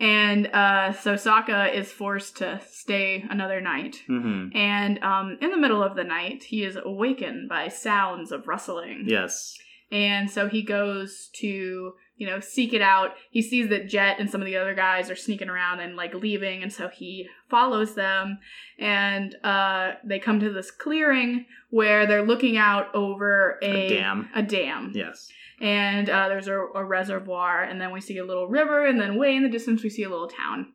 And 0.00 0.48
uh, 0.48 0.92
so 0.92 1.14
Sokka 1.14 1.72
is 1.72 1.92
forced 1.92 2.36
to 2.38 2.60
stay 2.68 3.24
another 3.30 3.60
night. 3.60 3.98
hmm 4.06 4.48
And 4.54 5.02
um, 5.02 5.38
in 5.40 5.50
the 5.50 5.56
middle 5.56 5.82
of 5.82 5.94
the 5.96 6.04
night, 6.04 6.44
he 6.44 6.64
is 6.64 6.76
awakened 6.82 7.48
by 7.48 7.68
sounds 7.68 8.32
of 8.32 8.48
rustling. 8.48 9.04
Yes. 9.06 9.56
And 9.92 10.28
so 10.28 10.48
he 10.48 10.62
goes 10.62 11.30
to, 11.34 11.92
you 12.16 12.26
know, 12.26 12.40
seek 12.40 12.72
it 12.72 12.82
out. 12.82 13.12
He 13.30 13.40
sees 13.42 13.68
that 13.68 13.88
Jet 13.88 14.16
and 14.18 14.28
some 14.28 14.40
of 14.40 14.46
the 14.46 14.56
other 14.56 14.74
guys 14.74 15.10
are 15.10 15.16
sneaking 15.16 15.48
around 15.48 15.78
and 15.78 15.94
like 15.94 16.14
leaving. 16.14 16.62
And 16.62 16.72
so 16.72 16.88
he 16.88 17.28
follows 17.48 17.94
them. 17.94 18.38
And 18.80 19.36
uh, 19.44 19.92
they 20.04 20.18
come 20.18 20.40
to 20.40 20.50
this 20.52 20.72
clearing 20.72 21.46
where 21.70 22.06
they're 22.06 22.26
looking 22.26 22.56
out 22.56 22.92
over 22.94 23.58
a, 23.62 23.86
A 23.86 23.88
dam. 23.88 24.28
A 24.34 24.42
dam. 24.42 24.92
Yes. 24.94 25.28
And 25.60 26.10
uh, 26.10 26.28
there's 26.28 26.48
a, 26.48 26.58
a 26.74 26.84
reservoir. 26.84 27.62
And 27.62 27.80
then 27.80 27.92
we 27.92 28.00
see 28.00 28.18
a 28.18 28.24
little 28.24 28.48
river. 28.48 28.86
And 28.86 29.00
then 29.00 29.18
way 29.18 29.36
in 29.36 29.42
the 29.42 29.48
distance, 29.48 29.82
we 29.82 29.90
see 29.90 30.02
a 30.02 30.10
little 30.10 30.28
town. 30.28 30.72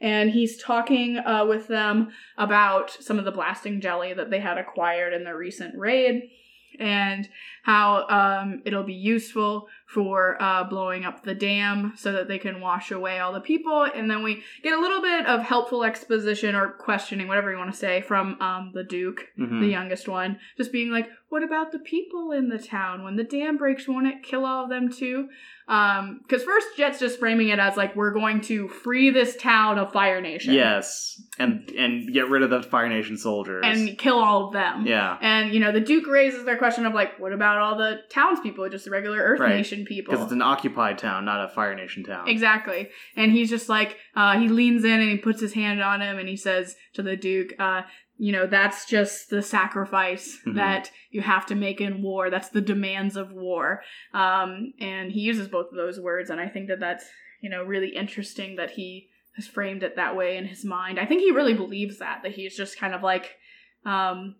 And 0.00 0.30
he's 0.30 0.60
talking 0.60 1.18
uh, 1.18 1.46
with 1.46 1.68
them 1.68 2.10
about 2.36 2.90
some 2.90 3.18
of 3.18 3.24
the 3.24 3.30
blasting 3.30 3.80
jelly 3.80 4.12
that 4.14 4.30
they 4.30 4.40
had 4.40 4.58
acquired 4.58 5.12
in 5.12 5.24
the 5.24 5.34
recent 5.34 5.78
raid 5.78 6.30
and 6.78 7.28
how 7.62 8.06
um, 8.08 8.60
it'll 8.64 8.82
be 8.82 8.92
useful 8.94 9.68
for 9.86 10.36
uh, 10.42 10.64
blowing 10.64 11.04
up 11.04 11.22
the 11.24 11.34
dam 11.34 11.92
so 11.96 12.12
that 12.12 12.26
they 12.26 12.38
can 12.38 12.60
wash 12.60 12.90
away 12.90 13.18
all 13.20 13.32
the 13.32 13.40
people. 13.40 13.84
And 13.84 14.10
then 14.10 14.22
we 14.22 14.42
get 14.62 14.72
a 14.76 14.80
little 14.80 15.00
bit 15.02 15.26
of 15.26 15.42
helpful 15.42 15.84
exposition 15.84 16.54
or 16.54 16.70
questioning, 16.72 17.28
whatever 17.28 17.52
you 17.52 17.58
want 17.58 17.70
to 17.72 17.76
say, 17.78 18.00
from 18.00 18.40
um, 18.40 18.70
the 18.74 18.82
Duke, 18.84 19.28
Mhm. 19.38 19.60
the 19.60 19.68
youngest 19.68 20.08
one, 20.08 20.38
just 20.56 20.72
being 20.72 20.90
like, 20.90 21.08
"What 21.28 21.42
about 21.42 21.72
the 21.72 21.78
people 21.78 22.32
in 22.32 22.48
the 22.48 22.58
town? 22.58 23.04
When 23.04 23.16
the 23.16 23.24
dam 23.24 23.56
breaks, 23.58 23.86
won't 23.86 24.06
it 24.06 24.22
kill 24.22 24.44
all 24.44 24.64
of 24.64 24.70
them 24.70 24.90
too?" 24.90 25.28
Because 25.66 26.42
first, 26.44 26.66
Jet's 26.76 26.98
just 26.98 27.18
framing 27.18 27.48
it 27.48 27.58
as 27.58 27.76
like, 27.76 27.94
"We're 27.96 28.12
going 28.12 28.40
to 28.42 28.68
free 28.68 29.10
this 29.10 29.36
town 29.36 29.78
of 29.78 29.92
Fire 29.92 30.20
Nation, 30.20 30.52
Yes. 30.54 31.22
And 31.38 31.70
and 31.78 32.12
get 32.12 32.28
rid 32.28 32.42
of 32.42 32.50
the 32.50 32.62
Fire 32.62 32.88
Nation 32.88 33.16
soldiers. 33.16 33.62
and 33.64 33.96
kill 33.96 34.18
all 34.18 34.48
of 34.48 34.52
them." 34.52 34.86
yeah. 34.86 35.16
And 35.20 35.54
you 35.54 35.60
know, 35.60 35.72
the 35.72 35.80
Duke 35.80 36.06
raises 36.06 36.44
their 36.44 36.56
question 36.58 36.84
of 36.86 36.94
like, 36.94 37.18
what 37.18 37.32
about 37.32 37.51
all 37.58 37.76
the 37.76 38.00
townspeople, 38.10 38.68
just 38.70 38.84
the 38.84 38.90
regular 38.90 39.18
Earth 39.18 39.40
Right. 39.40 39.56
Nation 39.56 39.84
people? 39.84 40.12
Because 40.12 40.24
it's 40.24 40.32
an 40.32 40.42
occupied 40.42 40.98
town, 40.98 41.24
not 41.24 41.44
a 41.44 41.48
Fire 41.48 41.74
Nation 41.74 42.04
town. 42.04 42.28
Exactly. 42.28 42.88
And 43.16 43.32
he's 43.32 43.50
just 43.50 43.68
like, 43.68 43.96
uh, 44.16 44.38
he 44.38 44.48
leans 44.48 44.84
in 44.84 45.00
and 45.00 45.10
he 45.10 45.16
puts 45.18 45.40
his 45.40 45.52
hand 45.54 45.82
on 45.82 46.00
him 46.00 46.18
and 46.18 46.28
he 46.28 46.36
says 46.36 46.76
to 46.94 47.02
the 47.02 47.16
Duke, 47.16 47.54
uh, 47.58 47.82
you 48.18 48.30
know, 48.30 48.46
that's 48.46 48.86
just 48.86 49.30
the 49.30 49.42
sacrifice 49.42 50.38
Mhm. 50.46 50.54
that 50.54 50.90
you 51.10 51.22
have 51.22 51.46
to 51.46 51.54
make 51.54 51.80
in 51.80 52.02
war. 52.02 52.30
That's 52.30 52.50
the 52.50 52.60
demands 52.60 53.16
of 53.16 53.32
war. 53.32 53.82
Um, 54.14 54.74
and 54.78 55.10
he 55.10 55.20
uses 55.20 55.48
both 55.48 55.70
of 55.70 55.76
those 55.76 55.98
words. 55.98 56.30
And 56.30 56.40
I 56.40 56.48
think 56.48 56.68
that 56.68 56.78
that's, 56.80 57.04
you 57.40 57.50
know, 57.50 57.64
really 57.64 57.88
interesting 57.96 58.56
that 58.56 58.72
he 58.72 59.08
has 59.36 59.46
framed 59.48 59.82
it 59.82 59.96
that 59.96 60.14
way 60.14 60.36
in 60.36 60.44
his 60.44 60.64
mind. 60.64 61.00
I 61.00 61.06
think 61.06 61.22
he 61.22 61.30
really 61.32 61.54
believes 61.54 61.98
that, 61.98 62.22
that 62.22 62.32
he's 62.32 62.54
just 62.56 62.78
kind 62.78 62.94
of 62.94 63.02
like, 63.02 63.36
um, 63.84 64.36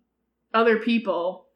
other 0.53 0.77
people 0.77 1.47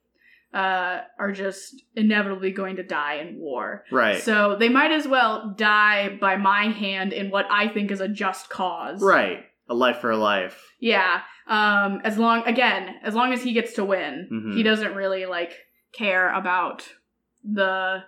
uh, 0.54 1.02
are 1.20 1.32
just 1.34 1.84
inevitably 1.96 2.52
going 2.52 2.78
to 2.78 2.84
die 2.84 3.16
in 3.16 3.38
war. 3.40 3.84
Right. 3.92 4.22
So 4.22 4.56
they 4.58 4.70
might 4.70 4.92
as 4.92 5.08
well 5.08 5.54
die 5.58 6.18
by 6.20 6.38
my 6.38 6.66
hand 6.70 7.14
in 7.14 7.30
what 7.30 7.46
I 7.52 7.68
think 7.68 7.92
is 7.92 8.00
a 8.02 8.08
just 8.08 8.50
cause. 8.50 9.02
right. 9.02 9.46
A 9.70 9.74
life 9.76 9.98
for 9.98 10.10
a 10.12 10.18
life. 10.18 10.64
Yeah. 10.80 11.22
Um 11.48 12.00
as 12.06 12.18
long 12.18 12.44
again, 12.46 12.96
as 13.04 13.14
long 13.14 13.34
as 13.34 13.44
he 13.44 13.52
gets 13.52 13.74
to 13.74 13.84
win, 13.84 14.30
Mhm. 14.32 14.56
he 14.56 14.64
doesn't 14.64 14.96
really 14.96 15.26
like 15.26 15.52
care 15.92 16.34
about 16.34 16.88
the 17.44 18.04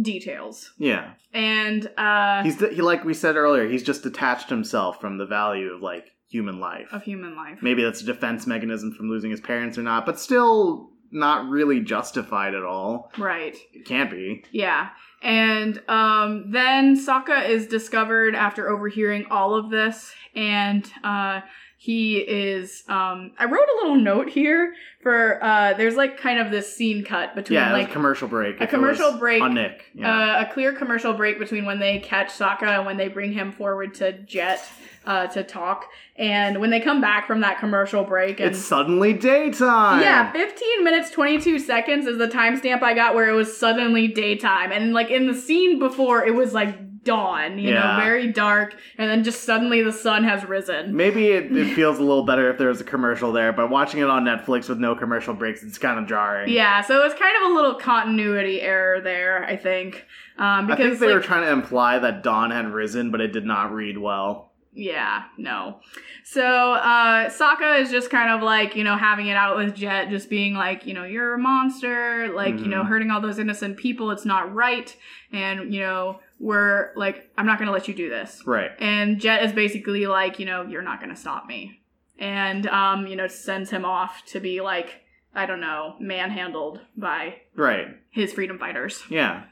details. 0.00 0.72
Yeah. 0.78 1.12
And 1.32 1.86
uh 1.96 2.42
He's 2.42 2.58
he 2.60 2.82
like 2.82 3.04
we 3.04 3.14
said 3.14 3.36
earlier, 3.36 3.68
he's 3.68 3.82
just 3.82 4.02
detached 4.02 4.48
himself 4.50 5.00
from 5.00 5.18
the 5.18 5.26
value 5.26 5.72
of 5.72 5.80
like 5.82 6.06
human 6.28 6.58
life. 6.60 6.88
of 6.92 7.02
human 7.02 7.36
life. 7.36 7.58
Maybe 7.62 7.82
that's 7.82 8.02
a 8.02 8.06
defense 8.06 8.46
mechanism 8.46 8.92
from 8.92 9.08
losing 9.08 9.30
his 9.30 9.40
parents 9.40 9.78
or 9.78 9.82
not, 9.82 10.04
but 10.06 10.18
still 10.18 10.90
not 11.10 11.48
really 11.48 11.80
justified 11.80 12.54
at 12.54 12.62
all. 12.62 13.10
Right. 13.18 13.56
It 13.72 13.84
can't 13.86 14.10
be. 14.10 14.44
Yeah. 14.50 14.90
And 15.22 15.82
um, 15.88 16.50
then 16.50 16.96
Sokka 16.96 17.48
is 17.48 17.66
discovered 17.66 18.34
after 18.34 18.68
overhearing 18.68 19.26
all 19.30 19.54
of 19.54 19.70
this, 19.70 20.12
and 20.34 20.88
uh, 21.02 21.40
he 21.86 22.18
is. 22.18 22.82
Um, 22.88 23.30
I 23.38 23.44
wrote 23.44 23.68
a 23.68 23.76
little 23.82 23.94
note 23.96 24.28
here 24.28 24.74
for. 25.02 25.38
Uh, 25.42 25.74
there's 25.74 25.94
like 25.94 26.18
kind 26.18 26.40
of 26.40 26.50
this 26.50 26.74
scene 26.74 27.04
cut 27.04 27.36
between 27.36 27.60
Yeah, 27.60 27.72
like 27.72 27.88
a 27.88 27.92
commercial 27.92 28.26
break. 28.26 28.60
a 28.60 28.64
if 28.64 28.72
it 28.74 28.76
was 28.80 28.96
commercial 28.98 29.18
break, 29.18 29.40
on 29.40 29.54
Nick. 29.54 29.84
Yeah. 29.94 30.40
uh, 30.40 30.44
a 30.48 30.52
clear 30.52 30.72
commercial 30.72 31.12
break 31.12 31.38
between 31.38 31.64
when 31.64 31.78
they 31.78 32.00
catch 32.00 32.28
Sokka 32.32 32.64
and 32.64 32.86
when 32.86 32.96
they 32.96 33.06
bring 33.06 33.32
him 33.32 33.52
forward 33.52 33.94
to 33.94 34.12
Jet 34.24 34.60
uh, 35.04 35.28
to 35.28 35.44
talk, 35.44 35.84
and 36.16 36.58
when 36.60 36.70
they 36.70 36.80
come 36.80 37.00
back 37.00 37.28
from 37.28 37.40
that 37.42 37.60
commercial 37.60 38.02
break, 38.02 38.40
and 38.40 38.50
it's 38.50 38.58
suddenly 38.58 39.12
daytime. 39.12 40.02
yeah, 40.02 40.32
15 40.32 40.82
minutes 40.82 41.10
22 41.10 41.60
seconds 41.60 42.06
is 42.08 42.18
the 42.18 42.26
timestamp 42.26 42.82
I 42.82 42.94
got 42.94 43.14
where 43.14 43.28
it 43.28 43.34
was 43.34 43.56
suddenly 43.56 44.08
daytime. 44.08 44.72
And 44.72 44.92
like 44.92 45.10
in 45.10 45.28
the 45.28 45.34
scene 45.34 45.78
before, 45.78 46.26
it 46.26 46.34
was 46.34 46.52
like 46.52 46.85
dawn, 47.06 47.58
you 47.58 47.70
Yeah. 47.70 47.96
know, 47.96 48.02
very 48.04 48.30
dark, 48.32 48.74
and 48.98 49.08
then 49.10 49.24
just 49.24 49.44
suddenly 49.44 49.82
the 49.82 49.92
sun 49.92 50.24
has 50.24 50.44
risen. 50.44 50.94
Maybe 50.94 51.28
it, 51.28 51.50
it 51.56 51.74
feels 51.74 51.98
a 51.98 52.02
little 52.02 52.24
better 52.26 52.50
if 52.50 52.58
there 52.58 52.68
was 52.68 52.82
a 52.82 52.84
commercial 52.84 53.32
there, 53.32 53.54
but 53.54 53.70
watching 53.70 54.00
it 54.00 54.10
on 54.10 54.24
Netflix 54.24 54.68
with 54.68 54.78
no 54.78 54.94
commercial 54.94 55.32
breaks, 55.32 55.62
it's 55.62 55.78
kind 55.78 55.98
of 55.98 56.06
jarring. 56.06 56.52
Yeah, 56.52 56.82
so 56.82 57.02
it's 57.06 57.18
kind 57.18 57.34
of 57.42 57.50
a 57.52 57.54
little 57.54 57.76
continuity 57.76 58.60
error 58.60 59.00
there, 59.00 59.42
I 59.44 59.56
think. 59.56 60.04
Um, 60.38 60.44
I 60.70 60.74
because 60.76 60.76
think 60.86 60.98
they 61.00 61.06
like, 61.06 61.14
were 61.14 61.20
trying 61.22 61.44
to 61.46 61.52
imply 61.52 61.98
that 62.00 62.22
dawn 62.22 62.50
had 62.50 62.66
risen, 62.68 63.10
but 63.10 63.22
it 63.22 63.32
did 63.32 63.46
not 63.46 63.72
read 63.72 63.96
well. 63.96 64.52
Yeah, 64.78 65.22
no. 65.38 65.80
So 66.22 66.42
uh 66.74 67.30
Sokka 67.30 67.80
is 67.80 67.90
just 67.90 68.10
kind 68.10 68.30
of 68.30 68.42
like, 68.42 68.76
you 68.76 68.84
know, 68.84 68.94
having 68.98 69.28
it 69.28 69.36
out 69.36 69.56
with 69.56 69.74
Jet, 69.74 70.10
just 70.10 70.28
being 70.28 70.52
like, 70.52 70.84
you 70.84 70.92
know, 70.92 71.04
you're 71.04 71.32
a 71.32 71.38
monster, 71.38 72.28
like, 72.34 72.58
you 72.60 72.66
know, 72.68 72.82
Mhm. 72.82 72.88
hurting 72.88 73.10
all 73.10 73.22
those 73.22 73.38
innocent 73.38 73.78
people, 73.78 74.10
it's 74.10 74.26
not 74.26 74.52
right. 74.54 74.94
And, 75.32 75.72
you 75.72 75.80
know, 75.80 76.20
we're 76.38 76.92
like, 76.96 77.30
I'm 77.38 77.46
not 77.46 77.58
gonna 77.58 77.72
let 77.72 77.88
you 77.88 77.94
do 77.94 78.08
this. 78.10 78.42
Right. 78.46 78.70
And 78.78 79.18
Jet 79.20 79.42
is 79.44 79.52
basically 79.52 80.06
like, 80.06 80.38
you 80.38 80.46
know, 80.46 80.62
you're 80.62 80.82
not 80.82 81.00
gonna 81.00 81.16
stop 81.16 81.46
me. 81.46 81.80
And 82.18 82.66
um, 82.68 83.06
you 83.06 83.16
know, 83.16 83.26
sends 83.26 83.70
him 83.70 83.84
off 83.84 84.22
to 84.26 84.40
be 84.40 84.60
like, 84.60 85.02
I 85.34 85.46
don't 85.46 85.60
know, 85.60 85.96
manhandled 86.00 86.80
by 86.96 87.36
Right. 87.54 87.88
his 88.10 88.32
freedom 88.32 88.58
fighters. 88.58 89.02
Yeah. 89.10 89.44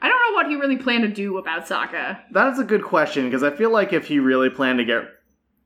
I 0.00 0.08
don't 0.08 0.18
know 0.28 0.34
what 0.36 0.46
he 0.46 0.54
really 0.54 0.76
planned 0.76 1.02
to 1.02 1.08
do 1.08 1.38
about 1.38 1.66
Sokka. 1.66 2.20
That 2.32 2.52
is 2.52 2.58
a 2.60 2.64
good 2.64 2.84
question 2.84 3.24
because 3.24 3.42
I 3.42 3.50
feel 3.50 3.70
like 3.72 3.92
if 3.92 4.06
he 4.06 4.20
really 4.20 4.48
planned 4.50 4.78
to 4.78 4.84
get 4.84 5.02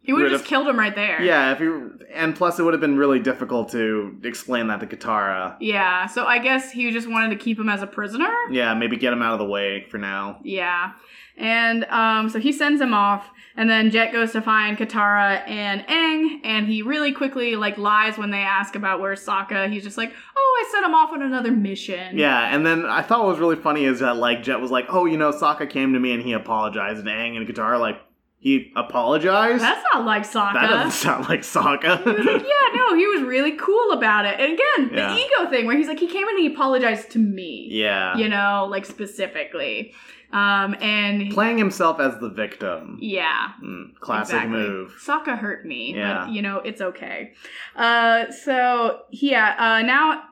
He 0.02 0.12
would 0.12 0.22
have 0.22 0.32
just 0.32 0.44
killed 0.44 0.66
him 0.66 0.78
right 0.78 0.94
there. 0.94 1.22
yeah, 1.22 1.52
if 1.52 1.58
he 1.58 1.70
and 2.12 2.34
plus 2.34 2.58
it 2.58 2.64
would 2.64 2.74
have 2.74 2.80
been 2.80 2.96
really 2.96 3.20
difficult 3.20 3.70
to 3.70 4.18
explain 4.24 4.66
that 4.66 4.80
to 4.80 4.86
Katara. 4.86 5.56
Yeah, 5.60 6.06
so 6.06 6.24
I 6.26 6.38
guess 6.38 6.72
he 6.72 6.90
just 6.90 7.08
wanted 7.08 7.30
to 7.30 7.36
keep 7.36 7.58
him 7.58 7.68
as 7.68 7.82
a 7.82 7.86
prisoner. 7.86 8.32
Yeah, 8.50 8.74
maybe 8.74 8.96
get 8.96 9.12
him 9.12 9.22
out 9.22 9.32
of 9.34 9.38
the 9.38 9.46
way 9.46 9.86
for 9.90 9.98
now. 9.98 10.40
Yeah. 10.42 10.92
And 11.36 11.84
um, 11.84 12.28
so 12.28 12.38
he 12.38 12.52
sends 12.52 12.78
him 12.80 12.92
off, 12.92 13.30
and 13.56 13.70
then 13.70 13.90
Jet 13.90 14.12
goes 14.12 14.32
to 14.32 14.42
find 14.42 14.76
Katara 14.76 15.48
and 15.48 15.80
Aang, 15.86 16.40
and 16.44 16.66
he 16.66 16.82
really 16.82 17.10
quickly 17.12 17.56
like 17.56 17.78
lies 17.78 18.18
when 18.18 18.30
they 18.30 18.42
ask 18.42 18.76
about 18.76 19.00
where's 19.00 19.24
Sokka. 19.24 19.70
He's 19.72 19.82
just 19.82 19.96
like, 19.96 20.12
"Oh, 20.36 20.62
I 20.66 20.70
sent 20.70 20.84
him 20.84 20.94
off 20.94 21.10
on 21.10 21.22
another 21.22 21.50
mission." 21.50 22.18
Yeah, 22.18 22.54
and 22.54 22.66
then 22.66 22.84
I 22.84 23.00
thought 23.00 23.20
what 23.20 23.28
was 23.30 23.38
really 23.38 23.56
funny 23.56 23.86
is 23.86 24.00
that 24.00 24.16
like 24.18 24.42
Jet 24.42 24.60
was 24.60 24.70
like, 24.70 24.86
"Oh, 24.90 25.06
you 25.06 25.16
know, 25.16 25.30
Sokka 25.32 25.70
came 25.70 25.94
to 25.94 26.00
me 26.00 26.12
and 26.12 26.22
he 26.22 26.34
apologized," 26.34 26.98
and 26.98 27.08
Aang 27.08 27.36
and 27.38 27.48
Katara 27.48 27.80
like, 27.80 27.98
"He 28.42 28.72
apologized? 28.76 29.62
That's 29.62 29.84
not 29.94 30.04
like 30.04 30.24
Sokka. 30.24 30.54
that 30.54 30.68
doesn't 30.68 30.90
sound 30.90 31.28
like 31.28 31.44
he 31.44 31.48
was 31.48 31.56
like, 31.56 31.80
Sokka." 31.82 32.04
yeah, 32.06 32.66
no, 32.74 32.94
he 32.96 33.06
was 33.06 33.22
really 33.22 33.52
cool 33.52 33.92
about 33.92 34.26
it. 34.26 34.38
And 34.40 34.52
again, 34.52 34.90
Yeah. 34.98 35.14
the 35.14 35.20
ego 35.20 35.50
thing 35.50 35.66
where 35.66 35.76
he's 35.76 35.88
like, 35.88 36.00
he 36.00 36.06
came 36.08 36.26
and 36.28 36.38
he 36.38 36.46
apologized 36.52 37.10
to 37.12 37.18
me. 37.18 37.68
yeah, 37.70 38.16
You 38.16 38.28
know, 38.28 38.66
like 38.70 38.84
specifically. 38.84 39.94
Um, 40.32 40.74
and 40.80 41.30
playing 41.30 41.58
himself 41.58 42.00
as 42.00 42.18
the 42.18 42.30
victim. 42.30 42.96
yeah, 43.02 43.48
Mm, 43.62 43.94
classic 44.00 44.34
Exactly. 44.36 44.58
move. 44.58 44.94
Sokka 45.06 45.38
hurt 45.38 45.66
me, 45.66 45.94
Yeah. 45.94 46.24
but 46.24 46.32
you 46.32 46.40
know, 46.40 46.56
it's 46.58 46.80
okay. 46.80 47.34
Uh, 47.76 48.30
so 48.30 49.00
yeah, 49.10 49.54
uh, 49.58 49.82
now 49.82 50.22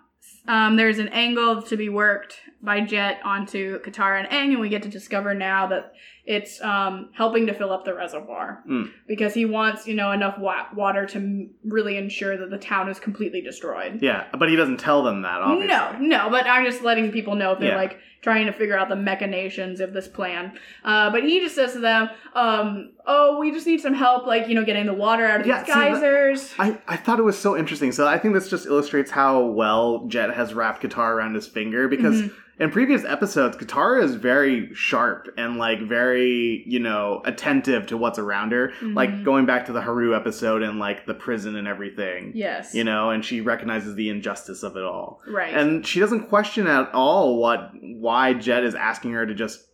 um, 0.49 0.77
there's 0.77 0.99
an 0.99 1.09
angle 1.09 1.61
to 1.63 1.77
be 1.77 1.91
worked 1.91 2.41
by 2.63 2.81
Jet 2.81 3.21
onto 3.25 3.79
Katara 3.83 4.21
and 4.21 4.29
Aang, 4.31 4.53
and 4.53 4.61
we 4.61 4.71
get 4.71 4.83
to 4.85 4.89
discover 4.89 5.35
now 5.35 5.67
that 5.67 5.93
it's 6.37 6.61
um, 6.63 7.09
helping 7.13 7.47
to 7.49 7.53
fill 7.55 7.73
up 7.73 7.85
the 7.85 7.93
reservoir 7.93 8.63
Mm. 8.69 8.89
because 9.09 9.35
he 9.35 9.45
wants, 9.45 9.87
you 9.89 9.95
know, 9.95 10.13
enough 10.13 10.39
wa- 10.39 10.67
water 10.75 11.05
to 11.07 11.17
m- 11.19 11.51
really 11.65 11.97
ensure 11.97 12.37
that 12.37 12.51
the 12.51 12.59
town 12.59 12.89
is 12.89 13.01
completely 13.01 13.41
destroyed. 13.41 13.99
Yeah, 14.01 14.25
but 14.39 14.49
he 14.49 14.55
doesn't 14.55 14.79
tell 14.79 15.03
them 15.03 15.23
that. 15.23 15.41
Obviously. 15.41 15.67
No, 15.67 15.97
no, 15.99 16.31
but 16.31 16.47
I'm 16.47 16.65
just 16.65 16.83
letting 16.83 17.11
people 17.11 17.35
know 17.35 17.53
if 17.53 17.59
they're 17.59 17.71
Yeah. 17.71 17.77
like 17.77 17.99
trying 18.23 18.47
to 18.47 18.53
figure 18.53 18.79
out 18.79 18.89
the 18.91 18.97
machinations 18.97 19.81
of 19.81 19.93
this 19.93 20.07
plan. 20.07 20.53
Uh, 20.85 21.11
but 21.11 21.25
he 21.25 21.41
just 21.41 21.55
says 21.55 21.73
to 21.73 21.79
them, 21.81 22.11
um, 22.35 22.91
"Oh, 23.07 23.39
we 23.41 23.51
just 23.51 23.67
need 23.67 23.81
some 23.81 23.95
help, 23.95 24.27
like 24.27 24.47
you 24.47 24.55
know, 24.55 24.65
getting 24.65 24.87
the 24.87 24.95
water 24.95 25.25
out 25.25 25.41
of 25.41 25.47
Yeah, 25.47 25.65
these 25.65 25.75
see, 25.75 25.81
geysers." 25.81 26.55
I, 26.59 26.79
I 26.87 26.97
thought 26.97 27.19
it 27.19 27.23
was 27.25 27.39
so 27.39 27.57
interesting. 27.57 27.93
So 27.93 28.07
I 28.07 28.19
think 28.19 28.35
this 28.35 28.49
just 28.51 28.67
illustrates 28.67 29.11
how 29.11 29.41
well 29.47 30.05
Jet 30.07 30.33
has 30.35 30.55
wrapped 30.55 30.83
Katara 30.83 31.11
around 31.17 31.35
his 31.35 31.47
finger 31.49 31.89
because 31.89 32.23
Mhm. 32.23 32.33
In 32.61 32.71
previous 32.71 33.05
episodes, 33.07 33.57
Katara 33.57 34.03
is 34.05 34.17
very 34.17 34.75
sharp 34.75 35.29
and 35.39 35.57
like 35.57 35.81
very, 35.81 36.63
you 36.67 36.79
know, 36.79 37.23
attentive 37.25 37.87
to 37.87 37.97
what's 37.97 38.19
around 38.19 38.53
her. 38.53 38.73
Like 38.83 39.09
Mhm. 39.11 39.25
going 39.25 39.47
back 39.47 39.65
to 39.67 39.73
the 39.73 39.81
Haru 39.81 40.15
episode 40.15 40.63
and 40.63 40.79
like 40.79 41.07
the 41.07 41.15
prison 41.15 41.57
and 41.57 41.67
everything. 41.67 42.33
yes, 42.35 42.75
You 42.75 42.85
know, 42.85 43.09
and 43.09 43.25
she 43.25 43.41
recognizes 43.41 43.95
the 43.95 44.11
injustice 44.11 44.63
of 44.63 44.77
it 44.77 44.83
all. 44.85 45.23
right, 45.27 45.55
And 45.55 45.87
she 45.87 46.01
doesn't 46.01 46.29
question 46.29 46.67
at 46.67 46.91
all 46.93 47.41
what 47.41 47.71
why 47.81 48.35
Jet 48.35 48.63
is 48.63 48.75
asking 48.75 49.13
her 49.13 49.25
to 49.25 49.35
just 49.35 49.67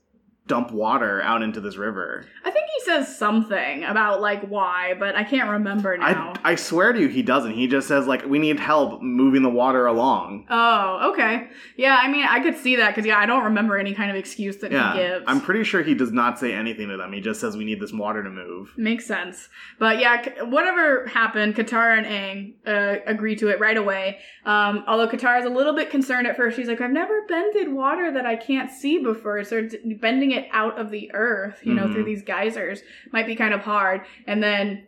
dump 0.46 0.70
water 0.70 1.20
out 1.22 1.42
into 1.42 1.60
this 1.60 1.76
river. 1.76 2.24
I 2.44 2.50
think 2.50 2.66
he 2.76 2.84
says 2.84 3.16
something 3.16 3.84
about 3.84 4.20
like 4.20 4.46
why, 4.46 4.94
but 4.98 5.16
I 5.16 5.24
can't 5.24 5.50
remember 5.50 5.96
now. 5.96 6.34
I, 6.44 6.52
I 6.52 6.54
swear 6.54 6.92
to 6.92 7.00
you, 7.00 7.08
he 7.08 7.22
doesn't. 7.22 7.52
He 7.52 7.66
just 7.66 7.88
says 7.88 8.06
like, 8.06 8.24
"We 8.26 8.38
need 8.38 8.60
help 8.60 9.02
moving 9.02 9.42
the 9.42 9.50
water 9.50 9.86
along." 9.86 10.46
oh, 10.50 11.12
okay, 11.12 11.48
yeah. 11.76 11.98
I 12.00 12.08
mean, 12.08 12.26
I 12.28 12.40
could 12.40 12.56
see 12.56 12.76
that 12.76 12.94
because 12.94 13.06
yeah, 13.06 13.18
I 13.18 13.26
don't 13.26 13.44
remember 13.44 13.76
any 13.76 13.94
kind 13.94 14.10
of 14.10 14.16
excuse 14.16 14.58
that 14.58 14.72
Yeah, 14.72 14.92
he 14.92 14.98
gives. 14.98 15.24
I'm 15.26 15.40
pretty 15.40 15.64
sure 15.64 15.82
he 15.82 15.94
does 15.94 16.12
not 16.12 16.38
say 16.38 16.52
anything 16.52 16.88
to 16.88 16.96
them. 16.96 17.12
He 17.12 17.20
just 17.20 17.40
says, 17.40 17.56
"We 17.56 17.64
need 17.64 17.80
this 17.80 17.92
water 17.92 18.22
to 18.22 18.30
move." 18.30 18.72
Makes 18.76 19.06
sense. 19.06 19.48
But 19.78 19.98
yeah, 19.98 20.44
whatever 20.44 21.06
happened, 21.06 21.56
Katara 21.56 21.98
and 21.98 22.06
Aang 22.06 22.54
uh, 22.66 23.00
agree 23.06 23.36
to 23.36 23.48
it 23.48 23.60
right 23.60 23.76
away. 23.76 24.18
Um, 24.44 24.84
although 24.86 25.08
is 25.08 25.44
a 25.44 25.48
little 25.48 25.74
bit 25.74 25.90
concerned 25.90 26.26
at 26.26 26.36
first. 26.36 26.56
She's 26.56 26.68
like, 26.68 26.80
I've 26.80 26.90
never 26.90 27.26
bended 27.26 27.72
water 27.72 28.12
that 28.12 28.26
I 28.26 28.36
can't 28.36 28.70
see 28.70 28.98
before. 29.02 29.42
So 29.44 29.68
bending 30.00 30.30
it 30.30 30.35
out 30.52 30.78
of 30.78 30.90
the 30.90 31.10
earth, 31.14 31.60
you 31.62 31.74
know, 31.74 31.84
Mhm. 31.86 31.92
through 31.92 32.04
these 32.04 32.22
geysers 32.22 32.82
might 33.12 33.26
be 33.26 33.34
kind 33.36 33.54
of 33.54 33.60
hard. 33.60 34.02
And 34.26 34.42
then, 34.42 34.86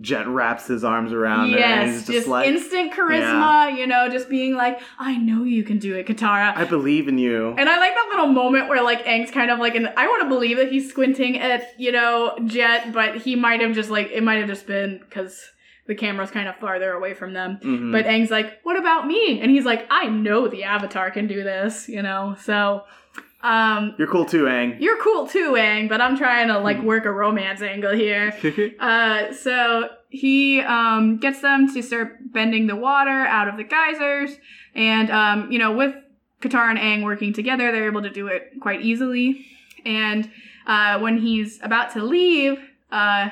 Jet 0.00 0.26
wraps 0.26 0.66
his 0.66 0.82
arms 0.82 1.12
around 1.12 1.50
her, 1.52 1.56
and 1.56 1.58
yes, 1.60 1.86
he's 1.86 1.98
just, 2.00 2.10
just, 2.12 2.26
like, 2.28 2.48
instant 2.48 2.92
charisma, 2.92 3.76
you 3.78 3.86
know, 3.86 4.08
just 4.08 4.28
being 4.28 4.56
like, 4.56 4.80
I 4.98 5.16
know 5.16 5.44
you 5.44 5.62
can 5.62 5.78
do 5.78 5.94
it, 5.94 6.06
Katara. 6.08 6.52
"I 6.56 6.64
believe 6.64 7.06
in 7.06 7.16
you." 7.16 7.54
And 7.56 7.68
I 7.68 7.78
like 7.78 7.94
that 7.94 8.06
little 8.10 8.26
moment 8.26 8.68
where 8.68 8.82
like 8.82 9.04
Aang's 9.04 9.30
kind 9.30 9.52
of 9.52 9.60
like, 9.60 9.76
and 9.76 9.88
I 9.96 10.08
want 10.08 10.22
to 10.24 10.28
believe 10.28 10.56
that 10.56 10.72
he's 10.72 10.88
squinting 10.90 11.38
at 11.38 11.68
you 11.78 11.92
know 11.92 12.36
Jet, 12.44 12.92
but 12.92 13.18
he 13.18 13.36
might 13.36 13.60
have 13.60 13.72
just 13.72 13.88
like 13.88 14.10
it 14.12 14.24
might 14.24 14.40
have 14.40 14.48
just 14.48 14.66
been 14.66 14.98
because 14.98 15.40
the 15.86 15.94
camera's 15.94 16.30
kind 16.32 16.48
of 16.48 16.56
farther 16.56 16.90
away 16.92 17.14
from 17.14 17.32
them. 17.34 17.58
Mhm. 17.62 17.92
But 17.92 18.06
Aang's 18.06 18.32
like, 18.32 18.58
"What 18.64 18.76
about 18.76 19.06
me?" 19.06 19.38
And 19.40 19.48
he's 19.50 19.64
like, 19.66 19.86
"I 19.90 20.06
know 20.08 20.48
the 20.48 20.64
Avatar 20.64 21.12
can 21.12 21.28
do 21.28 21.44
this," 21.44 21.88
you 21.88 22.02
know. 22.02 22.34
So, 22.40 22.82
um, 23.44 23.94
you're 23.98 24.08
cool 24.08 24.24
too, 24.24 24.44
Aang. 24.44 24.80
you're 24.80 25.00
cool 25.02 25.26
too, 25.26 25.52
Aang, 25.52 25.88
but 25.88 26.00
I'm 26.00 26.16
trying 26.16 26.48
to 26.48 26.58
like 26.58 26.82
work 26.82 27.04
a 27.04 27.12
romance 27.12 27.60
angle 27.62 27.92
here. 27.92 28.34
Uh, 28.80 29.32
so 29.32 29.88
he 30.08 30.60
um, 30.60 31.18
gets 31.18 31.40
them 31.40 31.72
to 31.72 31.82
start 31.82 32.32
bending 32.32 32.66
the 32.66 32.76
water 32.76 33.26
out 33.26 33.48
of 33.48 33.56
the 33.56 33.64
geysers, 33.64 34.36
and 34.74 35.10
um, 35.10 35.50
you 35.52 35.58
know, 35.58 35.72
with 35.72 35.94
Katara 36.40 36.70
and 36.70 36.78
Aang 36.78 37.04
working 37.04 37.32
together, 37.32 37.70
they're 37.70 37.86
able 37.86 38.02
to 38.02 38.10
do 38.10 38.26
it 38.28 38.52
quite 38.60 38.80
easily. 38.82 39.46
And 39.84 40.30
uh, 40.66 40.98
when 41.00 41.18
he's 41.18 41.60
about 41.62 41.92
to 41.92 42.02
leave, 42.02 42.58
uh, 42.90 43.30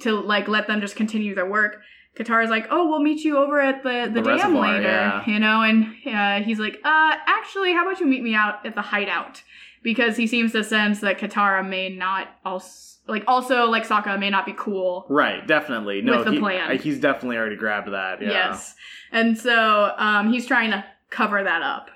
to 0.00 0.20
like 0.20 0.48
let 0.48 0.66
them 0.66 0.80
just 0.80 0.96
continue 0.96 1.34
their 1.34 1.48
work, 1.48 1.80
Katara's 2.18 2.50
like, 2.50 2.66
"Oh, 2.70 2.88
we'll 2.88 3.00
meet 3.02 3.24
you 3.24 3.36
over 3.38 3.60
at 3.60 3.82
the 3.82 4.10
the, 4.12 4.20
The 4.22 4.36
dam 4.36 4.54
later," 4.56 4.82
yeah. 4.82 5.22
you 5.26 5.38
know. 5.38 5.62
And 5.62 5.94
uh, 6.06 6.44
he's 6.44 6.58
like, 6.58 6.74
"Uh, 6.84 7.16
actually, 7.26 7.72
how 7.72 7.86
about 7.86 8.00
you 8.00 8.06
meet 8.06 8.22
me 8.22 8.34
out 8.34 8.64
at 8.64 8.74
the 8.74 8.82
hideout?" 8.82 9.42
Because 9.82 10.16
he 10.16 10.26
seems 10.26 10.52
to 10.52 10.64
sense 10.64 11.00
that 11.00 11.18
Katara 11.18 11.66
may 11.68 11.88
not 11.90 12.28
also 12.44 12.98
like 13.06 13.22
also 13.28 13.66
like 13.66 13.86
Sokka 13.86 14.18
may 14.18 14.30
not 14.30 14.44
be 14.46 14.54
cool 14.56 15.06
right, 15.08 15.46
definitely. 15.46 16.02
No, 16.02 16.16
With 16.16 16.24
the 16.26 16.32
he- 16.32 16.38
plan. 16.40 16.78
he's 16.78 16.98
definitely 16.98 17.36
already 17.36 17.56
grabbed 17.56 17.92
that. 17.92 18.20
Yeah. 18.20 18.30
Yes. 18.30 18.74
And 19.12 19.38
so 19.38 19.92
um, 19.96 20.32
he's 20.32 20.46
trying 20.46 20.70
to 20.72 20.84
cover 21.10 21.42
that 21.44 21.62
up. 21.62 21.90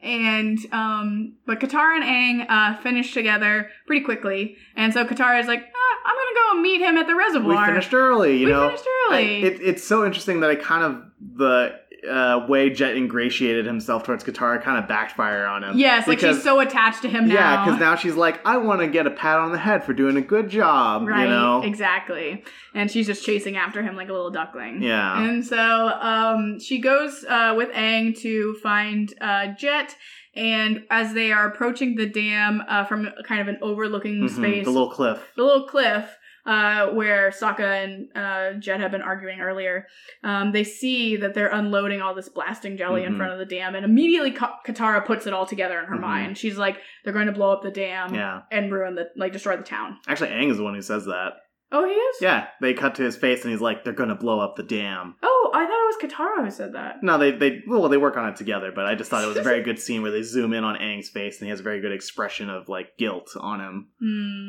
And 0.00 0.58
um, 0.72 1.34
but 1.44 1.58
Katara 1.58 2.00
and 2.00 2.04
Aang 2.04 2.46
uh, 2.48 2.76
finish 2.82 3.12
together 3.12 3.68
pretty 3.86 4.04
quickly, 4.04 4.56
and 4.76 4.92
so 4.94 5.04
Katara 5.04 5.40
is 5.40 5.48
like, 5.48 5.60
ah, 5.60 5.96
"I'm 6.06 6.14
gonna 6.14 6.56
go 6.56 6.62
meet 6.62 6.80
him 6.80 6.96
at 6.98 7.08
the 7.08 7.16
reservoir." 7.16 7.48
We 7.48 7.54
reservoir." 7.56 7.66
finished 7.66 7.94
early. 7.94 8.36
You 8.38 8.46
We 8.46 8.52
know, 8.52 8.68
finished 8.68 8.84
I- 8.86 9.12
early. 9.14 9.42
it, 9.42 9.60
it's 9.60 9.82
so 9.82 10.06
interesting 10.06 10.38
that 10.40 10.50
I 10.50 10.54
kind 10.54 10.84
of 10.84 11.02
the 11.36 11.80
uh, 12.08 12.46
way 12.48 12.70
Jet 12.70 12.96
ingratiated 12.96 13.66
himself 13.66 14.04
towards 14.04 14.24
Katara 14.24 14.62
kind 14.62 14.78
of 14.82 14.88
backfire 14.88 15.46
on 15.46 15.62
him. 15.64 15.76
yes, 15.78 16.06
like 16.08 16.20
she's 16.20 16.42
so 16.42 16.60
attached 16.60 17.02
to 17.02 17.08
him 17.08 17.28
now. 17.28 17.34
Yeah, 17.34 17.64
because 17.64 17.80
now 17.80 17.96
she's 17.96 18.14
like, 18.14 18.40
I 18.46 18.56
want 18.56 18.80
to 18.80 18.86
get 18.88 19.06
a 19.06 19.10
pat 19.10 19.38
on 19.38 19.52
the 19.52 19.58
head 19.58 19.84
for 19.84 19.92
doing 19.92 20.16
a 20.16 20.20
good 20.22 20.48
job. 20.48 21.06
right, 21.06 21.24
You 21.24 21.28
know. 21.30 21.62
exactly, 21.62 22.42
and 22.74 22.90
she's 22.90 23.06
just 23.06 23.24
chasing 23.24 23.56
after 23.56 23.82
him 23.82 23.96
like 23.96 24.08
a 24.08 24.12
little 24.12 24.30
duckling. 24.30 24.82
Yeah. 24.82 25.22
And 25.22 25.44
so 25.44 25.58
um, 25.58 26.58
she 26.60 26.80
goes 26.80 27.24
uh, 27.28 27.54
with 27.56 27.70
Aang 27.70 28.18
to 28.20 28.54
find 28.62 29.12
uh, 29.20 29.48
Jet. 29.58 29.94
And 30.34 30.84
as 30.88 31.14
they 31.14 31.32
are 31.32 31.48
approaching 31.48 31.96
the 31.96 32.06
dam 32.06 32.62
uh, 32.68 32.84
from 32.84 33.08
kind 33.26 33.40
of 33.40 33.48
an 33.48 33.58
overlooking 33.60 34.20
Mhm, 34.20 34.30
space, 34.30 34.64
The 34.66 34.70
little 34.70 34.90
cliff. 34.90 35.20
the 35.36 35.42
little 35.42 35.66
cliff 35.66 36.16
uh, 36.48 36.88
where 36.88 37.30
Sokka 37.30 37.84
and 37.84 38.08
uh, 38.16 38.58
Jet 38.58 38.80
have 38.80 38.90
been 38.90 39.02
arguing 39.02 39.40
earlier, 39.40 39.86
um, 40.24 40.50
they 40.52 40.64
see 40.64 41.16
that 41.18 41.34
they're 41.34 41.52
unloading 41.52 42.00
all 42.00 42.14
this 42.14 42.28
blasting 42.28 42.76
jelly 42.76 43.04
in 43.04 43.12
Mhm. 43.12 43.16
front 43.18 43.32
of 43.34 43.38
the 43.38 43.44
dam, 43.44 43.74
and 43.74 43.84
immediately 43.84 44.30
Ka- 44.32 44.58
Katara 44.66 45.04
puts 45.04 45.26
it 45.26 45.32
all 45.34 45.44
together 45.46 45.78
in 45.78 45.84
her 45.84 45.96
Mhm. 45.96 46.00
mind. 46.00 46.38
She's 46.38 46.56
like, 46.56 46.80
"They're 47.04 47.12
going 47.12 47.26
to 47.26 47.32
blow 47.32 47.52
up 47.52 47.62
the 47.62 47.70
dam 47.70 48.14
Yeah. 48.14 48.40
and 48.50 48.72
ruin 48.72 48.94
the 48.96 49.10
like 49.14 49.32
destroy 49.32 49.56
the 49.58 49.62
town." 49.62 49.98
Actually, 50.08 50.30
Aang 50.30 50.50
is 50.50 50.56
the 50.56 50.64
one 50.64 50.74
who 50.74 50.82
says 50.82 51.04
that. 51.04 51.34
Oh, 51.70 51.84
he 51.84 51.92
is. 51.92 52.16
Yeah, 52.22 52.46
they 52.62 52.72
cut 52.72 52.94
to 52.94 53.02
his 53.02 53.18
face 53.18 53.42
and 53.44 53.52
he's 53.52 53.60
like, 53.60 53.84
"They're 53.84 53.92
gonna 53.92 54.14
blow 54.14 54.40
up 54.40 54.56
the 54.56 54.62
dam." 54.62 55.16
Oh, 55.22 55.50
I 55.52 55.66
thought 55.66 55.84
it 55.84 56.02
was 56.02 56.12
Katara 56.12 56.44
who 56.44 56.50
said 56.50 56.72
that. 56.72 57.02
No, 57.02 57.18
they 57.18 57.30
they 57.32 57.62
well 57.66 57.86
they 57.90 57.98
work 57.98 58.16
on 58.16 58.26
it 58.26 58.36
together, 58.36 58.72
but 58.74 58.86
I 58.86 58.94
just 58.94 59.10
thought 59.10 59.22
it 59.22 59.26
was 59.28 59.36
a 59.36 59.42
very 59.42 59.62
good 59.68 59.78
scene 59.78 60.00
where 60.00 60.10
they 60.10 60.22
zoom 60.22 60.54
in 60.54 60.64
on 60.64 60.78
Aang's 60.78 61.10
face 61.10 61.38
and 61.40 61.46
he 61.46 61.50
has 61.50 61.60
a 61.60 61.62
very 61.62 61.82
good 61.82 61.92
expression 61.92 62.48
of 62.48 62.70
like 62.70 62.96
guilt 62.96 63.36
on 63.38 63.60
him. 63.60 63.88
Hmm. 64.00 64.48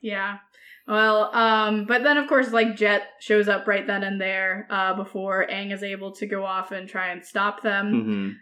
Yeah. 0.00 0.38
Well, 0.88 1.34
um, 1.34 1.84
but 1.84 2.02
then 2.02 2.16
of 2.16 2.26
course, 2.28 2.50
like 2.50 2.74
Jet 2.76 3.02
shows 3.20 3.46
up 3.46 3.66
right 3.66 3.86
then 3.86 4.02
and 4.02 4.18
there 4.18 4.66
uh, 4.70 4.94
before 4.94 5.46
Aang 5.50 5.72
is 5.72 5.82
able 5.82 6.12
to 6.12 6.26
go 6.26 6.44
off 6.46 6.72
and 6.72 6.88
try 6.88 7.08
and 7.12 7.22
stop 7.24 7.62
them. 7.62 7.92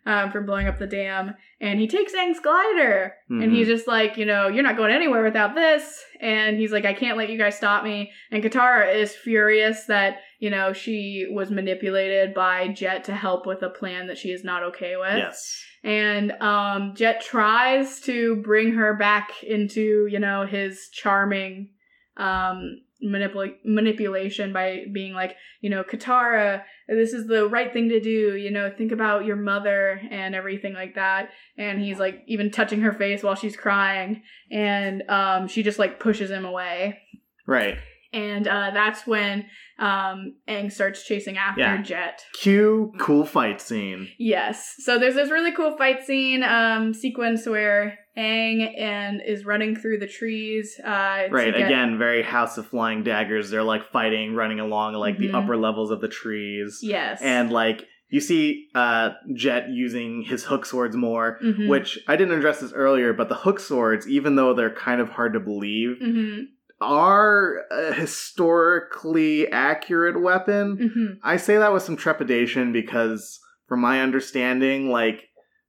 hmm 0.05 0.11
um, 0.11 0.31
from 0.31 0.47
blowing 0.47 0.69
up 0.69 0.79
the 0.79 0.87
dam, 0.87 1.35
and 1.61 1.81
he 1.81 1.89
takes 1.89 2.13
Aang's 2.15 2.39
glider, 2.41 3.15
and 3.29 3.43
Mhm. 3.51 3.53
he's 3.53 3.67
just 3.67 3.89
like, 3.89 4.17
you 4.17 4.25
know, 4.25 4.47
you're 4.47 4.63
not 4.63 4.77
going 4.77 4.93
anywhere 4.93 5.25
without 5.25 5.55
this, 5.57 6.01
and 6.21 6.57
he's 6.57 6.71
like, 6.71 6.85
I 6.85 6.93
can't 6.95 7.19
let 7.19 7.29
you 7.29 7.37
guys 7.39 7.57
stop 7.57 7.83
me. 7.83 8.13
And 8.31 8.43
Katara 8.45 8.95
is 8.95 9.15
furious 9.17 9.87
that 9.87 10.19
you 10.39 10.51
know 10.51 10.73
she 10.73 11.27
was 11.31 11.51
manipulated 11.51 12.35
by 12.35 12.69
Jet 12.69 13.05
to 13.05 13.15
help 13.15 13.47
with 13.47 13.63
a 13.63 13.71
plan 13.71 14.07
that 14.07 14.19
she 14.19 14.31
is 14.31 14.45
not 14.45 14.63
okay 14.63 14.97
with. 14.97 15.17
Yes. 15.19 15.61
And 15.83 16.33
um, 16.41 16.95
Jet 16.97 17.21
tries 17.21 18.01
to 18.03 18.37
bring 18.43 18.75
her 18.75 18.95
back 18.95 19.31
into, 19.43 20.07
you 20.11 20.19
know, 20.19 20.45
his 20.47 20.89
charming 20.93 21.71
um, 22.17 22.81
manipula- 23.05 23.57
manipulation 23.65 24.53
by 24.53 24.85
being 24.93 25.13
like, 25.13 25.37
you 25.61 25.71
know, 25.71 25.83
Katara, 25.85 26.63
this 26.89 27.13
is 27.13 27.27
the 27.27 27.49
right 27.49 27.73
thing 27.73 27.89
to 27.91 28.01
do. 28.01 28.37
You 28.37 28.51
know, 28.51 28.73
think 28.77 28.93
about 28.93 29.25
your 29.25 29.37
mother 29.37 30.01
and 30.11 30.35
everything 30.35 30.73
like 30.75 30.95
that. 30.95 31.31
And 31.59 31.81
he's 31.81 31.99
like 31.99 32.23
even 32.27 32.51
touching 32.51 32.81
her 32.83 32.93
face 32.93 33.23
while 33.23 33.35
she's 33.35 33.57
crying, 33.57 34.23
and 34.51 35.03
um, 35.09 35.49
she 35.49 35.63
just 35.63 35.79
like 35.79 36.01
pushes 36.01 36.31
him 36.31 36.45
away. 36.45 36.99
Right. 37.47 37.77
And 38.13 38.49
uh, 38.49 38.71
that's 38.73 39.07
when 39.07 39.45
um, 39.79 40.37
Aang 40.49 40.73
starts 40.73 41.05
chasing 41.05 41.37
after 41.37 41.61
Yeah. 41.61 41.83
Jet. 41.83 42.25
Cue 42.41 42.93
cool 42.99 43.27
fight 43.27 43.61
scene. 43.61 44.09
Yes. 44.19 44.75
So 44.79 44.99
there's 44.99 45.17
this 45.17 45.31
really 45.31 45.53
cool 45.53 45.77
fight 45.77 46.05
scene 46.07 46.43
um, 46.43 46.95
sequence 46.95 47.47
where 47.47 47.99
Aang 48.17 48.79
and 48.79 49.21
is 49.27 49.45
running 49.45 49.77
through 49.77 49.99
the 49.99 50.07
trees. 50.07 50.79
Uh, 50.83 51.29
Right. 51.31 51.55
get- 51.55 51.67
Again, 51.67 51.99
very 51.99 52.23
House 52.23 52.57
of 52.59 52.67
Flying 52.67 53.03
Daggers. 53.03 53.51
They're 53.51 53.63
like 53.63 53.91
fighting, 53.93 54.35
running 54.35 54.61
along 54.61 54.95
like 54.95 55.17
Mhm. 55.17 55.19
the 55.19 55.33
upper 55.39 55.57
levels 55.57 55.91
of 55.91 56.01
the 56.01 56.09
trees. 56.09 56.81
Yes. 56.83 57.21
And 57.23 57.51
like 57.53 57.87
you 58.09 58.21
see 58.21 58.69
uh 58.75 59.11
Jet 59.35 59.69
using 59.69 60.23
his 60.23 60.45
hook 60.45 60.65
swords 60.65 60.97
more, 60.97 61.39
Mhm. 61.45 61.69
which 61.69 61.99
I 62.07 62.17
didn't 62.17 62.39
address 62.39 62.61
this 62.61 62.73
earlier, 62.73 63.13
but 63.13 63.29
the 63.29 63.35
hook 63.35 63.59
swords, 63.61 64.09
even 64.09 64.37
though 64.37 64.55
they're 64.55 64.71
kind 64.71 65.01
of 65.01 65.09
hard 65.11 65.33
to 65.33 65.41
believe, 65.41 65.97
Mhm. 66.03 66.45
are 66.81 67.65
a 67.71 67.93
historically 67.95 69.51
accurate 69.51 70.21
weapon. 70.21 70.77
Mhm. 70.77 71.19
I 71.23 71.37
say 71.37 71.57
that 71.57 71.73
with 71.73 71.83
some 71.83 71.97
trepidation 71.97 72.73
because 72.73 73.41
from 73.69 73.81
my 73.81 74.01
understanding, 74.03 74.91
like 74.91 75.23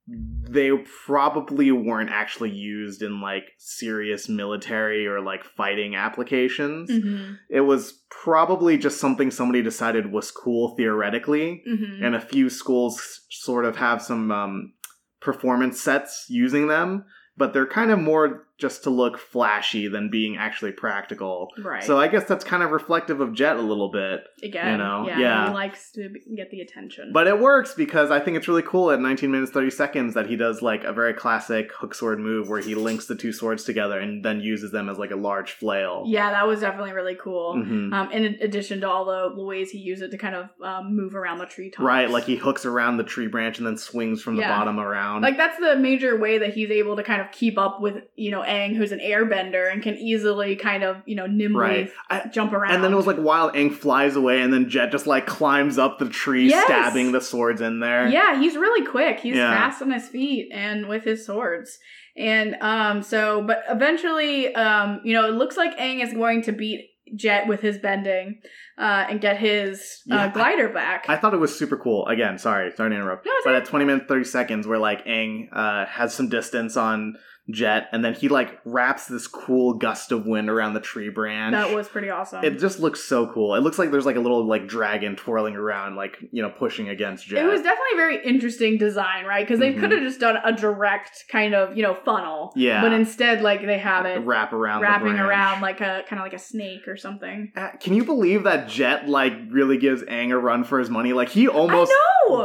they 0.07 0.71
probably 1.05 1.71
weren't 1.71 2.09
actually 2.09 2.51
used 2.51 3.01
in 3.01 3.19
like 3.19 3.43
serious 3.57 4.29
military 4.29 5.05
or 5.05 5.19
like 5.19 5.43
fighting 5.43 5.95
applications. 5.95 6.89
Mm-hmm. 6.89 7.33
It 7.49 7.61
was 7.61 8.03
probably 8.09 8.77
just 8.77 9.01
something 9.01 9.31
somebody 9.31 9.61
decided 9.61 10.11
was 10.11 10.31
cool 10.31 10.75
theoretically, 10.77 11.61
Mm-hmm. 11.67 12.05
and 12.05 12.15
a 12.15 12.21
few 12.21 12.49
schools 12.49 13.21
sort 13.29 13.65
of 13.65 13.75
have 13.75 14.01
some 14.01 14.31
um, 14.31 14.73
performance 15.19 15.81
sets 15.81 16.25
using 16.29 16.67
them, 16.67 17.03
but 17.35 17.53
they're 17.53 17.67
kind 17.67 17.91
of 17.91 17.99
more 17.99 18.46
just 18.57 18.83
to 18.83 18.89
look 18.89 19.19
flashy 19.19 19.87
than 19.87 20.09
being 20.09 20.35
actually 20.37 20.71
practical. 20.71 21.49
Right. 21.63 21.83
So 21.83 21.99
I 21.99 22.07
guess 22.07 22.23
that's 22.25 22.43
kind 22.43 22.63
of 22.63 22.71
reflective 22.71 23.21
of 23.21 23.33
Jet 23.33 23.55
a 23.55 23.61
little 23.61 23.91
bit. 23.91 24.23
Again, 24.41 24.71
you 24.71 24.77
know, 24.77 25.05
yeah, 25.07 25.19
yeah. 25.19 25.47
he 25.47 25.53
likes 25.53 25.91
to 25.91 26.09
get 26.35 26.49
the 26.49 26.61
attention. 26.61 27.11
But 27.13 27.27
it 27.27 27.39
works 27.39 27.73
because 27.75 28.09
I 28.09 28.19
think 28.19 28.35
it's 28.35 28.47
really 28.47 28.63
cool 28.63 28.89
at 28.91 28.99
19 28.99 29.29
minutes 29.31 29.51
30 29.51 29.69
seconds 29.69 30.13
that 30.15 30.27
he 30.27 30.35
does 30.35 30.61
like 30.61 30.83
a 30.83 30.91
very 30.91 31.13
classic 31.13 31.71
hook 31.73 31.93
sword 31.93 32.19
move 32.19 32.49
where 32.49 32.59
he 32.59 32.73
links 32.73 33.05
the 33.05 33.15
two 33.15 33.31
swords 33.31 33.63
together 33.63 33.99
and 33.99 34.25
then 34.25 34.39
uses 34.41 34.71
them 34.71 34.89
as 34.89 34.97
like 34.97 35.11
a 35.11 35.15
large 35.15 35.51
flail. 35.51 36.03
yeah, 36.07 36.31
that 36.31 36.47
was 36.47 36.61
definitely 36.61 36.93
really 36.93 37.15
cool. 37.15 37.55
Mhm. 37.55 37.93
Um, 37.93 38.11
in 38.11 38.25
addition 38.41 38.81
to 38.81 38.89
all 38.89 39.05
the 39.05 39.43
ways 39.43 39.69
he 39.69 39.77
used 39.77 40.01
it 40.01 40.09
to 40.11 40.17
kind 40.17 40.35
of 40.35 40.49
um, 40.63 40.95
move 40.95 41.15
around 41.15 41.37
the 41.37 41.45
treetops. 41.45 41.83
Right, 41.83 42.09
like 42.09 42.23
he 42.23 42.35
hooks 42.37 42.65
around 42.65 42.97
the 42.97 43.03
tree 43.03 43.27
branch 43.27 43.59
and 43.59 43.67
then 43.67 43.77
swings 43.77 44.21
from 44.21 44.35
the 44.35 44.41
bottom 44.43 44.79
around. 44.79 45.21
Like 45.21 45.37
that's 45.37 45.59
the 45.59 45.75
major 45.75 46.17
way 46.17 46.39
that 46.39 46.53
he's 46.53 46.71
able 46.71 46.95
to 46.95 47.03
kind 47.03 47.21
of 47.21 47.31
keep 47.31 47.57
up 47.57 47.81
with 47.81 48.03
you 48.15 48.31
know 48.31 48.41
Aang, 48.47 48.75
who's 48.75 48.91
an 48.91 48.99
airbender 48.99 49.71
and 49.71 49.83
can 49.83 49.95
easily 49.95 50.55
kind 50.55 50.83
of 50.83 50.97
you 51.05 51.15
know 51.15 51.27
nimbly 51.27 51.59
Right. 51.61 51.91
I- 52.09 52.27
jump 52.27 52.53
around. 52.53 52.73
and 52.73 52.83
then 52.83 52.93
it 52.93 52.95
was 52.95 53.05
like 53.07 53.17
while 53.17 53.51
Aang 53.51 53.73
flies 53.73 54.15
away 54.15 54.41
and 54.41 54.51
then 54.53 54.69
Jet 54.69 54.91
just 54.91 55.05
like 55.05 55.25
climbs 55.27 55.77
up 55.77 55.99
the 55.99 56.09
tree 56.09 56.49
Yes. 56.49 56.65
stabbing 56.65 57.11
the 57.11 57.21
swords 57.21 57.61
in 57.61 57.79
there. 57.79 58.07
Yeah, 58.07 58.39
he's 58.39 58.55
really 58.55 58.85
quick. 58.85 59.19
He's 59.19 59.35
Yeah. 59.35 59.51
fast 59.51 59.81
on 59.81 59.91
his 59.91 60.07
feet 60.07 60.49
and 60.53 60.87
with 60.87 61.03
his 61.03 61.25
swords. 61.25 61.77
And 62.15 62.55
um 62.61 63.03
so 63.03 63.43
but 63.45 63.63
eventually 63.69 64.53
um 64.55 65.01
you 65.03 65.13
know 65.13 65.27
it 65.27 65.33
looks 65.35 65.57
like 65.57 65.77
Aang 65.77 66.01
is 66.03 66.13
going 66.13 66.41
to 66.43 66.51
beat 66.51 66.81
Jet 67.15 67.47
with 67.47 67.61
his 67.61 67.77
bending 67.77 68.41
uh 68.77 69.05
and 69.09 69.21
get 69.21 69.37
his 69.37 70.01
Yeah, 70.05 70.17
I- 70.17 70.25
uh, 70.25 70.31
glider 70.31 70.69
back. 70.69 71.05
I 71.07 71.15
thought 71.15 71.33
it 71.33 71.39
was 71.39 71.57
super 71.57 71.77
cool. 71.77 72.05
Again, 72.07 72.37
sorry, 72.37 72.71
sorry 72.75 72.89
to 72.89 72.95
interrupt. 72.95 73.25
No, 73.25 73.31
but 73.45 73.55
at 73.55 73.65
20 73.65 73.85
minutes 73.85 74.05
30 74.07 74.23
seconds 74.25 74.67
where 74.67 74.77
like 74.79 75.05
Aang 75.05 75.47
uh, 75.53 75.85
has 75.85 76.13
some 76.13 76.27
distance 76.27 76.75
on 76.75 77.15
Jet 77.49 77.87
and 77.93 78.03
then 78.03 78.13
he 78.13 78.27
like 78.27 78.59
wraps 78.65 79.07
this 79.07 79.25
cool 79.25 79.73
gust 79.75 80.11
of 80.11 80.25
wind 80.25 80.49
around 80.49 80.73
the 80.73 80.81
tree 80.81 81.09
branch. 81.09 81.53
that 81.53 81.73
was 81.73 81.87
pretty 81.87 82.09
awesome. 82.09 82.43
It 82.43 82.59
just 82.59 82.79
looks 82.79 83.01
so 83.03 83.27
cool. 83.27 83.55
It 83.55 83.61
looks 83.61 83.79
like 83.79 83.89
there's 83.91 84.05
like 84.05 84.17
a 84.17 84.19
little 84.19 84.45
like 84.45 84.67
dragon 84.67 85.15
twirling 85.15 85.55
around, 85.55 85.95
like 85.95 86.17
you 86.31 86.41
know, 86.41 86.49
pushing 86.49 86.89
against 86.89 87.25
Jet. 87.25 87.43
It 87.45 87.47
was 87.47 87.61
definitely 87.61 87.93
a 87.93 87.97
very 87.97 88.25
interesting 88.25 88.77
design, 88.77 89.25
right? 89.25 89.45
Because 89.47 89.59
they 89.59 89.73
Mhm. 89.73 89.79
could 89.79 89.91
have 89.91 90.01
just 90.01 90.19
done 90.19 90.37
a 90.43 90.51
direct 90.51 91.23
kind 91.31 91.55
of, 91.55 91.77
you 91.77 91.83
know, 91.83 91.95
funnel. 92.05 92.51
Yeah. 92.55 92.81
But 92.81 92.91
instead, 92.93 93.41
like, 93.41 93.65
they 93.65 93.77
have 93.77 94.05
it 94.05 94.19
wrap 94.25 94.51
around, 94.51 94.81
wrapping 94.81 95.17
around 95.17 95.61
like 95.61 95.79
a 95.79 96.03
kind 96.09 96.19
of 96.19 96.25
like 96.25 96.33
a 96.33 96.39
snake 96.39 96.87
or 96.87 96.97
something. 96.97 97.51
Uh, 97.55 97.69
Can 97.79 97.93
you 97.93 98.03
believe 98.03 98.43
that 98.43 98.67
Jet 98.67 99.07
like 99.07 99.33
really 99.49 99.77
gives 99.77 100.03
Aang 100.03 100.31
a 100.31 100.37
run 100.37 100.63
for 100.65 100.79
his 100.79 100.89
money? 100.89 101.13
Like 101.13 101.29
he 101.29 101.47
almost 101.47 101.93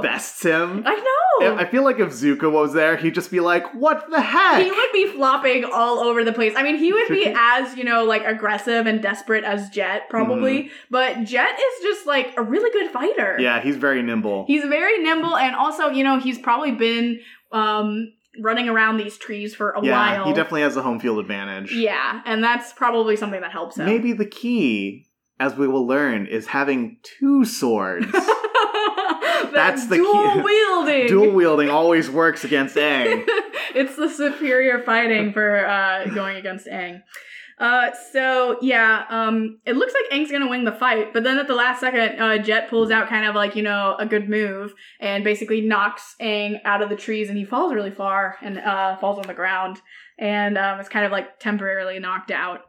bests 0.03 0.43
him. 0.45 0.83
I 0.87 0.95
know! 0.95 1.57
I 1.57 1.65
feel 1.65 1.83
like 1.83 1.99
if 1.99 2.11
Zuko 2.11 2.53
was 2.53 2.73
there, 2.73 2.97
he'd 2.97 3.15
just 3.15 3.31
be 3.33 3.41
like, 3.41 3.75
"What 3.75 4.09
the 4.11 4.21
heck?" 4.21 4.63
he 4.63 4.71
would 4.93 5.07
be 5.07 5.13
flopping 5.13 5.65
all 5.65 5.99
over 6.01 6.25
the 6.25 6.33
place. 6.33 6.55
I 6.57 6.63
mean, 6.63 6.77
he 6.77 6.93
would 6.93 7.09
be 7.09 7.27
as, 7.37 7.77
you 7.77 7.85
know, 7.85 8.05
like 8.05 8.25
aggressive 8.25 8.87
and 8.87 9.03
desperate 9.03 9.45
as 9.45 9.71
Jet, 9.71 10.09
probably. 10.09 10.71
But 10.91 11.25
Jet 11.25 11.55
is 11.59 11.83
just 11.83 12.07
like 12.07 12.35
a 12.37 12.43
really 12.43 12.71
good 12.71 12.91
fighter. 12.93 13.37
yeah, 13.41 13.61
he's 13.61 13.77
very 13.77 14.03
nimble. 14.03 14.45
He's 14.47 14.65
very 14.65 15.03
nimble 15.03 15.37
and 15.37 15.55
also, 15.55 15.89
you 15.89 16.05
know, 16.05 16.19
he's 16.19 16.39
probably 16.39 16.73
been 16.73 17.21
um 17.51 18.13
running 18.41 18.69
around 18.69 18.97
these 18.97 19.19
trees 19.19 19.55
for 19.55 19.73
a 19.73 19.85
yeah, 19.85 19.93
while. 19.93 20.27
he 20.27 20.33
definitely 20.33 20.63
has 20.63 20.77
a 20.77 20.83
home 20.83 20.99
field 20.99 21.19
advantage. 21.19 21.73
Yeah, 21.73 22.23
and 22.25 22.43
that's 22.43 22.73
probably 22.73 23.17
something 23.17 23.41
that 23.43 23.53
helps 23.53 23.77
him. 23.77 23.85
Maybe 23.85 24.15
the 24.15 24.25
key, 24.25 25.07
as 25.39 25.55
we 25.55 25.69
will 25.69 25.87
learn, 25.87 26.27
is 26.27 26.47
having 26.47 26.97
two 27.03 27.45
swords. 27.45 28.07
That's 29.53 29.87
the 29.87 29.97
key. 29.97 30.03
dual 30.03 30.43
wielding. 30.43 31.07
Dual 31.07 31.31
wielding 31.33 31.71
always 31.71 32.11
works 32.11 32.45
against 32.45 32.77
Aang. 32.77 33.25
it's 33.75 33.97
the 33.97 34.09
superior 34.09 34.83
fighting 34.83 35.33
for 35.33 35.67
uh, 35.67 36.07
going 36.07 36.37
against 36.37 36.67
Aang. 36.67 37.03
Uh, 37.59 37.91
so 38.11 38.59
yeah, 38.61 39.05
um, 39.09 39.61
it 39.65 39.77
looks 39.77 39.93
like 39.95 40.19
Aang's 40.19 40.33
gonna 40.33 40.49
win 40.49 40.65
the 40.65 40.73
fight, 40.73 41.13
but 41.13 41.23
then 41.23 41.39
at 41.39 41.47
the 41.47 41.55
last 41.55 41.81
second, 41.81 42.21
uh, 42.21 42.39
Jet 42.39 42.69
pulls 42.69 42.91
out 42.91 43.09
kind 43.09 43.25
of 43.25 43.37
like 43.37 43.55
you 43.55 43.63
know 43.63 43.95
a 44.01 44.07
good 44.07 44.29
move 44.29 44.75
and 44.99 45.23
basically 45.23 45.61
knocks 45.61 46.17
Aang 46.21 46.61
out 46.65 46.83
of 46.83 46.89
the 46.89 46.97
trees, 46.97 47.29
and 47.29 47.39
he 47.39 47.45
falls 47.45 47.73
really 47.73 47.93
far 47.93 48.37
and 48.43 48.59
uh, 48.59 48.97
falls 48.97 49.19
on 49.19 49.29
the 49.29 49.35
ground, 49.35 49.81
and 50.19 50.59
um, 50.59 50.81
is 50.81 50.89
kind 50.89 51.07
of 51.07 51.13
like 51.13 51.39
temporarily 51.39 52.01
knocked 52.01 52.33
out. 52.33 52.63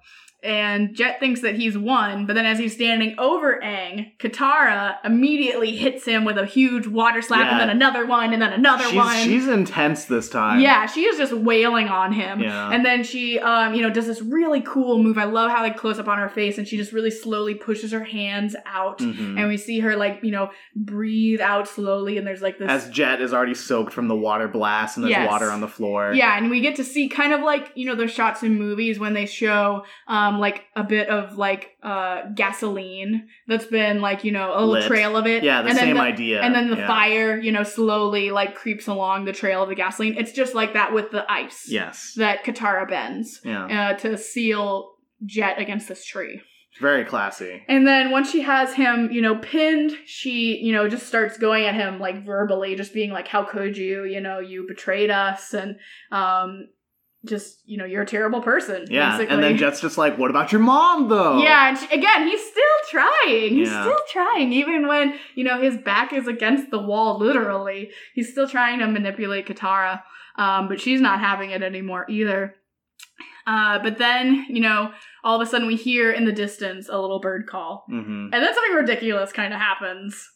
And 0.43 0.93
Jet 0.93 1.19
thinks 1.19 1.41
that 1.41 1.55
he's 1.55 1.77
won, 1.77 2.25
but 2.25 2.33
then 2.33 2.45
as 2.45 2.59
he's 2.59 2.73
standing 2.73 3.15
over 3.17 3.59
Aang, 3.63 4.11
Katara 4.19 4.97
immediately 5.05 5.75
hits 5.75 6.05
him 6.05 6.25
with 6.25 6.37
a 6.37 6.45
huge 6.45 6.85
water 6.85 7.21
slap, 7.21 7.45
Yeah. 7.45 7.51
and 7.51 7.59
then 7.61 7.69
another 7.69 8.05
one, 8.05 8.33
and 8.33 8.41
then 8.41 8.51
another 8.51 8.83
she's, 8.83 8.95
one. 8.95 9.15
she's 9.23 9.47
intense 9.47 10.05
this 10.05 10.29
time. 10.29 10.59
Yeah, 10.59 10.85
she 10.85 11.01
is 11.05 11.17
just 11.17 11.31
wailing 11.33 11.87
on 11.87 12.11
him. 12.11 12.41
Yeah. 12.41 12.71
And 12.71 12.85
then 12.85 13.03
she, 13.03 13.39
um, 13.39 13.73
you 13.73 13.81
know, 13.81 13.89
does 13.89 14.05
this 14.07 14.21
really 14.21 14.61
cool 14.61 15.01
move. 15.01 15.17
I 15.17 15.23
love 15.23 15.49
how 15.51 15.63
they 15.63 15.71
close 15.71 15.97
up 15.97 16.07
on 16.09 16.17
her 16.17 16.29
face, 16.29 16.57
and 16.57 16.67
she 16.67 16.75
just 16.75 16.91
really 16.91 17.11
slowly 17.11 17.55
pushes 17.55 17.91
her 17.93 18.03
hands 18.03 18.55
out, 18.65 18.99
Mhm. 18.99 19.39
and 19.39 19.47
we 19.47 19.55
see 19.57 19.79
her 19.79 19.95
like, 19.95 20.19
you 20.23 20.31
know, 20.31 20.51
breathe 20.75 21.39
out 21.41 21.67
slowly, 21.67 22.17
and 22.17 22.27
there's 22.27 22.41
like 22.41 22.57
this. 22.57 22.69
As 22.69 22.89
Jet 22.89 23.21
is 23.21 23.33
already 23.33 23.53
soaked 23.53 23.93
from 23.93 24.07
the 24.09 24.15
water 24.15 24.47
blast 24.47 24.97
and 24.97 25.05
there's 25.05 25.11
Yes. 25.11 25.29
water 25.31 25.49
on 25.49 25.61
the 25.61 25.67
floor. 25.67 26.11
yeah, 26.13 26.37
and 26.37 26.49
we 26.49 26.59
get 26.59 26.75
to 26.75 26.83
see 26.83 27.07
kind 27.07 27.31
of 27.33 27.41
like 27.41 27.71
you 27.75 27.85
know 27.85 27.95
those 27.95 28.11
shots 28.11 28.43
in 28.43 28.57
movies 28.57 28.99
when 28.99 29.13
they 29.13 29.25
show 29.25 29.85
um 30.07 30.32
like 30.39 30.63
a 30.75 30.84
bit 30.84 31.09
of 31.09 31.38
like 31.38 31.71
uh 31.84 32.23
gasoline 32.36 33.27
that's 33.47 33.65
been 33.65 34.01
like 34.01 34.23
you 34.23 34.31
know 34.31 34.51
a 34.53 34.59
little 34.59 34.69
Lit. 34.73 34.88
trail 34.88 35.17
of 35.17 35.25
it. 35.27 35.43
Yeah, 35.43 35.61
the 35.61 35.69
and 35.69 35.77
then 35.77 35.86
same 35.86 35.95
the, 35.95 36.01
idea. 36.01 36.41
And 36.41 36.53
then 36.55 36.69
the 36.69 36.77
Yeah. 36.77 36.88
fire, 36.88 37.38
you 37.39 37.51
know, 37.51 37.63
slowly 37.63 38.31
like 38.31 38.55
creeps 38.55 38.88
along 38.88 39.25
the 39.25 39.34
trail 39.34 39.63
of 39.63 39.69
the 39.69 39.75
gasoline. 39.75 40.15
It's 40.17 40.31
just 40.31 40.53
like 40.55 40.73
that 40.73 40.93
with 40.93 41.11
the 41.11 41.29
ice. 41.31 41.65
Yes. 41.67 42.13
that 42.17 42.43
Katara 42.43 42.88
bends 42.89 43.41
Yeah. 43.43 43.65
uh, 43.65 43.93
to 43.99 44.17
seal 44.17 44.91
Jet 45.25 45.59
against 45.59 45.88
this 45.88 46.05
tree. 46.05 46.41
Very 46.81 47.05
classy. 47.05 47.63
And 47.69 47.86
then 47.86 48.09
once 48.09 48.31
she 48.31 48.41
has 48.41 48.73
him, 48.73 49.09
you 49.11 49.21
know, 49.21 49.36
pinned, 49.36 49.91
she, 50.05 50.57
you 50.57 50.73
know, 50.73 50.89
just 50.89 51.05
starts 51.05 51.38
going 51.38 51.65
at 51.65 51.75
him 51.75 51.99
like 51.99 52.25
verbally, 52.25 52.75
just 52.75 52.95
being 52.95 53.11
like, 53.11 53.27
"How 53.27 53.43
could 53.43 53.77
you? 53.77 54.05
You 54.05 54.19
know, 54.19 54.39
you 54.39 54.65
betrayed 54.67 55.11
us, 55.11 55.53
and 55.53 55.75
um, 56.11 56.67
just, 57.26 57.59
you 57.65 57.78
know, 57.78 57.86
you're 57.86 58.03
a 58.03 58.05
terrible 58.05 58.41
person." 58.41 58.86
Yeah. 58.89 59.11
basically. 59.17 59.34
And 59.36 59.43
then 59.43 59.57
Jet's 59.57 59.80
just 59.82 59.97
like, 59.97 60.17
what 60.17 60.30
about 60.30 60.51
your 60.51 60.61
mom 60.61 61.07
though? 61.09 61.41
Yeah, 61.41 61.69
and 61.69 61.78
she, 61.78 61.86
again, 61.88 62.28
he's 62.28 62.41
still 62.41 62.63
trying. 62.89 63.49
He's 63.55 63.69
Yeah. 63.69 63.82
still 63.84 63.99
trying, 64.11 64.53
even 64.53 64.88
when 64.88 65.15
you 65.36 65.43
know 65.43 65.61
his 65.61 65.78
back 65.78 66.13
is 66.13 66.28
against 66.28 66.71
the 66.71 66.80
wall. 66.80 67.17
Literally, 67.19 67.91
he's 68.13 68.32
still 68.32 68.47
trying 68.47 68.80
to 68.80 68.88
manipulate 68.88 69.47
Katara, 69.47 70.01
um, 70.38 70.67
but 70.67 70.80
she's 70.82 71.01
not 71.01 71.19
having 71.19 71.51
it 71.51 71.63
anymore 71.63 72.05
either. 72.09 72.55
Uh, 73.45 73.78
but 73.80 73.97
then, 73.97 74.45
you 74.49 74.61
know, 74.61 74.91
all 75.24 75.36
of 75.39 75.45
a 75.45 75.49
sudden 75.49 75.67
we 75.67 75.76
hear 75.76 76.11
in 76.11 76.24
the 76.24 76.32
distance 76.32 76.88
a 76.89 76.97
little 76.97 77.19
bird 77.19 77.45
call, 77.47 77.84
hmm 77.89 78.30
and 78.32 78.34
then 78.34 78.53
something 78.53 78.74
ridiculous 78.76 79.32
kind 79.34 79.53
of 79.53 79.59
happens. 79.59 80.30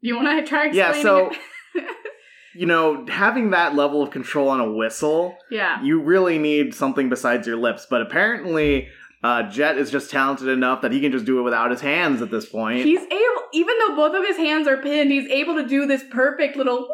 You 0.00 0.16
want 0.16 0.28
to 0.28 0.46
try 0.48 0.66
Yeah, 0.72 0.92
so-? 1.00 1.30
You 2.54 2.66
know, 2.66 3.06
having 3.06 3.50
that 3.50 3.74
level 3.74 4.02
of 4.02 4.10
control 4.10 4.48
on 4.48 4.60
a 4.60 4.70
whistle, 4.70 5.36
yeah, 5.50 5.82
you 5.82 6.00
really 6.00 6.38
need 6.38 6.74
something 6.74 7.08
besides 7.08 7.46
your 7.46 7.56
lips. 7.56 7.86
But 7.88 8.02
apparently, 8.02 8.88
uh, 9.22 9.44
Jet 9.44 9.78
is 9.78 9.90
just 9.90 10.10
talented 10.10 10.48
enough 10.48 10.82
that 10.82 10.92
he 10.92 11.00
can 11.00 11.12
just 11.12 11.24
do 11.24 11.38
it 11.38 11.42
without 11.42 11.70
his 11.70 11.80
hands 11.80 12.20
at 12.20 12.30
this 12.30 12.46
point. 12.46 12.84
he's 12.84 13.00
able. 13.00 13.42
Even 13.54 13.74
though 13.78 13.96
both 13.96 14.14
of 14.14 14.26
his 14.26 14.36
hands 14.36 14.66
are 14.66 14.78
pinned, 14.78 15.12
he's 15.12 15.30
able 15.30 15.54
to 15.56 15.66
do 15.66 15.86
this 15.86 16.02
perfect 16.10 16.56
little, 16.56 16.88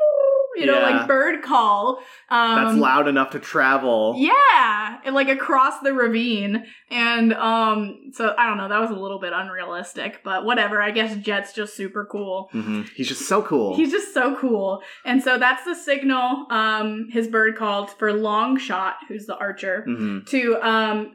you 0.56 0.66
know, 0.66 0.78
Yeah. 0.80 0.96
like 0.98 1.08
bird 1.08 1.42
call. 1.42 2.00
Um, 2.30 2.64
That's 2.64 2.76
loud 2.78 3.08
enough 3.08 3.30
to 3.30 3.38
travel. 3.38 4.14
Yeah, 4.16 4.98
and 5.04 5.14
like 5.14 5.28
across 5.28 5.80
the 5.80 5.92
ravine, 5.94 6.64
and 6.90 7.32
um, 7.34 8.10
so 8.12 8.34
I 8.36 8.46
don't 8.46 8.56
know. 8.58 8.68
That 8.68 8.80
was 8.80 8.90
a 8.90 8.94
little 9.00 9.18
bit 9.20 9.32
unrealistic, 9.32 10.22
but 10.24 10.44
whatever. 10.44 10.82
I 10.82 10.90
guess 10.90 11.16
Jet's 11.16 11.52
just 11.52 11.74
super 11.76 12.04
cool. 12.04 12.48
hmm 12.52 12.82
He's 12.94 13.08
just 13.08 13.28
so 13.28 13.42
cool. 13.42 13.76
He's 13.76 13.90
just 13.92 14.12
so 14.14 14.36
cool, 14.36 14.82
and 15.04 15.22
so 15.22 15.38
that's 15.38 15.64
the 15.64 15.74
signal. 15.74 16.46
Um, 16.50 17.08
his 17.10 17.28
bird 17.28 17.56
called 17.56 17.90
for 17.98 18.12
Longshot, 18.12 18.94
who's 19.08 19.26
the 19.26 19.36
archer, 19.36 19.82
hmm 19.84 20.20
to 20.26 20.56
um, 20.62 21.12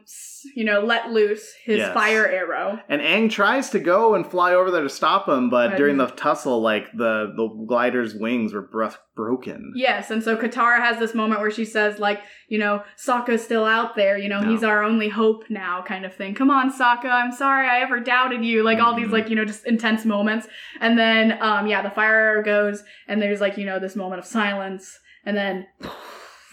you 0.54 0.64
know, 0.64 0.80
let 0.80 1.10
loose 1.10 1.52
his 1.64 1.78
Yes. 1.78 1.94
fire 1.94 2.26
arrow. 2.26 2.80
And 2.88 3.00
Aang 3.02 3.30
tries 3.30 3.70
to 3.70 3.78
go 3.78 4.14
and 4.14 4.26
fly 4.26 4.52
over 4.54 4.70
there 4.70 4.82
to 4.82 4.88
stop 4.88 5.28
him, 5.28 5.50
but 5.50 5.70
Right. 5.70 5.76
during 5.76 5.96
the 5.96 6.06
tussle, 6.06 6.60
like 6.60 6.90
the 6.92 7.32
the 7.36 7.48
glider's 7.66 8.14
wings 8.14 8.52
were 8.54 8.62
bru- 8.62 8.90
broken. 9.16 9.72
Yes, 9.76 10.10
and 10.10 10.22
so 10.22 10.36
Katara 10.36 10.80
has 10.80 10.98
this 10.98 11.14
moment 11.14 11.40
where 11.40 11.50
she 11.50 11.64
says, 11.64 11.98
like, 12.00 12.20
you 12.48 12.58
know, 12.58 12.82
Sokka's 12.96 13.44
still 13.44 13.64
out 13.64 13.94
there, 13.94 14.18
you 14.18 14.28
know, 14.28 14.40
No. 14.40 14.50
he's 14.50 14.64
our 14.64 14.82
only 14.82 15.08
hope 15.08 15.44
now, 15.48 15.82
kind 15.86 16.04
of 16.04 16.12
thing. 16.14 16.34
Come 16.34 16.50
on, 16.50 16.70
Sokka, 16.72 17.06
I'm 17.10 17.30
sorry 17.32 17.68
I 17.68 17.80
ever 17.80 18.00
doubted 18.00 18.44
you. 18.44 18.62
Like 18.64 18.80
all 18.80 18.94
these, 18.94 19.08
Mhm. 19.08 19.12
like, 19.12 19.30
you 19.30 19.36
know, 19.36 19.44
just 19.44 19.66
intense 19.66 20.04
moments. 20.04 20.48
And 20.80 20.98
then, 20.98 21.38
um, 21.40 21.66
yeah, 21.68 21.80
the 21.82 21.90
fire 21.90 22.14
arrow 22.14 22.42
goes, 22.42 22.82
and 23.08 23.22
there's 23.22 23.40
like, 23.40 23.56
you 23.56 23.64
know, 23.66 23.78
this 23.78 23.94
moment 23.96 24.18
of 24.18 24.24
silence, 24.26 24.98
and 25.24 25.36
then, 25.36 25.66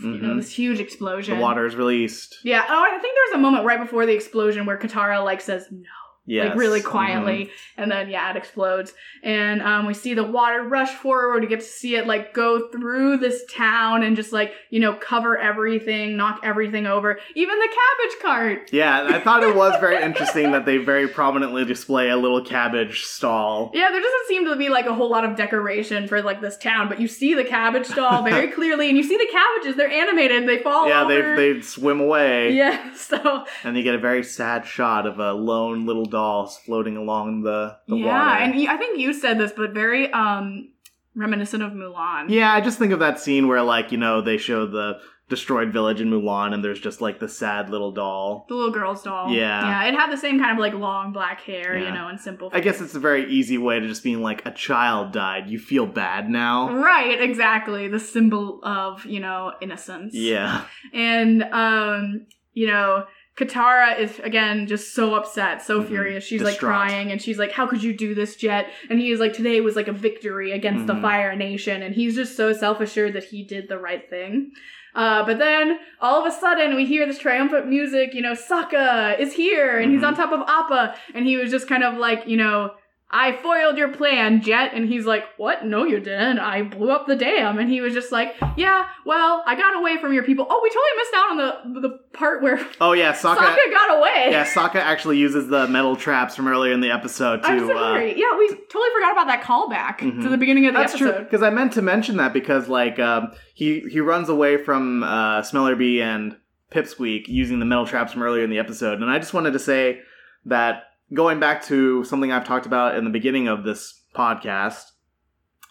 you 0.04 0.18
know, 0.18 0.34
Mhm. 0.34 0.38
this 0.38 0.52
huge 0.52 0.80
explosion. 0.80 1.36
The 1.38 1.42
water 1.42 1.66
is 1.66 1.76
released. 1.76 2.40
Yeah. 2.44 2.64
Oh, 2.68 2.84
I 2.84 2.98
think 3.00 3.16
there's 3.16 3.38
a 3.40 3.42
moment 3.42 3.66
right 3.66 3.80
before 3.80 4.06
the 4.06 4.14
explosion 4.14 4.66
where 4.66 4.78
Katara 4.78 5.24
like 5.24 5.42
says 5.42 5.68
no, 5.72 5.86
Yes. 6.32 6.50
like 6.50 6.58
really 6.58 6.82
quietly, 6.82 7.50
and 7.78 7.92
then 7.92 8.10
yeah, 8.10 8.30
it 8.32 8.38
explodes, 8.38 8.94
and 9.22 9.62
um, 9.62 9.86
we 9.86 9.94
see 9.94 10.14
the 10.14 10.24
water 10.24 10.64
rush 10.64 10.92
forward. 10.92 11.42
We 11.42 11.48
get 11.48 11.60
to 11.60 11.66
see 11.66 11.96
it 11.98 12.08
like 12.08 12.34
go 12.34 12.70
through 12.70 13.18
this 13.18 13.44
town 13.54 14.04
and 14.04 14.16
just 14.16 14.32
like 14.32 14.54
you 14.70 14.80
know 14.80 14.94
cover 14.94 15.38
everything, 15.38 16.16
knock 16.16 16.40
everything 16.44 16.86
over, 16.88 17.20
even 17.36 17.60
the 17.60 17.68
cabbage 17.68 18.22
cart. 18.22 18.70
Yeah, 18.72 19.08
I 19.10 19.20
thought 19.20 19.44
it 19.44 19.56
was 19.56 19.78
very 19.82 20.02
interesting 20.10 20.52
that 20.54 20.66
they 20.66 20.78
very 20.78 21.08
prominently 21.10 21.66
display 21.66 22.10
a 22.10 22.16
little 22.18 22.44
cabbage 22.46 23.04
stall. 23.04 23.72
Yeah, 23.74 23.90
there 23.92 24.02
doesn't 24.02 24.28
seem 24.28 24.46
to 24.46 24.56
be 24.56 24.70
like 24.70 24.86
a 24.86 24.94
whole 24.94 25.10
lot 25.10 25.26
of 25.26 25.36
decoration 25.36 26.08
for 26.08 26.22
like 26.22 26.40
this 26.40 26.56
town, 26.58 26.88
but 26.88 27.00
you 27.02 27.08
see 27.10 27.34
the 27.34 27.44
cabbage 27.44 27.88
stall 27.88 28.24
very 28.30 28.50
clearly, 28.52 28.88
and 28.88 28.98
you 28.98 29.04
see 29.04 29.18
the 29.18 29.28
cabbages. 29.32 29.76
They're 29.76 29.90
animated. 29.92 30.48
They 30.48 30.60
fall 30.64 30.88
Yeah, 30.88 31.04
they 31.08 31.18
over. 31.18 31.36
they 31.36 31.62
swim 31.62 32.00
away, 32.00 32.54
yeah, 32.56 32.94
so 32.96 33.46
and 33.66 33.76
you 33.76 33.84
get 33.84 33.96
a 33.96 34.00
very 34.00 34.24
sad 34.24 34.66
shot 34.66 35.06
of 35.06 35.20
a 35.20 35.34
lone 35.34 35.86
little 35.86 36.06
doll 36.22 36.48
floating 36.48 36.98
along 36.98 37.42
the, 37.44 37.78
the 37.88 37.98
yeah, 37.98 38.06
water. 38.06 38.44
and 38.44 38.60
you, 38.60 38.70
I 38.70 38.78
think 38.78 39.00
you 39.00 39.14
said 39.14 39.38
this, 39.40 39.52
but 39.52 39.74
very 39.74 40.12
um 40.12 40.70
reminiscent 41.16 41.62
of 41.64 41.72
Mulan. 41.74 42.30
yeah, 42.30 42.54
I 42.54 42.62
just 42.62 42.78
think 42.80 42.94
of 42.94 43.00
that 43.00 43.20
scene 43.20 43.48
where 43.48 43.62
like 43.64 43.92
you 43.92 43.98
know 43.98 44.22
they 44.22 44.38
show 44.38 44.66
the 44.66 45.00
destroyed 45.32 45.72
village 45.72 46.02
in 46.02 46.10
Mulan, 46.10 46.54
and 46.54 46.62
there's 46.62 46.80
just 46.80 47.00
like 47.00 47.18
the 47.20 47.30
sad 47.30 47.70
little 47.70 47.94
doll. 47.94 48.46
The 48.50 48.54
little 48.54 48.72
girl's 48.72 49.02
doll. 49.02 49.32
Yeah. 49.32 49.62
Yeah, 49.66 49.88
it 49.88 49.94
had 49.94 50.12
the 50.12 50.18
same 50.18 50.38
kind 50.40 50.52
of 50.52 50.58
like 50.58 50.74
long 50.74 51.14
black 51.14 51.40
hair, 51.40 51.78
you 51.78 51.90
know, 51.90 52.10
and 52.10 52.20
simple. 52.20 52.50
I 52.52 52.60
guess 52.60 52.82
it's 52.82 52.96
a 52.96 53.00
very 53.00 53.32
easy 53.32 53.58
way 53.58 53.80
to 53.80 53.88
just 53.88 54.04
being 54.04 54.22
like 54.22 54.46
a 54.46 54.52
child 54.52 55.14
died. 55.14 55.50
You 55.50 55.58
feel 55.58 55.86
bad 55.86 56.30
now. 56.30 56.76
Right, 56.76 57.20
exactly. 57.22 57.88
The 57.88 58.00
symbol 58.00 58.60
of, 58.64 59.06
you 59.06 59.22
know, 59.22 59.54
innocence. 59.62 60.14
Yeah. 60.14 60.66
And, 60.94 61.44
um, 61.44 62.28
you 62.54 62.68
know, 62.68 63.06
Katara 63.38 63.98
is 63.98 64.20
again 64.20 64.68
just 64.68 64.94
so 64.94 65.16
upset, 65.16 65.62
so 65.62 65.82
Mhm. 65.82 65.88
furious. 65.88 66.24
She's 66.24 66.42
like 66.44 66.60
crying 66.60 67.12
and 67.12 67.22
she's 67.22 67.40
like, 67.40 67.52
How 67.52 67.66
could 67.66 67.82
you 67.82 67.94
do 67.94 68.14
this, 68.14 68.36
Jet? 68.36 68.68
And 68.90 69.00
he 69.00 69.10
is 69.12 69.20
like, 69.20 69.34
Today 69.34 69.62
was 69.62 69.76
like 69.76 69.88
a 69.88 69.94
victory 69.94 70.52
against 70.52 70.86
the 70.86 70.94
Mhm. 70.94 71.02
Fire 71.02 71.36
Nation. 71.36 71.82
And 71.82 71.96
he's 71.96 72.16
just 72.16 72.36
so 72.36 72.52
self 72.54 72.82
assured 72.82 73.14
that 73.14 73.24
he 73.26 73.44
did 73.44 73.70
the 73.70 73.78
right 73.78 74.08
thing. 74.10 74.52
Uh, 74.94 75.26
but 75.26 75.40
then 75.40 75.80
all 76.02 76.20
of 76.20 76.26
a 76.32 76.36
sudden 76.36 76.76
we 76.76 76.84
hear 76.86 77.06
this 77.06 77.18
triumphant 77.18 77.68
music, 77.68 78.14
you 78.14 78.22
know, 78.22 78.34
Sokka 78.34 79.18
is 79.18 79.32
here 79.34 79.78
and 79.80 79.94
he's 79.94 80.02
Mhm. 80.02 80.08
on 80.08 80.16
top 80.16 80.34
of 80.34 80.42
Appa. 80.42 80.96
And 81.16 81.26
he 81.26 81.38
was 81.38 81.50
just 81.50 81.70
kind 81.70 81.84
of 81.86 81.96
like, 81.98 82.28
you 82.28 82.36
know, 82.36 82.72
I 83.14 83.36
foiled 83.44 83.78
your 83.78 83.90
plan, 83.90 84.42
Jet. 84.42 84.72
And 84.74 84.88
he's 84.88 85.06
like, 85.06 85.26
What? 85.38 85.66
No, 85.66 85.84
you 85.84 86.00
didn't. 86.00 86.40
I 86.40 86.62
blew 86.64 86.92
up 86.92 87.08
the 87.08 87.16
dam. 87.16 87.60
And 87.60 87.70
he 87.70 87.82
was 87.82 87.94
just 87.94 88.12
like, 88.12 88.36
Yeah, 88.56 88.86
well, 89.06 89.44
I 89.46 89.56
got 89.56 89.78
away 89.78 89.98
from 90.00 90.14
your 90.14 90.24
people. 90.24 90.48
Oh, 90.50 90.60
we 90.64 90.70
totally 90.70 90.98
missed 90.98 91.14
out 91.16 91.32
on 91.32 91.82
the 91.82 91.90
the 91.90 92.18
part 92.18 92.42
where 92.42 92.60
Oh 92.80 92.94
yeah, 92.94 93.12
Sokka. 93.22 93.36
Sokka, 93.38 93.72
got 93.72 93.98
away. 93.98 94.30
Yeah, 94.32 94.46
Sokka 94.46 94.76
actually 94.76 95.18
uses 95.18 95.48
the 95.50 95.68
metal 95.68 95.96
traps 95.96 96.36
from 96.36 96.48
earlier 96.48 96.72
in 96.72 96.80
the 96.80 96.92
episode 96.92 97.44
to. 97.44 97.48
I'm 97.50 97.64
uh, 97.66 97.68
sorry. 97.74 98.18
yeah, 98.18 98.38
we 98.38 98.48
totally 98.48 98.90
forgot 98.94 99.12
about 99.12 99.28
that 99.28 99.44
callback 99.44 99.98
to 100.00 100.06
Mhm. 100.06 100.30
the 100.32 100.38
beginning 100.38 100.68
of 100.68 100.74
the 100.74 100.80
That's 100.80 100.98
true 100.98 101.10
episode. 101.10 101.24
because 101.26 101.44
I 101.44 101.50
meant 101.50 101.74
to 101.74 101.82
mention 101.82 102.18
that 102.18 102.32
because 102.34 102.70
like 102.70 102.98
um, 103.00 103.34
he 103.56 103.82
he 103.82 104.00
runs 104.00 104.30
away 104.30 104.56
from 104.58 105.04
uh, 105.04 105.42
Smellerbee 105.42 106.02
and 106.02 106.38
Pipsqueak 106.72 107.28
using 107.28 107.60
the 107.60 107.66
metal 107.66 107.86
traps 107.86 108.14
from 108.14 108.24
earlier 108.24 108.44
in 108.46 108.50
the 108.50 108.60
episode, 108.60 109.02
and 109.02 109.12
I 109.12 109.20
just 109.20 109.34
wanted 109.34 109.52
to 109.52 109.60
say 109.60 110.00
that 110.46 110.84
going 111.14 111.40
back 111.40 111.64
to 111.66 112.04
something 112.04 112.32
I've 112.32 112.46
talked 112.46 112.66
about 112.66 112.96
in 112.96 113.04
the 113.04 113.10
beginning 113.10 113.48
of 113.48 113.64
this 113.64 114.02
podcast 114.16 114.84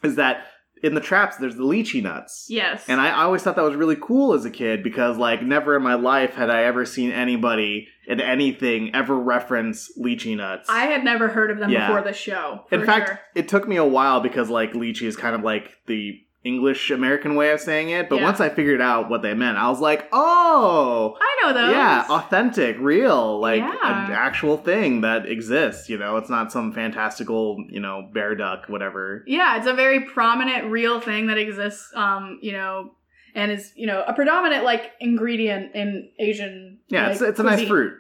is 0.03 0.17
that 0.17 0.45
in 0.83 0.95
the 0.95 1.01
traps 1.01 1.37
there's 1.37 1.57
the 1.57 1.63
lychee 1.63 2.03
nuts. 2.03 2.47
Yes. 2.49 2.85
And 2.89 3.01
I, 3.01 3.23
always 3.23 3.43
thought 3.43 3.57
that 3.57 3.65
was 3.65 3.75
really 3.77 3.97
cool 4.01 4.33
as 4.33 4.45
a 4.47 4.51
kid 4.51 4.83
because, 4.83 5.19
like, 5.19 5.43
never 5.43 5.77
in 5.77 5.83
my 5.83 5.95
life 5.95 6.35
had 6.35 6.49
I 6.49 6.65
ever 6.65 6.87
seen 6.87 7.11
anybody 7.11 7.87
in 8.07 8.19
anything 8.21 8.95
ever 8.95 9.15
reference 9.15 9.91
lychee 9.99 10.37
nuts. 10.37 10.69
I 10.71 10.87
had 10.87 11.05
never 11.05 11.29
heard 11.29 11.51
of 11.51 11.59
them 11.59 11.71
Yeah. 11.71 11.87
before 11.89 12.03
the 12.03 12.15
show. 12.15 12.65
in 12.71 12.85
fact, 12.87 13.09
sure. 13.09 13.21
it 13.35 13.49
took 13.49 13.69
me 13.69 13.77
a 13.77 13.85
while 13.85 14.21
because, 14.21 14.49
like, 14.49 14.73
lychee 14.73 15.03
is 15.07 15.17
kind 15.17 15.35
of 15.35 15.43
like 15.43 15.71
the 15.87 16.19
English 16.43 16.91
American 16.91 17.35
way 17.35 17.51
of 17.51 17.61
saying 17.61 17.91
it. 17.91 18.09
But 18.09 18.17
Yeah. 18.17 18.25
once 18.25 18.41
I 18.41 18.49
figured 18.49 18.81
out 18.81 19.11
what 19.11 19.21
they 19.21 19.35
meant, 19.35 19.59
I 19.59 19.69
was 19.69 19.79
like, 19.81 20.09
oh, 20.13 21.17
I 21.21 21.37
know 21.43 21.53
those. 21.53 21.73
yeah, 21.73 22.07
authentic, 22.09 22.77
real, 22.81 23.39
like 23.41 23.61
Yeah. 23.61 24.07
an 24.07 24.13
actual 24.13 24.57
thing 24.57 25.03
that 25.03 25.27
exists. 25.27 25.89
You 25.91 25.99
know, 25.99 26.17
it's 26.17 26.31
not 26.31 26.51
some 26.51 26.73
fantastical, 26.73 27.63
you 27.69 27.81
know, 27.81 28.09
bear 28.13 28.35
duck, 28.35 28.69
whatever. 28.69 29.23
Yeah, 29.27 29.59
it's 29.59 29.67
a 29.67 29.75
very 29.75 30.01
prominent, 30.01 30.71
real 30.71 30.99
thing 31.01 31.27
that 31.27 31.37
exists. 31.37 31.93
Um, 31.95 32.39
you 32.41 32.53
know, 32.53 32.93
and 33.35 33.53
is 33.53 33.73
you 33.77 33.87
know 33.87 34.03
a 34.09 34.13
predominant 34.13 34.65
like 34.65 34.93
ingredient 34.99 35.75
in 35.75 36.09
Asian. 36.19 36.79
Yeah, 36.89 37.03
like, 37.05 37.13
it's, 37.13 37.21
it's 37.23 37.39
a 37.41 37.45
nice 37.45 37.67
fruit. 37.69 37.93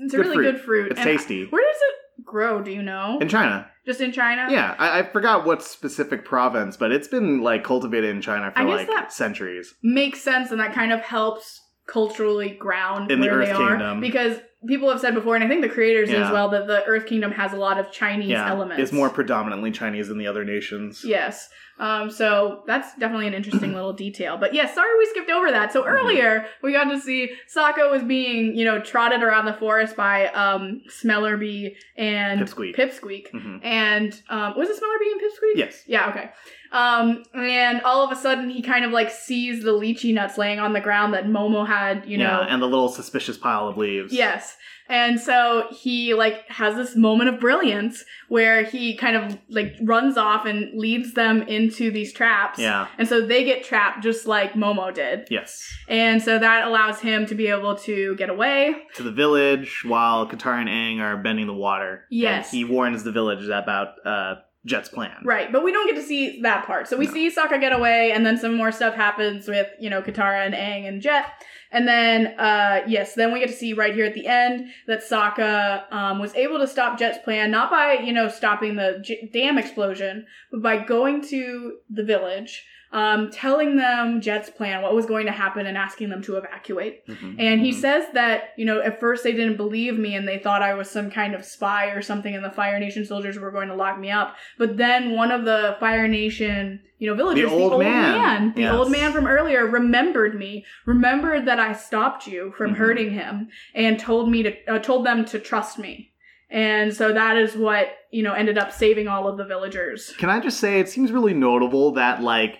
It's 0.00 0.12
a 0.12 0.16
good 0.16 0.22
really 0.26 0.36
fruit. 0.36 0.52
good 0.52 0.60
fruit. 0.60 0.90
It's 0.92 1.00
And 1.00 1.08
tasty. 1.08 1.44
Where 1.46 1.62
does 1.62 1.80
it 1.80 1.94
grow? 2.28 2.62
Do 2.62 2.70
you 2.70 2.82
know? 2.82 3.18
In 3.20 3.28
China. 3.28 3.68
Just 3.86 4.00
in 4.00 4.12
China? 4.12 4.46
Yeah, 4.50 4.74
I, 4.78 5.00
I 5.00 5.02
forgot 5.02 5.44
what 5.46 5.62
specific 5.62 6.24
province, 6.24 6.76
but 6.76 6.92
it's 6.92 7.08
been 7.08 7.40
like 7.42 7.64
cultivated 7.64 8.10
in 8.10 8.20
China 8.22 8.50
for 8.52 8.58
I 8.60 8.64
guess 8.64 8.72
like 8.76 8.86
that- 8.88 9.12
centuries. 9.12 9.74
makes 9.82 10.20
sense 10.20 10.50
and 10.50 10.60
that 10.60 10.74
kind 10.74 10.92
of 10.92 11.00
helps 11.00 11.60
culturally 11.88 12.50
ground 12.50 13.10
In 13.10 13.20
the 13.20 13.26
where 13.28 13.36
Earth 13.38 13.46
they 13.46 13.52
are 13.52 13.68
Kingdom. 13.70 14.00
because 14.00 14.38
people 14.66 14.90
have 14.90 14.98
said 15.00 15.14
before 15.14 15.36
and 15.36 15.44
i 15.44 15.48
think 15.48 15.62
the 15.62 15.68
creators 15.68 16.10
Yeah. 16.10 16.26
as 16.26 16.32
well 16.32 16.48
that 16.50 16.66
the 16.66 16.84
earth 16.84 17.06
kingdom 17.06 17.30
has 17.32 17.52
a 17.52 17.56
lot 17.56 17.78
of 17.78 17.92
chinese 17.92 18.30
yeah, 18.30 18.48
elements 18.50 18.82
it's 18.82 18.92
more 18.92 19.08
predominantly 19.08 19.70
Chinese 19.70 20.08
than 20.08 20.18
the 20.18 20.26
other 20.26 20.44
nations. 20.44 21.04
yes 21.04 21.48
um, 21.80 22.10
so 22.10 22.64
that's 22.66 22.92
definitely 22.96 23.28
an 23.28 23.34
interesting 23.34 23.72
little 23.78 23.92
detail 23.92 24.36
but 24.36 24.52
yes 24.52 24.74
sorry 24.74 24.98
we 24.98 25.06
skipped 25.06 25.30
over 25.30 25.52
that 25.52 25.72
so 25.72 25.82
Mhm. 25.84 25.86
earlier 25.92 26.46
we 26.60 26.72
got 26.72 26.84
to 26.90 26.98
see 27.00 27.30
Sokka 27.54 27.88
was 27.88 28.02
being 28.02 28.56
you 28.56 28.64
know 28.64 28.80
trotted 28.80 29.22
around 29.22 29.44
the 29.46 29.52
forest 29.52 29.94
by 29.94 30.26
um, 30.28 30.82
smellerbee 30.90 31.76
and 31.96 32.40
Pipsqueak. 32.40 32.74
pipsqueak 32.74 33.30
Mhm. 33.30 33.60
and 33.64 34.20
um, 34.28 34.54
was 34.56 34.68
it 34.68 34.76
smellerbee 34.76 35.12
and 35.12 35.20
pipsqueak 35.20 35.56
Yes. 35.56 35.84
yeah, 35.86 36.08
okay. 36.10 36.30
Um, 36.72 37.22
and 37.34 37.80
all 37.82 38.04
of 38.04 38.10
a 38.12 38.20
sudden 38.20 38.50
he 38.50 38.62
kind 38.62 38.84
of 38.84 38.90
like 38.90 39.10
sees 39.10 39.62
the 39.64 39.70
lychee 39.70 40.12
nuts 40.14 40.36
laying 40.38 40.58
on 40.58 40.72
the 40.72 40.80
ground 40.80 41.14
that 41.14 41.24
Momo 41.26 41.66
had, 41.66 42.04
you 42.06 42.18
know. 42.18 42.40
yeah, 42.42 42.46
and 42.48 42.62
the 42.62 42.66
little 42.66 42.88
suspicious 42.88 43.36
pile 43.38 43.68
of 43.68 43.76
leaves. 43.76 44.12
yes. 44.12 44.56
And 44.90 45.20
so 45.20 45.66
he 45.70 46.14
like 46.14 46.48
has 46.48 46.74
this 46.74 46.96
moment 46.96 47.28
of 47.28 47.38
brilliance 47.40 48.02
where 48.28 48.64
he 48.64 48.96
kind 48.96 49.16
of 49.16 49.38
like 49.50 49.74
runs 49.82 50.16
off 50.16 50.46
and 50.46 50.78
leads 50.80 51.12
them 51.12 51.42
into 51.42 51.90
these 51.90 52.10
traps. 52.10 52.58
Yeah. 52.58 52.88
And 52.96 53.06
so 53.06 53.20
they 53.26 53.44
get 53.44 53.64
trapped 53.64 54.02
just 54.02 54.26
like 54.26 54.54
Momo 54.54 54.94
did. 54.94 55.28
Yes. 55.30 55.62
And 55.88 56.22
so 56.22 56.38
that 56.38 56.66
allows 56.66 57.00
him 57.00 57.26
to 57.26 57.34
be 57.34 57.48
able 57.48 57.76
to 57.76 58.16
get 58.16 58.30
away. 58.30 58.76
To 58.94 59.02
the 59.02 59.12
village 59.12 59.84
while 59.84 60.26
Katara 60.26 60.60
and 60.60 60.70
Aang 60.70 61.00
are 61.02 61.18
bending 61.18 61.46
the 61.48 61.52
water. 61.54 62.04
Yes. 62.10 62.50
And 62.50 62.56
he 62.56 62.64
warns 62.64 63.04
the 63.04 63.12
village 63.12 63.46
about 63.46 63.88
uh, 64.06 64.36
Jet's 64.68 64.88
plan. 64.88 65.16
Right, 65.24 65.50
but 65.50 65.64
we 65.64 65.72
don't 65.72 65.86
get 65.86 65.96
to 65.96 66.06
see 66.06 66.40
that 66.42 66.66
part. 66.66 66.86
So 66.86 66.96
we 66.96 67.06
No. 67.06 67.12
see 67.12 67.30
Sokka 67.30 67.58
get 67.60 67.72
away, 67.72 68.12
and 68.12 68.24
then 68.24 68.36
some 68.36 68.54
more 68.54 68.70
stuff 68.70 68.94
happens 68.94 69.48
with, 69.48 69.66
you 69.80 69.90
know, 69.90 70.02
Katara 70.02 70.44
and 70.46 70.54
Aang 70.54 70.86
and 70.86 71.02
Jet. 71.02 71.24
And 71.70 71.86
then, 71.86 72.28
uh, 72.38 72.82
yes, 72.86 73.14
then 73.14 73.32
we 73.32 73.40
get 73.40 73.48
to 73.48 73.54
see 73.54 73.72
right 73.74 73.92
here 73.94 74.06
at 74.06 74.14
the 74.14 74.26
end 74.26 74.68
that 74.86 75.00
Sokka 75.02 75.92
um, 75.92 76.18
was 76.18 76.34
able 76.34 76.58
to 76.60 76.66
stop 76.66 76.98
Jet's 76.98 77.18
plan, 77.18 77.50
not 77.50 77.70
by, 77.70 77.94
you 77.94 78.12
know, 78.12 78.28
stopping 78.28 78.76
the 78.76 79.00
j- 79.02 79.28
dam 79.32 79.58
explosion, 79.58 80.26
but 80.50 80.62
by 80.62 80.78
going 80.78 81.20
to 81.28 81.76
the 81.90 82.04
village, 82.04 82.64
um, 82.92 83.30
telling 83.30 83.76
them 83.76 84.20
Jet's 84.20 84.48
plan, 84.50 84.82
what 84.82 84.94
was 84.94 85.04
going 85.06 85.26
to 85.26 85.32
happen, 85.32 85.66
and 85.66 85.76
asking 85.76 86.08
them 86.08 86.22
to 86.22 86.36
evacuate. 86.36 87.06
Mhm. 87.06 87.36
And 87.38 87.60
he 87.60 87.70
Mhm. 87.70 87.74
says 87.74 88.04
that, 88.14 88.54
you 88.56 88.64
know, 88.64 88.80
at 88.80 88.98
first 88.98 89.24
they 89.24 89.32
didn't 89.32 89.56
believe 89.56 89.98
me 89.98 90.14
and 90.14 90.26
they 90.26 90.38
thought 90.38 90.62
I 90.62 90.74
was 90.74 90.88
some 90.90 91.10
kind 91.10 91.34
of 91.34 91.44
spy 91.44 91.86
or 91.90 92.00
something 92.00 92.34
and 92.34 92.44
the 92.44 92.50
Fire 92.50 92.78
Nation 92.80 93.04
soldiers 93.04 93.38
were 93.38 93.50
going 93.50 93.68
to 93.68 93.74
lock 93.74 93.98
me 93.98 94.10
up. 94.10 94.36
But 94.56 94.76
then 94.78 95.12
one 95.12 95.30
of 95.30 95.44
the 95.44 95.76
Fire 95.80 96.08
Nation, 96.08 96.80
you 96.98 97.08
know, 97.08 97.14
villagers, 97.14 97.50
the 97.50 97.56
old 97.56 97.78
man. 97.78 98.52
the 98.54 98.62
Yes. 98.62 98.72
old 98.72 98.90
man 98.90 99.12
from 99.12 99.26
earlier 99.26 99.66
remembered 99.66 100.34
me, 100.38 100.64
remembered 100.86 101.44
that 101.46 101.60
I 101.60 101.72
stopped 101.74 102.26
you 102.26 102.52
from 102.56 102.72
Mhm. 102.74 102.78
hurting 102.78 103.10
him 103.10 103.48
and 103.74 103.98
told 103.98 104.30
me 104.30 104.42
to, 104.44 104.54
uh, 104.66 104.78
told 104.78 105.04
them 105.04 105.24
to 105.26 105.38
trust 105.38 105.78
me. 105.78 106.12
And 106.50 106.94
so 106.94 107.12
that 107.12 107.36
is 107.36 107.54
what, 107.56 107.90
you 108.10 108.22
know, 108.22 108.32
ended 108.32 108.56
up 108.56 108.72
saving 108.72 109.06
all 109.06 109.28
of 109.28 109.36
the 109.36 109.44
villagers. 109.44 110.14
Can 110.16 110.30
I 110.30 110.40
just 110.40 110.58
say 110.58 110.80
it 110.80 110.88
seems 110.88 111.12
really 111.12 111.34
notable 111.34 111.92
that 111.92 112.22
like 112.22 112.58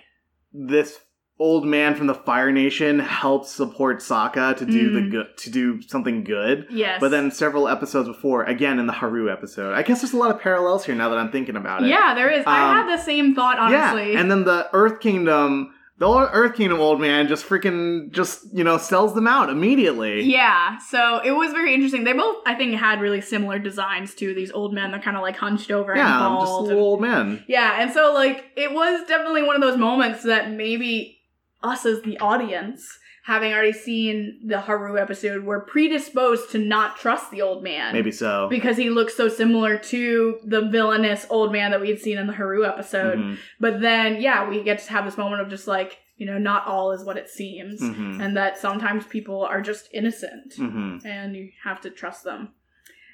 this 0.53 0.99
old 1.41 1.65
man 1.65 1.95
from 1.95 2.07
the 2.07 2.13
Fire 2.13 2.51
Nation 2.51 2.99
helps 2.99 3.49
support 3.49 3.99
Sokka 3.99 4.57
to 4.57 4.65
do 4.65 4.91
the 4.91 4.99
Mm. 4.99 5.11
good 5.11 5.27
to 5.37 5.49
do 5.49 5.81
something 5.83 6.25
good. 6.25 6.67
Yes. 6.69 6.99
But 6.99 7.11
then 7.11 7.31
several 7.31 7.69
episodes 7.69 8.09
before, 8.09 8.43
again 8.43 8.77
in 8.77 8.87
the 8.87 8.93
Haru 8.93 9.31
episode. 9.31 9.73
I 9.73 9.81
guess 9.83 10.01
there's 10.01 10.11
a 10.11 10.17
lot 10.17 10.31
of 10.31 10.41
parallels 10.41 10.83
here 10.85 10.95
now 10.95 11.07
that 11.09 11.17
I'm 11.17 11.31
thinking 11.31 11.55
about 11.55 11.83
it. 11.83 11.87
yeah, 11.89 12.13
there 12.13 12.29
is. 12.29 12.43
I 12.45 12.69
Um, 12.71 12.75
had 12.87 12.97
the 12.97 13.01
same 13.01 13.35
thought, 13.35 13.57
honestly. 13.57 14.13
Yeah, 14.13 14.19
and 14.19 14.29
then 14.29 14.43
the 14.43 14.67
Earth 14.73 14.99
Kingdom 14.99 15.73
the 15.99 16.07
Earth 16.31 16.55
Kingdom 16.55 16.79
old 16.79 16.99
man 17.01 17.27
just 17.27 17.45
freaking 17.47 18.11
just 18.11 18.45
you 18.53 18.63
know 18.63 18.77
sells 18.77 19.13
them 19.13 19.27
out 19.27 19.49
immediately. 19.49 20.23
Yeah, 20.23 20.77
so 20.79 21.19
it 21.23 21.31
was 21.31 21.51
very 21.51 21.73
interesting. 21.73 22.03
They 22.05 22.13
both, 22.13 22.37
I 22.45 22.55
think, 22.55 22.73
had 22.75 23.01
really 23.01 23.21
similar 23.21 23.59
designs 23.59 24.15
to 24.15 24.33
these 24.33 24.51
old 24.51 24.73
men. 24.73 24.91
They're 24.91 25.01
kind 25.01 25.17
of 25.17 25.21
like 25.23 25.35
hunched 25.37 25.71
over 25.71 25.95
Yeah, 25.95 26.25
and 26.27 26.35
bald. 26.35 26.65
just 26.65 26.71
and- 26.71 26.79
old 26.79 27.01
man. 27.01 27.43
Yeah, 27.47 27.81
and 27.81 27.91
so 27.91 28.13
like 28.13 28.45
it 28.55 28.71
was 28.73 29.05
definitely 29.07 29.43
one 29.43 29.55
of 29.55 29.61
those 29.61 29.77
moments 29.77 30.23
that 30.23 30.49
maybe 30.51 31.19
us 31.61 31.85
as 31.85 32.01
the 32.03 32.17
audience, 32.19 32.97
having 33.25 33.51
already 33.53 33.73
seen 33.73 34.39
the 34.45 34.59
Haru 34.61 34.97
episode, 34.97 35.43
were 35.43 35.59
predisposed 35.59 36.51
to 36.51 36.57
not 36.57 36.97
trust 36.97 37.31
the 37.31 37.41
old 37.41 37.63
man. 37.63 37.93
Maybe 37.93 38.11
so. 38.11 38.47
Because 38.49 38.77
he 38.77 38.89
looks 38.89 39.15
so 39.15 39.27
similar 39.27 39.77
to 39.77 40.39
the 40.43 40.61
villainous 40.69 41.25
old 41.29 41.51
man 41.51 41.71
that 41.71 41.81
we 41.81 41.89
had 41.89 41.99
seen 41.99 42.17
in 42.17 42.27
the 42.27 42.33
Haru 42.33 42.65
episode. 42.65 43.17
Mhm, 43.19 43.37
But 43.59 43.81
then, 43.81 44.21
yeah, 44.21 44.47
we 44.49 44.63
get 44.63 44.79
to 44.79 44.91
have 44.91 45.05
this 45.05 45.17
moment 45.17 45.41
of 45.41 45.49
just 45.49 45.67
like, 45.67 45.97
you 46.17 46.25
know, 46.25 46.37
not 46.37 46.65
all 46.65 46.91
is 46.91 47.03
what 47.05 47.17
it 47.17 47.29
seems. 47.29 47.81
mhm, 47.81 48.19
And 48.21 48.35
that 48.35 48.57
sometimes 48.57 49.05
people 49.05 49.43
are 49.43 49.61
just 49.61 49.89
innocent 49.93 50.55
mhm. 50.57 51.05
and 51.05 51.35
you 51.35 51.49
have 51.63 51.81
to 51.81 51.89
trust 51.89 52.23
them. 52.23 52.49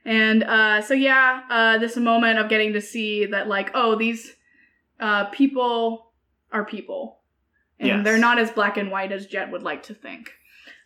And 0.06 0.44
uh, 0.44 0.82
so 0.82 0.94
yeah, 0.94 1.42
uh, 1.50 1.78
this 1.80 1.98
moment 1.98 2.38
of 2.40 2.48
getting 2.48 2.74
to 2.74 2.82
see 2.82 3.26
that 3.26 3.48
like, 3.48 3.72
oh, 3.74 3.96
these 3.96 4.34
uh, 5.00 5.26
people 5.26 6.12
are 6.52 6.64
people, 6.64 7.15
and 7.80 7.88
Yes. 7.88 8.04
they're 8.04 8.18
not 8.18 8.40
as 8.40 8.52
black 8.52 8.78
and 8.78 8.90
white 8.92 9.12
as 9.12 9.26
Jet 9.28 9.52
would 9.52 9.64
like 9.64 9.84
to 9.84 9.94
think. 9.94 10.32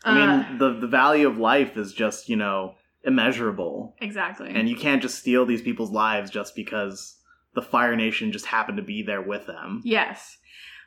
I 0.04 0.14
mean, 0.14 0.30
Uh, 0.30 0.56
the 0.58 0.74
the 0.80 0.88
value 0.88 1.28
of 1.28 1.38
life 1.38 1.78
is 1.78 1.94
just 1.94 2.30
you 2.30 2.36
know 2.36 2.76
immeasurable, 3.04 3.96
exactly. 4.02 4.50
and 4.54 4.68
you 4.70 4.76
can't 4.76 5.02
just 5.02 5.20
steal 5.20 5.46
these 5.46 5.62
people's 5.62 5.92
lives 5.92 6.30
just 6.32 6.56
because 6.56 7.20
the 7.56 7.62
Fire 7.62 7.96
Nation 7.96 8.32
just 8.32 8.46
happened 8.46 8.78
to 8.78 8.84
be 8.84 9.02
there 9.04 9.22
with 9.22 9.46
them. 9.48 9.82
Yes. 9.84 10.38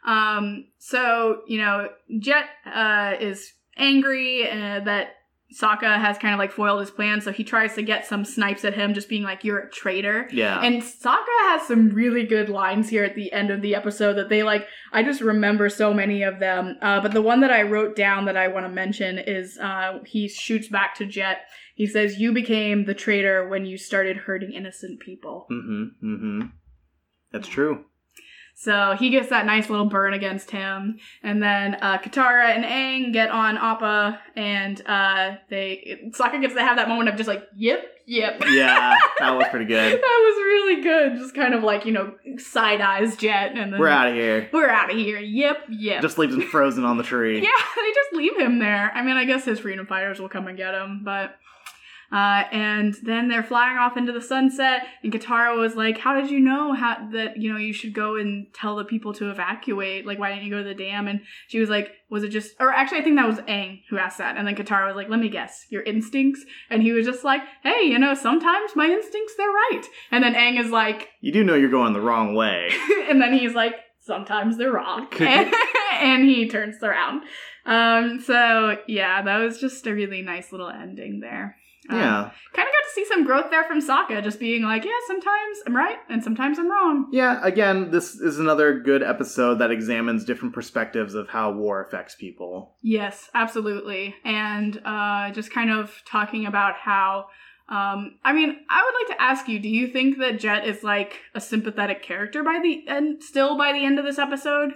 Um, 0.06 0.66
so, 0.78 1.42
you 1.46 1.58
know, 1.58 1.88
Jet 2.18 2.46
uh, 2.66 3.14
is 3.20 3.52
angry 3.76 4.48
uh, 4.48 4.80
that 4.80 5.14
Sokka 5.52 5.98
has 6.00 6.18
kind 6.18 6.34
of 6.34 6.38
like 6.38 6.52
foiled 6.52 6.80
his 6.80 6.90
plan, 6.90 7.20
so 7.20 7.30
he 7.32 7.44
tries 7.44 7.74
to 7.74 7.82
get 7.82 8.06
some 8.06 8.24
snipes 8.24 8.64
at 8.64 8.74
him, 8.74 8.94
just 8.94 9.08
being 9.08 9.22
like, 9.22 9.44
You're 9.44 9.60
a 9.60 9.70
traitor. 9.70 10.28
Yeah. 10.32 10.60
And 10.60 10.82
Sokka 10.82 11.38
has 11.50 11.66
some 11.66 11.90
really 11.90 12.24
good 12.24 12.48
lines 12.48 12.88
here 12.88 13.04
at 13.04 13.14
the 13.14 13.32
end 13.32 13.50
of 13.50 13.62
the 13.62 13.74
episode 13.74 14.14
that 14.14 14.28
they 14.28 14.42
like. 14.42 14.66
I 14.92 15.02
just 15.02 15.20
remember 15.20 15.68
so 15.68 15.92
many 15.92 16.22
of 16.22 16.38
them. 16.38 16.76
Uh, 16.80 17.00
but 17.00 17.12
the 17.12 17.22
one 17.22 17.40
that 17.40 17.50
I 17.50 17.62
wrote 17.62 17.96
down 17.96 18.24
that 18.26 18.36
I 18.36 18.48
want 18.48 18.66
to 18.66 18.70
mention 18.70 19.18
is 19.18 19.58
uh, 19.58 19.98
he 20.06 20.28
shoots 20.28 20.68
back 20.68 20.94
to 20.96 21.06
Jet. 21.06 21.42
He 21.74 21.86
says, 21.86 22.18
You 22.18 22.32
became 22.32 22.84
the 22.84 22.94
traitor 22.94 23.48
when 23.48 23.66
you 23.66 23.78
started 23.78 24.18
hurting 24.18 24.52
innocent 24.52 25.00
people. 25.00 25.46
mm-hmm. 25.50 26.06
Mm-hmm. 26.06 26.46
That's 27.32 27.48
true. 27.48 27.86
So 28.62 28.94
he 28.96 29.10
gets 29.10 29.30
that 29.30 29.44
nice 29.44 29.68
little 29.68 29.86
burn 29.86 30.14
against 30.14 30.52
him, 30.52 31.00
and 31.20 31.42
then 31.42 31.74
uh, 31.82 31.98
Katara 31.98 32.44
and 32.44 32.64
Aang 32.64 33.12
get 33.12 33.28
on 33.28 33.58
Appa, 33.58 34.20
and 34.36 34.80
uh, 34.86 35.34
they 35.50 36.12
Sokka 36.16 36.40
gets 36.40 36.54
to 36.54 36.60
have 36.60 36.76
that 36.76 36.86
moment 36.86 37.08
of 37.08 37.16
just 37.16 37.26
like, 37.26 37.42
yep, 37.56 37.84
yep. 38.06 38.40
Yeah, 38.48 38.94
that 39.18 39.30
was 39.36 39.48
pretty 39.48 39.64
good. 39.64 39.94
that 39.94 40.00
was 40.00 40.36
really 40.44 40.80
good. 40.80 41.16
Just 41.16 41.34
kind 41.34 41.54
of 41.54 41.64
like 41.64 41.86
you 41.86 41.90
know 41.90 42.14
side 42.38 42.80
eyes 42.80 43.16
Jet, 43.16 43.56
and 43.56 43.72
then 43.72 43.80
We're 43.80 43.88
out 43.88 44.06
of 44.06 44.14
here. 44.14 44.48
We're 44.52 44.70
out 44.70 44.92
of 44.92 44.96
here. 44.96 45.18
Yep, 45.18 45.56
yep. 45.68 46.00
Just 46.00 46.16
leaves 46.18 46.32
him 46.32 46.42
frozen 46.42 46.84
on 46.84 46.98
the 46.98 47.02
tree. 47.02 47.38
yeah, 47.42 47.48
they 47.74 47.92
just 47.92 48.12
leave 48.12 48.38
him 48.38 48.60
there. 48.60 48.92
I 48.94 49.02
mean, 49.02 49.16
I 49.16 49.24
guess 49.24 49.44
his 49.44 49.58
freedom 49.58 49.86
fighters 49.86 50.20
will 50.20 50.28
come 50.28 50.46
and 50.46 50.56
get 50.56 50.72
him, 50.72 51.02
but. 51.04 51.34
Uh, 52.12 52.44
and 52.52 52.94
then 53.02 53.28
they're 53.28 53.42
flying 53.42 53.78
off 53.78 53.96
into 53.96 54.12
the 54.12 54.20
sunset, 54.20 54.82
and 55.02 55.12
Katara 55.12 55.56
was 55.58 55.74
like, 55.74 55.98
"How 55.98 56.20
did 56.20 56.30
you 56.30 56.40
know 56.40 56.74
how 56.74 57.08
that 57.12 57.38
you 57.38 57.50
know 57.50 57.58
you 57.58 57.72
should 57.72 57.94
go 57.94 58.16
and 58.16 58.52
tell 58.52 58.76
the 58.76 58.84
people 58.84 59.14
to 59.14 59.30
evacuate? 59.30 60.06
Like, 60.06 60.18
why 60.18 60.28
didn't 60.28 60.44
you 60.44 60.50
go 60.50 60.58
to 60.58 60.68
the 60.68 60.74
dam?" 60.74 61.08
And 61.08 61.22
she 61.48 61.58
was 61.58 61.70
like, 61.70 61.92
"Was 62.10 62.22
it 62.22 62.28
just?" 62.28 62.54
Or 62.60 62.70
actually, 62.70 62.98
I 62.98 63.02
think 63.02 63.16
that 63.16 63.26
was 63.26 63.38
Aang 63.38 63.82
who 63.88 63.96
asked 63.96 64.18
that. 64.18 64.36
And 64.36 64.46
then 64.46 64.54
Katara 64.54 64.86
was 64.86 64.96
like, 64.96 65.08
"Let 65.08 65.20
me 65.20 65.30
guess, 65.30 65.66
your 65.70 65.82
instincts." 65.82 66.44
And 66.68 66.82
he 66.82 66.92
was 66.92 67.06
just 67.06 67.24
like, 67.24 67.40
"Hey, 67.62 67.84
you 67.84 67.98
know, 67.98 68.12
sometimes 68.12 68.76
my 68.76 68.86
instincts 68.86 69.34
they're 69.36 69.48
right." 69.48 69.82
And 70.10 70.22
then 70.22 70.34
Aang 70.34 70.60
is 70.60 70.70
like, 70.70 71.08
You 71.22 71.32
do 71.32 71.44
know 71.44 71.54
you're 71.54 71.70
going 71.70 71.92
the 71.94 72.00
wrong 72.00 72.34
way. 72.34 72.70
and 73.08 73.20
then 73.20 73.32
he's 73.32 73.54
like, 73.54 73.76
sometimes 74.00 74.58
they're 74.58 74.72
wrong. 74.72 75.06
and, 75.20 75.54
and 75.94 76.24
he 76.24 76.48
turns 76.48 76.82
around. 76.82 77.22
Um, 77.64 78.20
so 78.20 78.76
yeah, 78.86 79.22
that 79.22 79.38
was 79.38 79.60
just 79.60 79.86
a 79.86 79.94
really 79.94 80.22
nice 80.22 80.52
little 80.52 80.68
ending 80.68 81.20
there. 81.20 81.56
Um, 81.88 81.98
Yeah. 81.98 82.30
Kind 82.52 82.68
of 82.68 82.72
got 82.72 82.84
to 82.88 82.94
see 82.94 83.04
some 83.06 83.24
growth 83.24 83.50
there 83.50 83.64
from 83.64 83.80
Sokka, 83.80 84.22
just 84.22 84.38
being 84.38 84.62
like, 84.62 84.84
yeah, 84.84 84.90
sometimes 85.06 85.58
I'm 85.66 85.74
right 85.74 85.98
and 86.08 86.22
sometimes 86.22 86.58
I'm 86.58 86.70
wrong. 86.70 87.08
Yeah, 87.12 87.40
again, 87.42 87.90
this 87.90 88.14
is 88.14 88.38
another 88.38 88.78
good 88.78 89.02
episode 89.02 89.56
that 89.56 89.70
examines 89.70 90.24
different 90.24 90.54
perspectives 90.54 91.14
of 91.14 91.28
how 91.28 91.52
war 91.52 91.82
affects 91.82 92.14
people. 92.14 92.74
Yes, 92.82 93.30
absolutely. 93.34 94.14
And 94.24 94.80
uh, 94.84 95.30
just 95.32 95.52
kind 95.52 95.70
of 95.70 96.02
talking 96.06 96.46
about 96.46 96.74
how. 96.76 97.26
Um, 97.68 98.18
I 98.22 98.34
mean, 98.34 98.56
I 98.68 98.82
would 98.84 99.08
like 99.08 99.16
to 99.16 99.22
ask 99.22 99.48
you: 99.48 99.58
Do 99.58 99.68
you 99.68 99.86
think 99.86 100.18
that 100.18 100.38
Jet 100.38 100.66
is 100.66 100.82
like 100.82 101.20
a 101.34 101.40
sympathetic 101.40 102.02
character 102.02 102.42
by 102.42 102.60
the 102.62 102.86
end, 102.86 103.22
still 103.22 103.56
by 103.56 103.72
the 103.72 103.84
end 103.84 103.98
of 103.98 104.04
this 104.04 104.18
episode? 104.18 104.72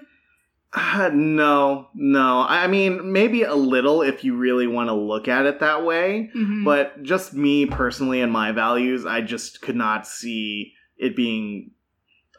Uh, 0.73 1.11
no, 1.15 1.89
no. 1.95 2.45
I 2.49 2.67
mean, 2.67 3.13
maybe 3.13 3.43
a 3.43 3.55
little 3.55 4.03
if 4.03 4.25
you 4.25 4.37
really 4.37 4.67
want 4.67 4.89
to 4.89 4.95
look 4.95 5.29
at 5.29 5.47
it 5.47 5.61
that 5.61 5.85
way. 5.85 6.31
Mhm. 6.37 6.65
But 6.65 7.03
just 7.03 7.35
me 7.35 7.67
personally 7.67 8.21
and 8.21 8.33
my 8.33 8.53
values, 8.53 9.07
I 9.07 9.21
just 9.21 9.63
could 9.63 9.77
not 9.77 10.07
see 10.07 10.73
it 10.97 11.15
being 11.17 11.73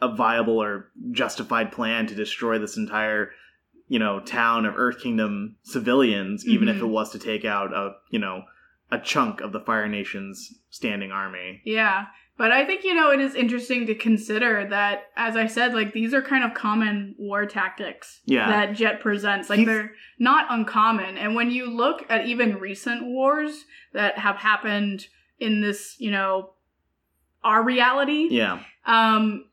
a 0.02 0.14
viable 0.14 0.62
or 0.62 0.92
justified 1.12 1.72
plan 1.72 2.06
to 2.08 2.16
destroy 2.16 2.60
this 2.60 2.78
entire, 2.78 3.32
you 3.88 3.98
know, 4.00 4.20
town 4.20 4.66
of 4.66 4.76
Earth 4.78 5.00
Kingdom 5.00 5.56
civilians, 5.64 6.48
even 6.48 6.68
if 6.68 6.78
Mhm. 6.78 6.82
it 6.82 6.86
was 6.88 7.12
to 7.12 7.20
take 7.20 7.46
out 7.46 7.74
a, 7.74 7.96
you 8.12 8.20
know, 8.20 8.44
a 8.92 9.00
chunk 9.00 9.42
of 9.42 9.52
the 9.52 9.60
Fire 9.60 9.88
Nation's 9.88 10.60
standing 10.70 11.12
army. 11.12 11.62
Yeah. 11.66 12.06
But 12.38 12.52
I 12.52 12.66
think, 12.66 12.84
you 12.84 12.94
know, 12.94 13.10
it 13.12 13.20
is 13.20 13.34
interesting 13.34 13.88
to 13.88 13.96
consider 13.96 14.68
that, 14.70 15.06
as 15.16 15.36
I 15.36 15.48
said, 15.48 15.74
like 15.74 15.92
these 15.94 16.14
are 16.14 16.22
kind 16.22 16.44
of 16.44 16.54
common 16.54 17.16
war 17.18 17.46
tactics 17.48 18.22
Yeah. 18.26 18.48
that 18.48 18.74
Jet 18.74 19.00
presents. 19.02 19.50
Like 19.50 19.58
He's- 19.60 19.68
they're 19.68 19.92
not 20.20 20.46
uncommon. 20.50 21.18
And 21.18 21.34
when 21.34 21.50
you 21.50 21.66
look 21.70 22.06
at 22.10 22.28
even 22.28 22.60
recent 22.60 23.06
wars 23.06 23.66
that 23.94 24.20
have 24.20 24.38
happened 24.38 25.08
in 25.40 25.62
this, 25.62 25.96
you 26.00 26.12
know, 26.12 26.52
our 27.44 27.64
reality, 27.64 28.28
Yeah. 28.30 28.60
um, 28.86 29.46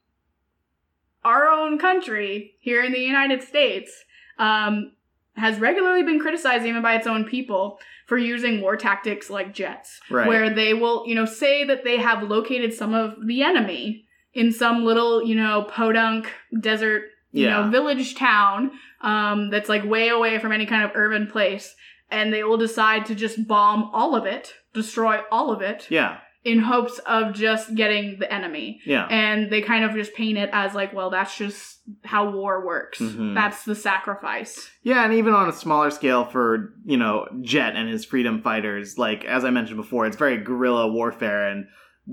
our 1.25 1.49
own 1.49 1.79
country 1.79 2.57
here 2.61 2.83
in 2.85 2.93
the 2.93 3.01
United 3.01 3.43
States 3.43 4.05
um, 4.39 4.93
has 5.37 5.59
regularly 5.59 6.03
been 6.03 6.21
criticized 6.21 6.65
even 6.65 6.83
by 6.83 6.95
its 6.95 7.07
own 7.07 7.25
people 7.25 7.79
for 8.07 8.17
using 8.19 8.61
war 8.61 8.77
tactics 8.77 9.31
like 9.31 9.53
Jet's 9.55 10.01
Right. 10.11 10.29
where 10.29 10.51
they 10.55 10.75
will, 10.75 11.05
you 11.07 11.15
know, 11.15 11.25
say 11.25 11.65
that 11.65 11.85
they 11.85 11.97
have 11.99 12.23
located 12.23 12.73
some 12.73 12.95
of 12.95 13.15
the 13.27 13.43
enemy 13.43 14.05
in 14.33 14.53
some 14.53 14.85
little, 14.85 15.23
you 15.25 15.35
know, 15.35 15.63
podunk 15.69 16.31
desert, 16.61 17.05
you 17.33 17.45
Yeah. 17.47 17.63
know, 17.65 17.71
village 17.71 18.15
town 18.15 18.73
um, 19.01 19.51
that's 19.51 19.69
like 19.69 19.85
way 19.85 20.09
away 20.09 20.39
from 20.39 20.53
any 20.53 20.67
kind 20.67 20.85
of 20.85 20.93
urban 20.95 21.27
place, 21.27 21.75
and 22.11 22.33
they 22.33 22.43
will 22.45 22.57
decide 22.57 23.05
to 23.07 23.15
just 23.15 23.47
bomb 23.47 23.91
all 23.93 24.15
of 24.15 24.25
it, 24.27 24.55
destroy 24.73 25.21
all 25.31 25.51
of 25.51 25.61
it, 25.63 25.87
yeah. 25.91 26.19
In 26.45 26.59
hopes 26.59 26.99
of 27.07 27.33
just 27.35 27.75
getting 27.75 28.19
the 28.19 28.31
enemy. 28.33 28.81
Yeah. 28.85 29.07
And 29.09 29.51
they 29.51 29.63
kind 29.63 29.85
of 29.85 29.93
just 29.93 30.13
paint 30.15 30.37
it 30.37 30.51
as 30.53 30.75
like, 30.75 30.93
well, 30.93 31.09
that's 31.11 31.37
just 31.37 31.81
how 32.05 32.31
war 32.31 32.65
works. 32.67 32.99
Mhm. 33.01 33.35
That's 33.35 33.65
the 33.65 33.75
sacrifice. 33.75 34.71
Yeah, 34.83 35.05
and 35.05 35.15
even 35.15 35.33
on 35.33 35.49
a 35.49 35.53
smaller 35.53 35.91
scale 35.91 36.25
for, 36.27 36.75
you 36.85 36.99
know, 36.99 37.27
Jet 37.41 37.77
and 37.77 37.89
his 37.89 38.05
freedom 38.05 38.43
fighters, 38.43 38.99
like 38.99 39.25
as 39.25 39.45
I 39.45 39.51
mentioned 39.51 39.79
before, 39.79 40.07
it's 40.07 40.17
very 40.19 40.37
guerrilla 40.37 40.93
warfare 40.93 41.49
and 41.49 41.67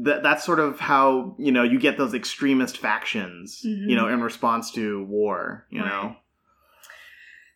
th- 0.06 0.24
that's 0.24 0.46
sort 0.46 0.60
of 0.62 0.80
how, 0.80 1.36
you 1.38 1.52
know, 1.52 1.64
you 1.64 1.78
get 1.78 1.98
those 1.98 2.14
extremist 2.14 2.78
factions, 2.78 3.62
Mhm. 3.66 3.90
you 3.90 3.96
know, 3.98 4.08
in 4.08 4.22
response 4.22 4.72
to 4.72 5.04
war, 5.06 5.68
you 5.70 5.82
Right. 5.82 5.90
know. 5.90 6.16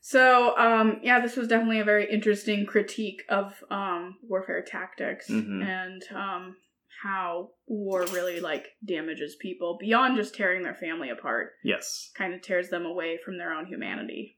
So, 0.01 0.55
um, 0.57 0.99
yeah, 1.01 1.19
this 1.19 1.36
was 1.36 1.47
definitely 1.47 1.80
a 1.80 1.84
very 1.86 2.09
interesting 2.11 2.65
critique 2.65 3.23
of 3.30 3.63
um, 3.71 4.17
warfare 4.28 4.61
tactics 4.61 5.30
Mhm. 5.30 5.63
and 5.65 6.03
um, 6.13 6.55
how 7.06 7.51
war 7.68 8.06
really 8.08 8.39
like 8.39 8.66
damages 8.84 9.36
people 9.39 9.78
beyond 9.80 10.18
just 10.18 10.34
tearing 10.34 10.64
their 10.64 10.74
family 10.74 11.10
apart. 11.10 11.51
Yes. 11.64 12.10
Kind 12.18 12.34
of 12.34 12.41
tears 12.41 12.70
them 12.70 12.86
away 12.86 13.20
from 13.24 13.38
their 13.38 13.53
own 13.53 13.68
humanity. 13.68 14.38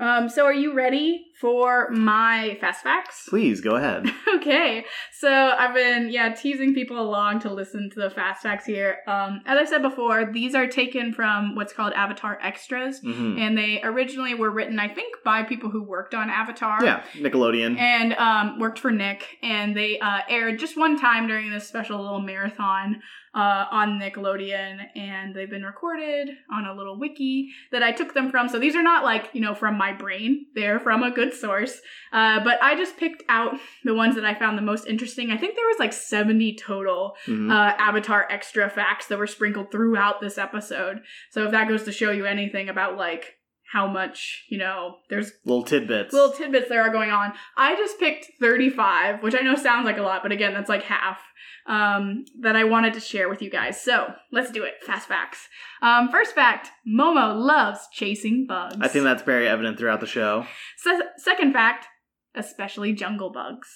Um, 0.00 0.28
so, 0.28 0.44
are 0.46 0.54
you 0.54 0.74
ready 0.74 1.26
for 1.40 1.90
my 1.90 2.56
fast 2.60 2.82
facts? 2.82 3.26
Please 3.28 3.60
go 3.60 3.76
ahead. 3.76 4.06
okay, 4.36 4.84
so 5.12 5.30
I've 5.30 5.74
been 5.74 6.10
yeah 6.10 6.34
teasing 6.34 6.74
people 6.74 6.98
along 6.98 7.40
to 7.40 7.52
listen 7.52 7.90
to 7.94 8.00
the 8.00 8.10
fast 8.10 8.42
facts 8.42 8.64
here. 8.64 8.98
Um, 9.06 9.40
as 9.46 9.58
I 9.58 9.64
said 9.64 9.82
before, 9.82 10.30
these 10.32 10.54
are 10.54 10.66
taken 10.66 11.12
from 11.12 11.54
what's 11.54 11.72
called 11.72 11.92
Avatar 11.94 12.38
extras, 12.42 13.00
hmm 13.00 13.38
and 13.38 13.56
they 13.56 13.80
originally 13.82 14.34
were 14.34 14.50
written, 14.50 14.78
I 14.78 14.88
think, 14.88 15.16
by 15.24 15.42
people 15.42 15.70
who 15.70 15.82
worked 15.82 16.14
on 16.14 16.30
Avatar. 16.30 16.84
Yeah, 16.84 17.02
Nickelodeon. 17.14 17.78
And 17.78 18.14
um, 18.14 18.58
worked 18.58 18.78
for 18.78 18.90
Nick, 18.90 19.38
and 19.42 19.76
they 19.76 19.98
uh, 19.98 20.20
aired 20.28 20.58
just 20.58 20.76
one 20.76 20.98
time 20.98 21.26
during 21.26 21.50
this 21.50 21.66
special 21.68 22.02
little 22.02 22.20
marathon 22.20 23.02
uh, 23.34 23.66
on 23.70 24.00
Nickelodeon, 24.00 24.78
and 24.96 25.34
they've 25.34 25.50
been 25.50 25.62
recorded 25.62 26.30
on 26.52 26.66
a 26.66 26.74
little 26.74 26.98
wiki 26.98 27.50
that 27.70 27.82
I 27.82 27.92
took 27.92 28.14
them 28.14 28.30
from. 28.30 28.48
So 28.48 28.58
these 28.58 28.74
are 28.74 28.82
not 28.82 29.04
like, 29.04 29.30
you 29.32 29.40
know, 29.40 29.54
from 29.54 29.78
my 29.78 29.89
brain, 29.92 30.46
they're 30.54 30.80
from 30.80 31.02
a 31.02 31.10
good 31.10 31.32
source. 31.34 31.80
Uh, 32.12 32.42
but 32.42 32.62
I 32.62 32.74
just 32.76 32.96
picked 32.96 33.22
out 33.28 33.54
the 33.84 33.94
ones 33.94 34.14
that 34.16 34.24
I 34.24 34.34
found 34.34 34.56
the 34.58 34.62
most 34.62 34.86
interesting. 34.86 35.30
I 35.30 35.36
think 35.36 35.54
there 35.56 35.66
was 35.66 35.78
like 35.78 35.92
70 35.92 36.56
total 36.56 37.16
Mhm. 37.26 37.50
uh, 37.50 37.74
Avatar 37.78 38.26
extra 38.30 38.68
facts 38.70 39.06
that 39.08 39.18
were 39.18 39.26
sprinkled 39.26 39.70
throughout 39.70 40.20
this 40.20 40.38
episode. 40.38 41.00
So 41.30 41.44
if 41.44 41.50
that 41.52 41.68
goes 41.68 41.84
to 41.84 41.92
show 41.92 42.10
you 42.10 42.26
anything 42.26 42.68
about 42.68 42.96
like 42.96 43.36
how 43.72 43.86
much, 43.86 44.44
you 44.48 44.58
know, 44.58 44.96
there's 45.08 45.30
Little 45.44 45.62
tidbits. 45.62 46.12
little 46.12 46.32
tidbits 46.32 46.68
there 46.68 46.82
are 46.82 46.90
going 46.90 47.10
on. 47.10 47.32
I 47.56 47.76
just 47.76 47.98
picked 48.00 48.26
35, 48.40 49.22
which 49.22 49.34
I 49.34 49.42
know 49.42 49.54
sounds 49.54 49.84
like 49.84 49.98
a 49.98 50.02
lot, 50.02 50.22
but 50.22 50.32
again, 50.32 50.52
that's 50.54 50.68
like 50.68 50.82
half 50.82 51.18
um, 51.66 52.24
that 52.40 52.56
I 52.56 52.64
wanted 52.64 52.94
to 52.94 53.00
share 53.00 53.28
with 53.28 53.40
you 53.42 53.50
guys. 53.50 53.80
So 53.80 54.08
let's 54.32 54.50
do 54.50 54.64
it. 54.64 54.82
Fast 54.84 55.06
facts. 55.06 55.46
Um, 55.82 56.08
first 56.10 56.34
fact 56.34 56.70
Momo 56.88 57.36
loves 57.38 57.80
chasing 57.92 58.46
bugs. 58.48 58.76
I 58.80 58.88
think 58.88 59.04
that's 59.04 59.22
very 59.22 59.46
evident 59.46 59.78
throughout 59.78 60.00
the 60.00 60.06
show. 60.06 60.46
Se- 60.78 61.00
second 61.18 61.52
fact, 61.52 61.86
especially 62.34 62.92
jungle 62.92 63.30
bugs. 63.30 63.68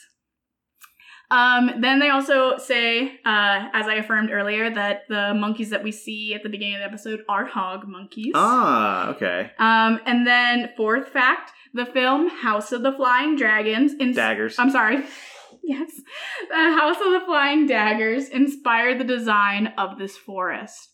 Um, 1.31 1.81
then 1.81 1.99
they 1.99 2.11
also 2.11 2.59
say, 2.59 3.21
uh, 3.25 3.69
as 3.73 3.87
I 3.87 3.95
affirmed 3.95 4.31
earlier, 4.31 4.73
that 4.73 5.03
the 5.09 5.33
monkeys 5.35 5.71
that 5.71 5.83
we 5.83 5.91
see 5.91 6.35
at 6.35 6.43
the 6.43 6.49
beginning 6.49 6.75
of 6.77 6.81
the 6.81 6.87
episode 6.87 7.21
are 7.29 7.45
hog 7.47 7.89
monkeys. 7.89 8.33
Ah, 8.35 9.09
okay. 9.11 9.51
Um, 9.59 10.01
and 10.07 10.27
then 10.27 10.71
fourth 10.77 11.09
fact, 11.09 11.53
the 11.73 11.87
film 11.87 12.29
House 12.29 12.71
of 12.73 12.83
the 12.83 12.93
Flying 12.93 13.37
Dragons. 13.37 13.93
ins- 13.99 14.17
Daggers. 14.17 14.59
I'm 14.59 14.71
sorry. 14.71 15.03
Yes. 15.67 15.91
The 16.51 16.55
House 16.79 16.97
of 17.03 17.13
the 17.13 17.23
Flying 17.25 17.67
Daggers 17.67 18.29
inspired 18.29 19.01
the 19.01 19.05
design 19.05 19.69
of 19.79 19.97
this 19.97 20.15
forest. 20.15 20.91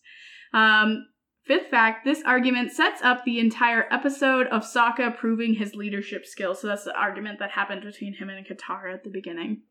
Um, 0.54 1.08
fifth 1.50 1.68
fact, 1.68 2.04
this 2.04 2.22
argument 2.24 2.70
sets 2.70 3.02
up 3.02 3.24
the 3.24 3.40
entire 3.40 3.92
episode 3.92 4.46
of 4.48 4.62
Sokka 4.62 5.16
proving 5.16 5.54
his 5.54 5.74
leadership 5.74 6.24
skills. 6.24 6.60
So 6.60 6.68
that's 6.68 6.84
the 6.84 6.94
argument 6.94 7.40
that 7.40 7.50
happened 7.50 7.82
between 7.82 8.14
him 8.14 8.28
and 8.28 8.46
Katara 8.46 8.94
at 8.94 9.02
the 9.02 9.10
beginning. 9.10 9.62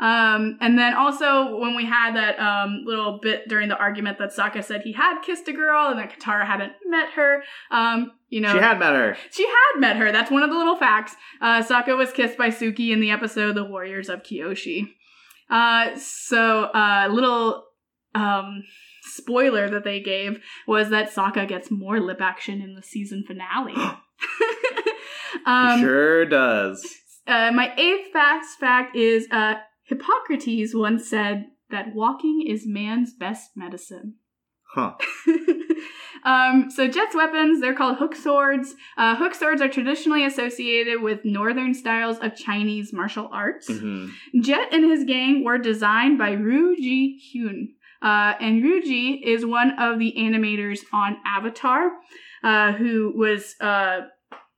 Um, 0.00 0.56
and 0.62 0.78
then 0.78 0.94
also 0.94 1.58
when 1.58 1.76
we 1.76 1.84
had 1.84 2.16
that 2.16 2.38
um, 2.38 2.84
little 2.86 3.18
bit 3.20 3.46
during 3.46 3.68
the 3.68 3.76
argument 3.76 4.16
that 4.20 4.30
Sokka 4.30 4.64
said 4.64 4.80
he 4.82 4.92
had 4.92 5.20
kissed 5.20 5.46
a 5.48 5.52
girl 5.52 5.90
and 5.90 5.98
that 5.98 6.18
Katara 6.18 6.46
hadn't 6.46 6.72
met 6.86 7.10
her, 7.10 7.42
um, 7.70 8.12
you 8.30 8.40
know, 8.40 8.54
she 8.54 8.60
had 8.60 8.78
met 8.78 8.94
her. 8.94 9.14
she 9.30 9.46
had 9.46 9.80
met 9.80 9.96
her. 9.96 10.10
That's 10.10 10.30
one 10.30 10.42
of 10.42 10.48
the 10.48 10.56
little 10.56 10.76
facts. 10.76 11.14
Uh, 11.42 11.62
Sokka 11.62 11.94
was 11.94 12.10
kissed 12.10 12.38
by 12.38 12.48
Suki 12.48 12.90
in 12.90 13.00
the 13.00 13.10
episode 13.10 13.54
"The 13.54 13.64
Warriors 13.64 14.08
of 14.08 14.22
Kyoshi." 14.22 14.94
Uh, 15.50 15.94
so, 15.96 16.64
uh, 16.64 17.08
little 17.10 17.64
um, 18.14 18.62
spoiler 19.08 19.68
that 19.70 19.84
they 19.84 20.00
gave 20.00 20.40
was 20.66 20.90
that 20.90 21.10
Sokka 21.12 21.46
gets 21.48 21.70
more 21.70 22.00
lip 22.00 22.20
action 22.20 22.60
in 22.60 22.74
the 22.74 22.82
season 22.82 23.24
finale. 23.26 23.74
um, 25.46 25.80
sure 25.80 26.24
does. 26.26 26.86
uh, 27.26 27.50
my 27.52 27.72
eighth 27.76 28.12
fast 28.12 28.58
fact 28.58 28.96
is 28.96 29.26
uh, 29.30 29.54
Hippocrates 29.84 30.74
once 30.74 31.08
said 31.08 31.46
that 31.70 31.94
walking 31.94 32.44
is 32.46 32.66
man's 32.66 33.12
best 33.14 33.50
medicine. 33.56 34.14
Huh. 34.70 34.94
um, 36.24 36.70
so 36.70 36.88
Jet's 36.88 37.14
weapons, 37.14 37.60
they're 37.60 37.74
called 37.74 37.96
hook 37.96 38.14
swords. 38.14 38.74
Uh, 38.98 39.16
hook 39.16 39.34
swords 39.34 39.62
are 39.62 39.68
traditionally 39.68 40.24
associated 40.26 41.00
with 41.00 41.24
northern 41.24 41.72
styles 41.72 42.18
of 42.18 42.36
Chinese 42.36 42.92
martial 42.92 43.30
arts. 43.32 43.66
hmm 43.68 44.08
Jet 44.40 44.68
and 44.72 44.84
his 44.84 45.04
gang 45.04 45.42
were 45.42 45.58
designed 45.58 46.18
by 46.18 46.32
Ru 46.32 46.76
Ji 46.76 47.18
Hyun. 47.34 47.68
Uh, 48.02 48.34
and 48.40 48.62
Ruji 48.62 49.20
is 49.22 49.44
one 49.44 49.78
of 49.78 49.98
the 49.98 50.14
animators 50.18 50.80
on 50.92 51.16
Avatar, 51.26 51.90
uh, 52.44 52.72
who 52.72 53.12
was, 53.16 53.56
uh, 53.60 54.02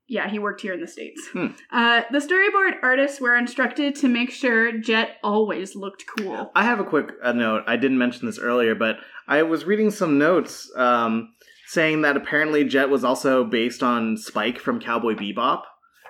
yeah, 0.08 0.28
he 0.28 0.38
worked 0.38 0.60
here 0.60 0.74
in 0.74 0.80
the 0.80 0.86
States. 0.86 1.20
Hmm. 1.32 1.46
Uh, 1.72 2.02
the 2.10 2.18
storyboard 2.18 2.82
artists 2.82 3.20
were 3.20 3.36
instructed 3.36 3.94
to 3.96 4.08
make 4.08 4.30
sure 4.30 4.72
Jet 4.78 5.18
always 5.22 5.74
looked 5.74 6.04
cool. 6.18 6.50
I 6.54 6.64
have 6.64 6.80
a 6.80 6.84
quick 6.84 7.12
uh, 7.22 7.32
note. 7.32 7.62
I 7.66 7.76
didn't 7.76 7.98
mention 7.98 8.26
this 8.26 8.38
earlier, 8.38 8.74
but 8.74 8.96
I 9.26 9.42
was 9.44 9.64
reading 9.64 9.90
some 9.90 10.18
notes 10.18 10.70
um, 10.76 11.32
saying 11.68 12.02
that 12.02 12.16
apparently 12.16 12.64
Jet 12.64 12.90
was 12.90 13.04
also 13.04 13.44
based 13.44 13.82
on 13.82 14.16
Spike 14.16 14.58
from 14.58 14.80
Cowboy 14.80 15.14
Bebop. 15.14 15.62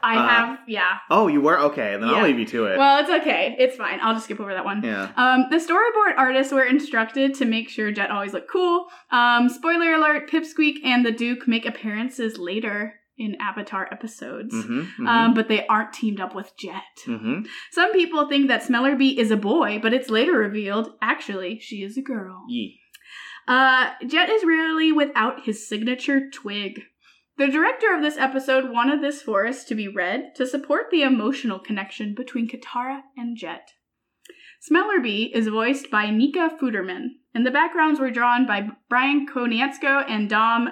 I 0.03 0.17
Uh, 0.17 0.29
have, 0.29 0.59
yeah. 0.67 0.99
Oh, 1.11 1.29
you 1.29 1.41
were? 1.41 1.59
Okay, 1.59 1.97
then 1.99 2.09
Yeah. 2.09 2.15
I'll 2.17 2.25
leave 2.25 2.39
you 2.39 2.47
to 2.47 2.67
it. 2.67 2.79
Well, 2.79 3.01
it's 3.01 3.11
okay. 3.11 3.57
It's 3.59 3.77
fine. 3.77 3.99
I'll 4.03 4.15
just 4.15 4.25
skip 4.27 4.41
over 4.41 4.53
that 4.55 4.65
one. 4.65 4.83
yeah. 4.83 5.11
Um, 5.17 5.47
the 5.51 5.57
storyboard 5.57 6.15
artists 6.17 6.53
were 6.53 6.65
instructed 6.65 7.35
to 7.35 7.45
make 7.45 7.69
sure 7.69 7.91
Jet 7.93 8.11
always 8.11 8.33
looked 8.33 8.51
cool. 8.51 8.87
Um, 9.11 9.49
spoiler 9.49 9.95
alert: 9.95 10.31
Pipsqueak 10.31 10.77
and 10.85 11.05
the 11.05 11.13
Duke 11.13 11.47
make 11.49 11.67
appearances 11.67 12.39
later 12.39 12.95
in 13.19 13.37
Avatar 13.39 13.87
episodes, 13.93 14.55
Mm-hmm, 14.55 15.07
um, 15.07 15.35
but 15.35 15.49
they 15.49 15.67
aren't 15.67 15.93
teamed 15.93 16.21
up 16.21 16.35
with 16.35 16.51
Jet. 16.59 16.83
hmm 17.05 17.41
Some 17.71 17.93
people 17.93 18.27
think 18.29 18.49
that 18.49 18.63
Smellerbee 18.63 19.19
is 19.19 19.31
a 19.31 19.37
boy, 19.37 19.79
but 19.83 19.93
it's 19.93 20.09
later 20.09 20.33
revealed 20.39 20.93
actually 21.03 21.59
she 21.61 21.83
is 21.83 21.99
a 21.99 22.03
girl. 22.03 22.45
Yee. 22.49 22.79
Uh, 23.47 23.91
Jet 24.07 24.31
is 24.31 24.45
rarely 24.45 24.93
without 24.93 25.45
his 25.45 25.69
signature 25.69 26.31
twig. 26.31 26.83
The 27.41 27.49
director 27.49 27.95
of 27.95 28.03
this 28.03 28.19
episode 28.19 28.69
wanted 28.69 29.01
this 29.01 29.23
forest 29.23 29.67
to 29.69 29.75
be 29.75 29.89
red 29.89 30.35
to 30.35 30.47
support 30.47 30.91
the 30.91 31.01
emotional 31.01 31.59
connection 31.59 32.15
between 32.15 32.47
Katara 32.47 33.01
and 33.17 33.35
Jet. 33.35 33.71
Smellerbee 34.71 35.31
is 35.33 35.49
voiced 35.49 35.91
by 35.91 36.11
Nika 36.11 36.51
Futterman, 36.61 37.13
and 37.35 37.47
the 37.47 37.51
backgrounds 37.51 37.99
were 37.99 38.11
drawn 38.11 38.47
by 38.47 38.69
Brian 38.91 39.27
Konietzko 39.27 40.05
and 40.07 40.29
Dom 40.29 40.69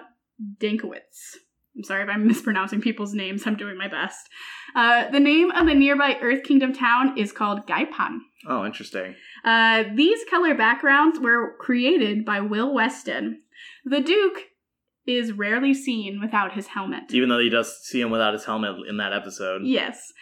Dankowitz. 0.60 1.36
I'm 1.74 1.84
sorry 1.84 2.02
if 2.02 2.10
I'm 2.10 2.26
mispronouncing 2.28 2.82
people's 2.82 3.14
names, 3.14 3.46
I'm 3.46 3.56
doing 3.56 3.78
my 3.78 3.88
best. 3.88 4.28
Uh, 4.76 5.08
the 5.08 5.20
name 5.20 5.50
of 5.52 5.64
the 5.64 5.74
nearby 5.74 6.18
Earth 6.20 6.42
Kingdom 6.42 6.74
town 6.74 7.16
is 7.16 7.32
called 7.32 7.66
Gaipan. 7.66 8.18
Oh, 8.46 8.66
interesting. 8.66 9.14
Uh, 9.42 9.84
these 9.94 10.20
color 10.28 10.54
backgrounds 10.54 11.18
were 11.18 11.56
created 11.60 12.26
by 12.26 12.42
Will 12.42 12.74
Weston. 12.74 13.40
The 13.86 14.02
Duke 14.02 14.47
is 15.09 15.32
rarely 15.32 15.72
seen 15.72 16.20
without 16.20 16.52
his 16.52 16.66
helmet. 16.68 17.04
Even 17.11 17.28
though 17.28 17.38
he 17.38 17.48
does 17.48 17.78
see 17.82 18.00
him 18.00 18.11
without 18.11 18.34
his 18.34 18.44
helmet 18.44 18.76
in 18.88 18.98
that 18.98 19.12
episode. 19.12 19.62
Yes. 19.64 20.12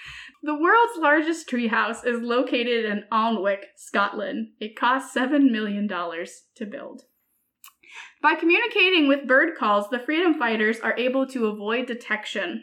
The 0.42 0.54
world's 0.54 0.98
largest 0.98 1.50
treehouse 1.50 2.06
is 2.06 2.20
located 2.20 2.84
in 2.84 3.04
Alnwick, 3.10 3.64
Scotland. 3.76 4.48
It 4.60 4.78
cost 4.78 5.14
$7 5.14 5.50
million 5.50 5.88
to 5.88 6.66
build. 6.66 7.02
By 8.22 8.34
communicating 8.34 9.08
with 9.08 9.26
bird 9.26 9.56
calls, 9.58 9.88
the 9.90 9.98
freedom 9.98 10.34
fighters 10.38 10.78
are 10.80 10.96
able 10.96 11.26
to 11.28 11.46
avoid 11.46 11.86
detection. 11.86 12.62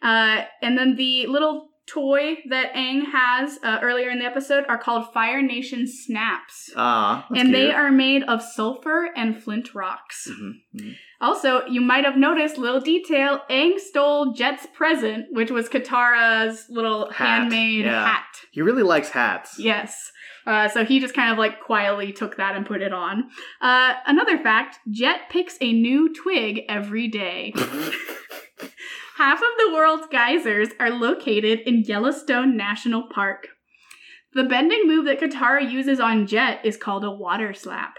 Uh, 0.00 0.42
and 0.60 0.76
then 0.76 0.96
the 0.96 1.26
little 1.26 1.70
toy 1.86 2.36
that 2.48 2.72
Aang 2.74 3.10
has 3.12 3.58
uh, 3.62 3.78
earlier 3.82 4.10
in 4.10 4.18
the 4.18 4.24
episode 4.24 4.64
are 4.68 4.78
called 4.78 5.12
Fire 5.12 5.42
Nation 5.42 5.86
Snaps. 5.86 6.70
Ah, 6.76 7.26
and 7.34 7.52
they 7.54 7.70
are 7.72 7.90
made 7.90 8.22
of 8.24 8.42
sulfur 8.42 9.10
and 9.16 9.42
flint 9.42 9.74
rocks. 9.74 10.28
Mhm, 10.30 10.52
mhm. 10.76 10.96
Also, 11.20 11.64
you 11.66 11.80
might 11.80 12.04
have 12.04 12.16
noticed 12.16 12.58
little 12.58 12.80
detail. 12.80 13.42
Aang 13.48 13.78
stole 13.78 14.32
Jet's 14.32 14.66
present, 14.74 15.26
which 15.30 15.50
was 15.50 15.68
Katara's 15.68 16.66
little 16.68 17.10
Hat, 17.10 17.42
handmade 17.42 17.84
yeah. 17.84 18.06
hat. 18.06 18.24
He 18.50 18.60
really 18.62 18.82
likes 18.82 19.10
hats. 19.10 19.58
Yes. 19.58 20.10
Uh, 20.46 20.68
so 20.68 20.84
he 20.84 20.98
just 20.98 21.14
kind 21.14 21.30
of 21.30 21.38
like 21.38 21.60
quietly 21.60 22.12
took 22.12 22.36
that 22.36 22.56
and 22.56 22.66
put 22.66 22.82
it 22.82 22.92
on. 22.92 23.30
Uh, 23.60 23.94
another 24.06 24.38
fact 24.38 24.78
Jet 24.90 25.30
picks 25.30 25.56
a 25.60 25.72
new 25.72 26.12
twig 26.12 26.62
every 26.68 27.06
day. 27.06 27.54
Half 29.18 29.38
of 29.38 29.48
the 29.58 29.74
world's 29.74 30.06
geysers 30.10 30.68
are 30.80 30.90
located 30.90 31.60
in 31.66 31.82
Yellowstone 31.84 32.56
National 32.56 33.04
Park. 33.08 33.48
The 34.34 34.44
bending 34.44 34.86
move 34.86 35.04
that 35.04 35.20
Katara 35.20 35.70
uses 35.70 36.00
on 36.00 36.26
Jet 36.26 36.60
is 36.64 36.76
called 36.78 37.04
a 37.04 37.10
water 37.10 37.52
slap. 37.52 37.96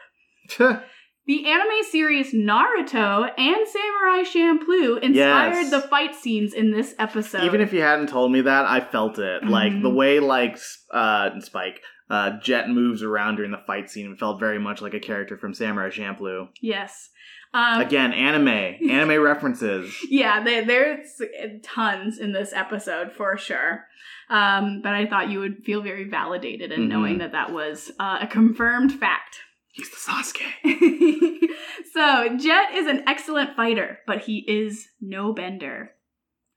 The 1.26 1.45
anime 1.49 1.84
series 1.89 2.34
Naruto 2.34 3.30
and 3.38 3.68
Samurai 3.68 4.24
Champloo 4.24 4.97
inspired 5.01 5.53
Yes. 5.53 5.70
the 5.72 5.82
fight 5.82 6.16
scenes 6.16 6.53
in 6.53 6.72
this 6.72 6.95
episode. 6.99 7.43
Even 7.43 7.61
if 7.61 7.72
you 7.72 7.82
hadn't 7.82 8.09
told 8.09 8.32
me 8.32 8.41
that, 8.41 8.66
I 8.66 8.82
felt 8.82 9.20
it. 9.20 9.45
Like 9.45 9.72
Mhm. 9.72 9.84
the 9.84 9.89
way 9.89 10.20
like 10.20 10.57
uh 10.91 11.39
Spike 11.39 11.82
uh 12.09 12.39
Jet 12.41 12.70
moves 12.70 13.03
around 13.03 13.38
during 13.38 13.51
the 13.51 13.61
fight 13.66 13.89
scene 13.89 14.16
felt 14.18 14.39
very 14.39 14.59
much 14.59 14.82
like 14.82 14.93
a 14.93 14.99
character 14.99 15.38
from 15.38 15.53
Samurai 15.53 15.89
Champloo. 15.89 16.49
yes. 16.61 17.09
Um, 17.53 17.81
Again, 17.81 18.13
anime, 18.13 18.47
anime 18.89 19.21
references. 19.23 19.95
yeah, 20.09 20.43
they, 20.43 20.63
there's 20.63 21.21
tons 21.63 22.17
in 22.17 22.31
this 22.33 22.51
episode 22.53 23.11
for 23.11 23.37
sure. 23.37 23.85
Um, 24.29 24.81
but 24.81 24.93
I 24.93 25.05
thought 25.05 25.29
you 25.29 25.39
would 25.39 25.63
feel 25.63 25.81
very 25.81 26.05
validated 26.09 26.71
in 26.71 26.81
Mhm. 26.81 26.87
knowing 26.87 27.17
that 27.19 27.33
that 27.33 27.51
was 27.51 27.91
uh, 27.99 28.19
a 28.21 28.27
confirmed 28.27 28.91
fact. 28.93 29.37
He's 29.73 29.89
the 29.89 29.97
Sasuke. 29.97 31.47
so, 31.93 32.37
Jet 32.37 32.73
is 32.75 32.87
an 32.87 33.03
excellent 33.07 33.55
fighter, 33.55 33.99
but 34.07 34.19
he 34.21 34.39
is 34.47 34.87
no 35.01 35.33
bender. 35.33 35.91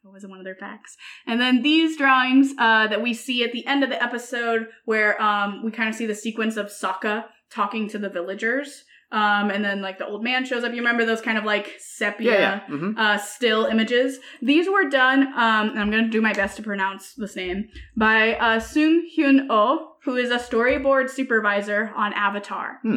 That 0.04 0.10
was 0.12 0.26
one 0.26 0.38
of 0.38 0.44
their 0.44 0.54
facts. 0.54 0.96
And 1.26 1.40
then 1.40 1.62
these 1.62 1.96
drawings 1.96 2.52
uh, 2.58 2.86
that 2.88 3.02
we 3.02 3.12
see 3.14 3.42
at 3.42 3.52
the 3.52 3.66
end 3.66 3.82
of 3.82 3.90
the 3.90 4.02
episode, 4.02 4.68
where 4.84 5.20
um, 5.20 5.64
we 5.64 5.70
kind 5.72 5.88
of 5.88 5.94
see 5.94 6.06
the 6.06 6.14
sequence 6.14 6.56
of 6.56 6.66
Sokka 6.66 7.24
talking 7.50 7.88
to 7.88 7.98
the 7.98 8.08
villagers. 8.10 8.84
Um, 9.12 9.50
and 9.50 9.64
then 9.64 9.82
like 9.82 9.98
the 9.98 10.06
old 10.06 10.24
man 10.24 10.44
shows 10.44 10.64
up. 10.64 10.72
You 10.72 10.78
remember 10.78 11.04
those 11.04 11.20
kind 11.20 11.38
of 11.38 11.44
like 11.44 11.74
sepia 11.78 12.32
Yeah, 12.32 12.38
yeah. 12.38 12.60
hmm 12.66 12.98
uh, 12.98 13.18
still 13.18 13.66
images. 13.66 14.18
These 14.42 14.68
were 14.68 14.88
done, 14.88 15.28
um, 15.28 15.70
and 15.70 15.78
I'm 15.78 15.90
going 15.90 16.04
to 16.04 16.10
do 16.10 16.20
my 16.20 16.32
best 16.32 16.56
to 16.56 16.62
pronounce 16.62 17.14
this 17.14 17.36
name, 17.36 17.68
by 17.96 18.34
uh, 18.34 18.58
Sung 18.58 19.08
Hyun 19.16 19.46
Oh, 19.48 19.92
who 20.04 20.16
is 20.16 20.30
a 20.30 20.38
storyboard 20.38 21.08
supervisor 21.10 21.92
on 21.96 22.12
Avatar. 22.14 22.78
Hmm. 22.82 22.96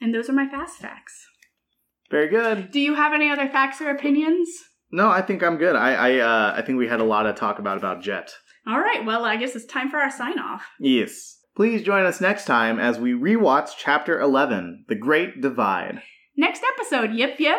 And 0.00 0.14
those 0.14 0.28
are 0.28 0.32
my 0.32 0.48
fast 0.48 0.78
facts. 0.78 1.26
Very 2.10 2.28
good. 2.28 2.70
Do 2.70 2.80
you 2.80 2.94
have 2.94 3.12
any 3.12 3.30
other 3.30 3.48
facts 3.48 3.80
or 3.80 3.90
opinions? 3.90 4.48
No, 4.90 5.08
I 5.10 5.22
think 5.22 5.42
I'm 5.42 5.58
good. 5.58 5.76
I 5.76 5.94
I 5.94 6.18
uh, 6.18 6.54
I 6.56 6.62
think 6.62 6.78
we 6.78 6.88
had 6.88 7.00
a 7.00 7.04
lot 7.04 7.24
to 7.24 7.32
talk 7.34 7.58
about 7.58 7.78
about 7.78 8.02
Jet. 8.02 8.32
All 8.66 8.80
right, 8.80 9.04
well, 9.04 9.24
I 9.24 9.36
guess 9.36 9.54
it's 9.56 9.64
time 9.64 9.90
for 9.90 9.98
our 9.98 10.10
sign 10.10 10.38
off. 10.38 10.66
Yes. 10.80 11.37
Please 11.58 11.82
join 11.82 12.06
us 12.06 12.20
next 12.20 12.44
time 12.44 12.78
as 12.78 13.00
we 13.00 13.14
rewatch 13.14 13.70
Chapter 13.76 14.20
11, 14.20 14.84
The 14.86 14.94
Great 14.94 15.40
Divide. 15.40 16.00
Next 16.36 16.62
episode, 16.62 17.10
yip 17.10 17.40
yip. 17.40 17.58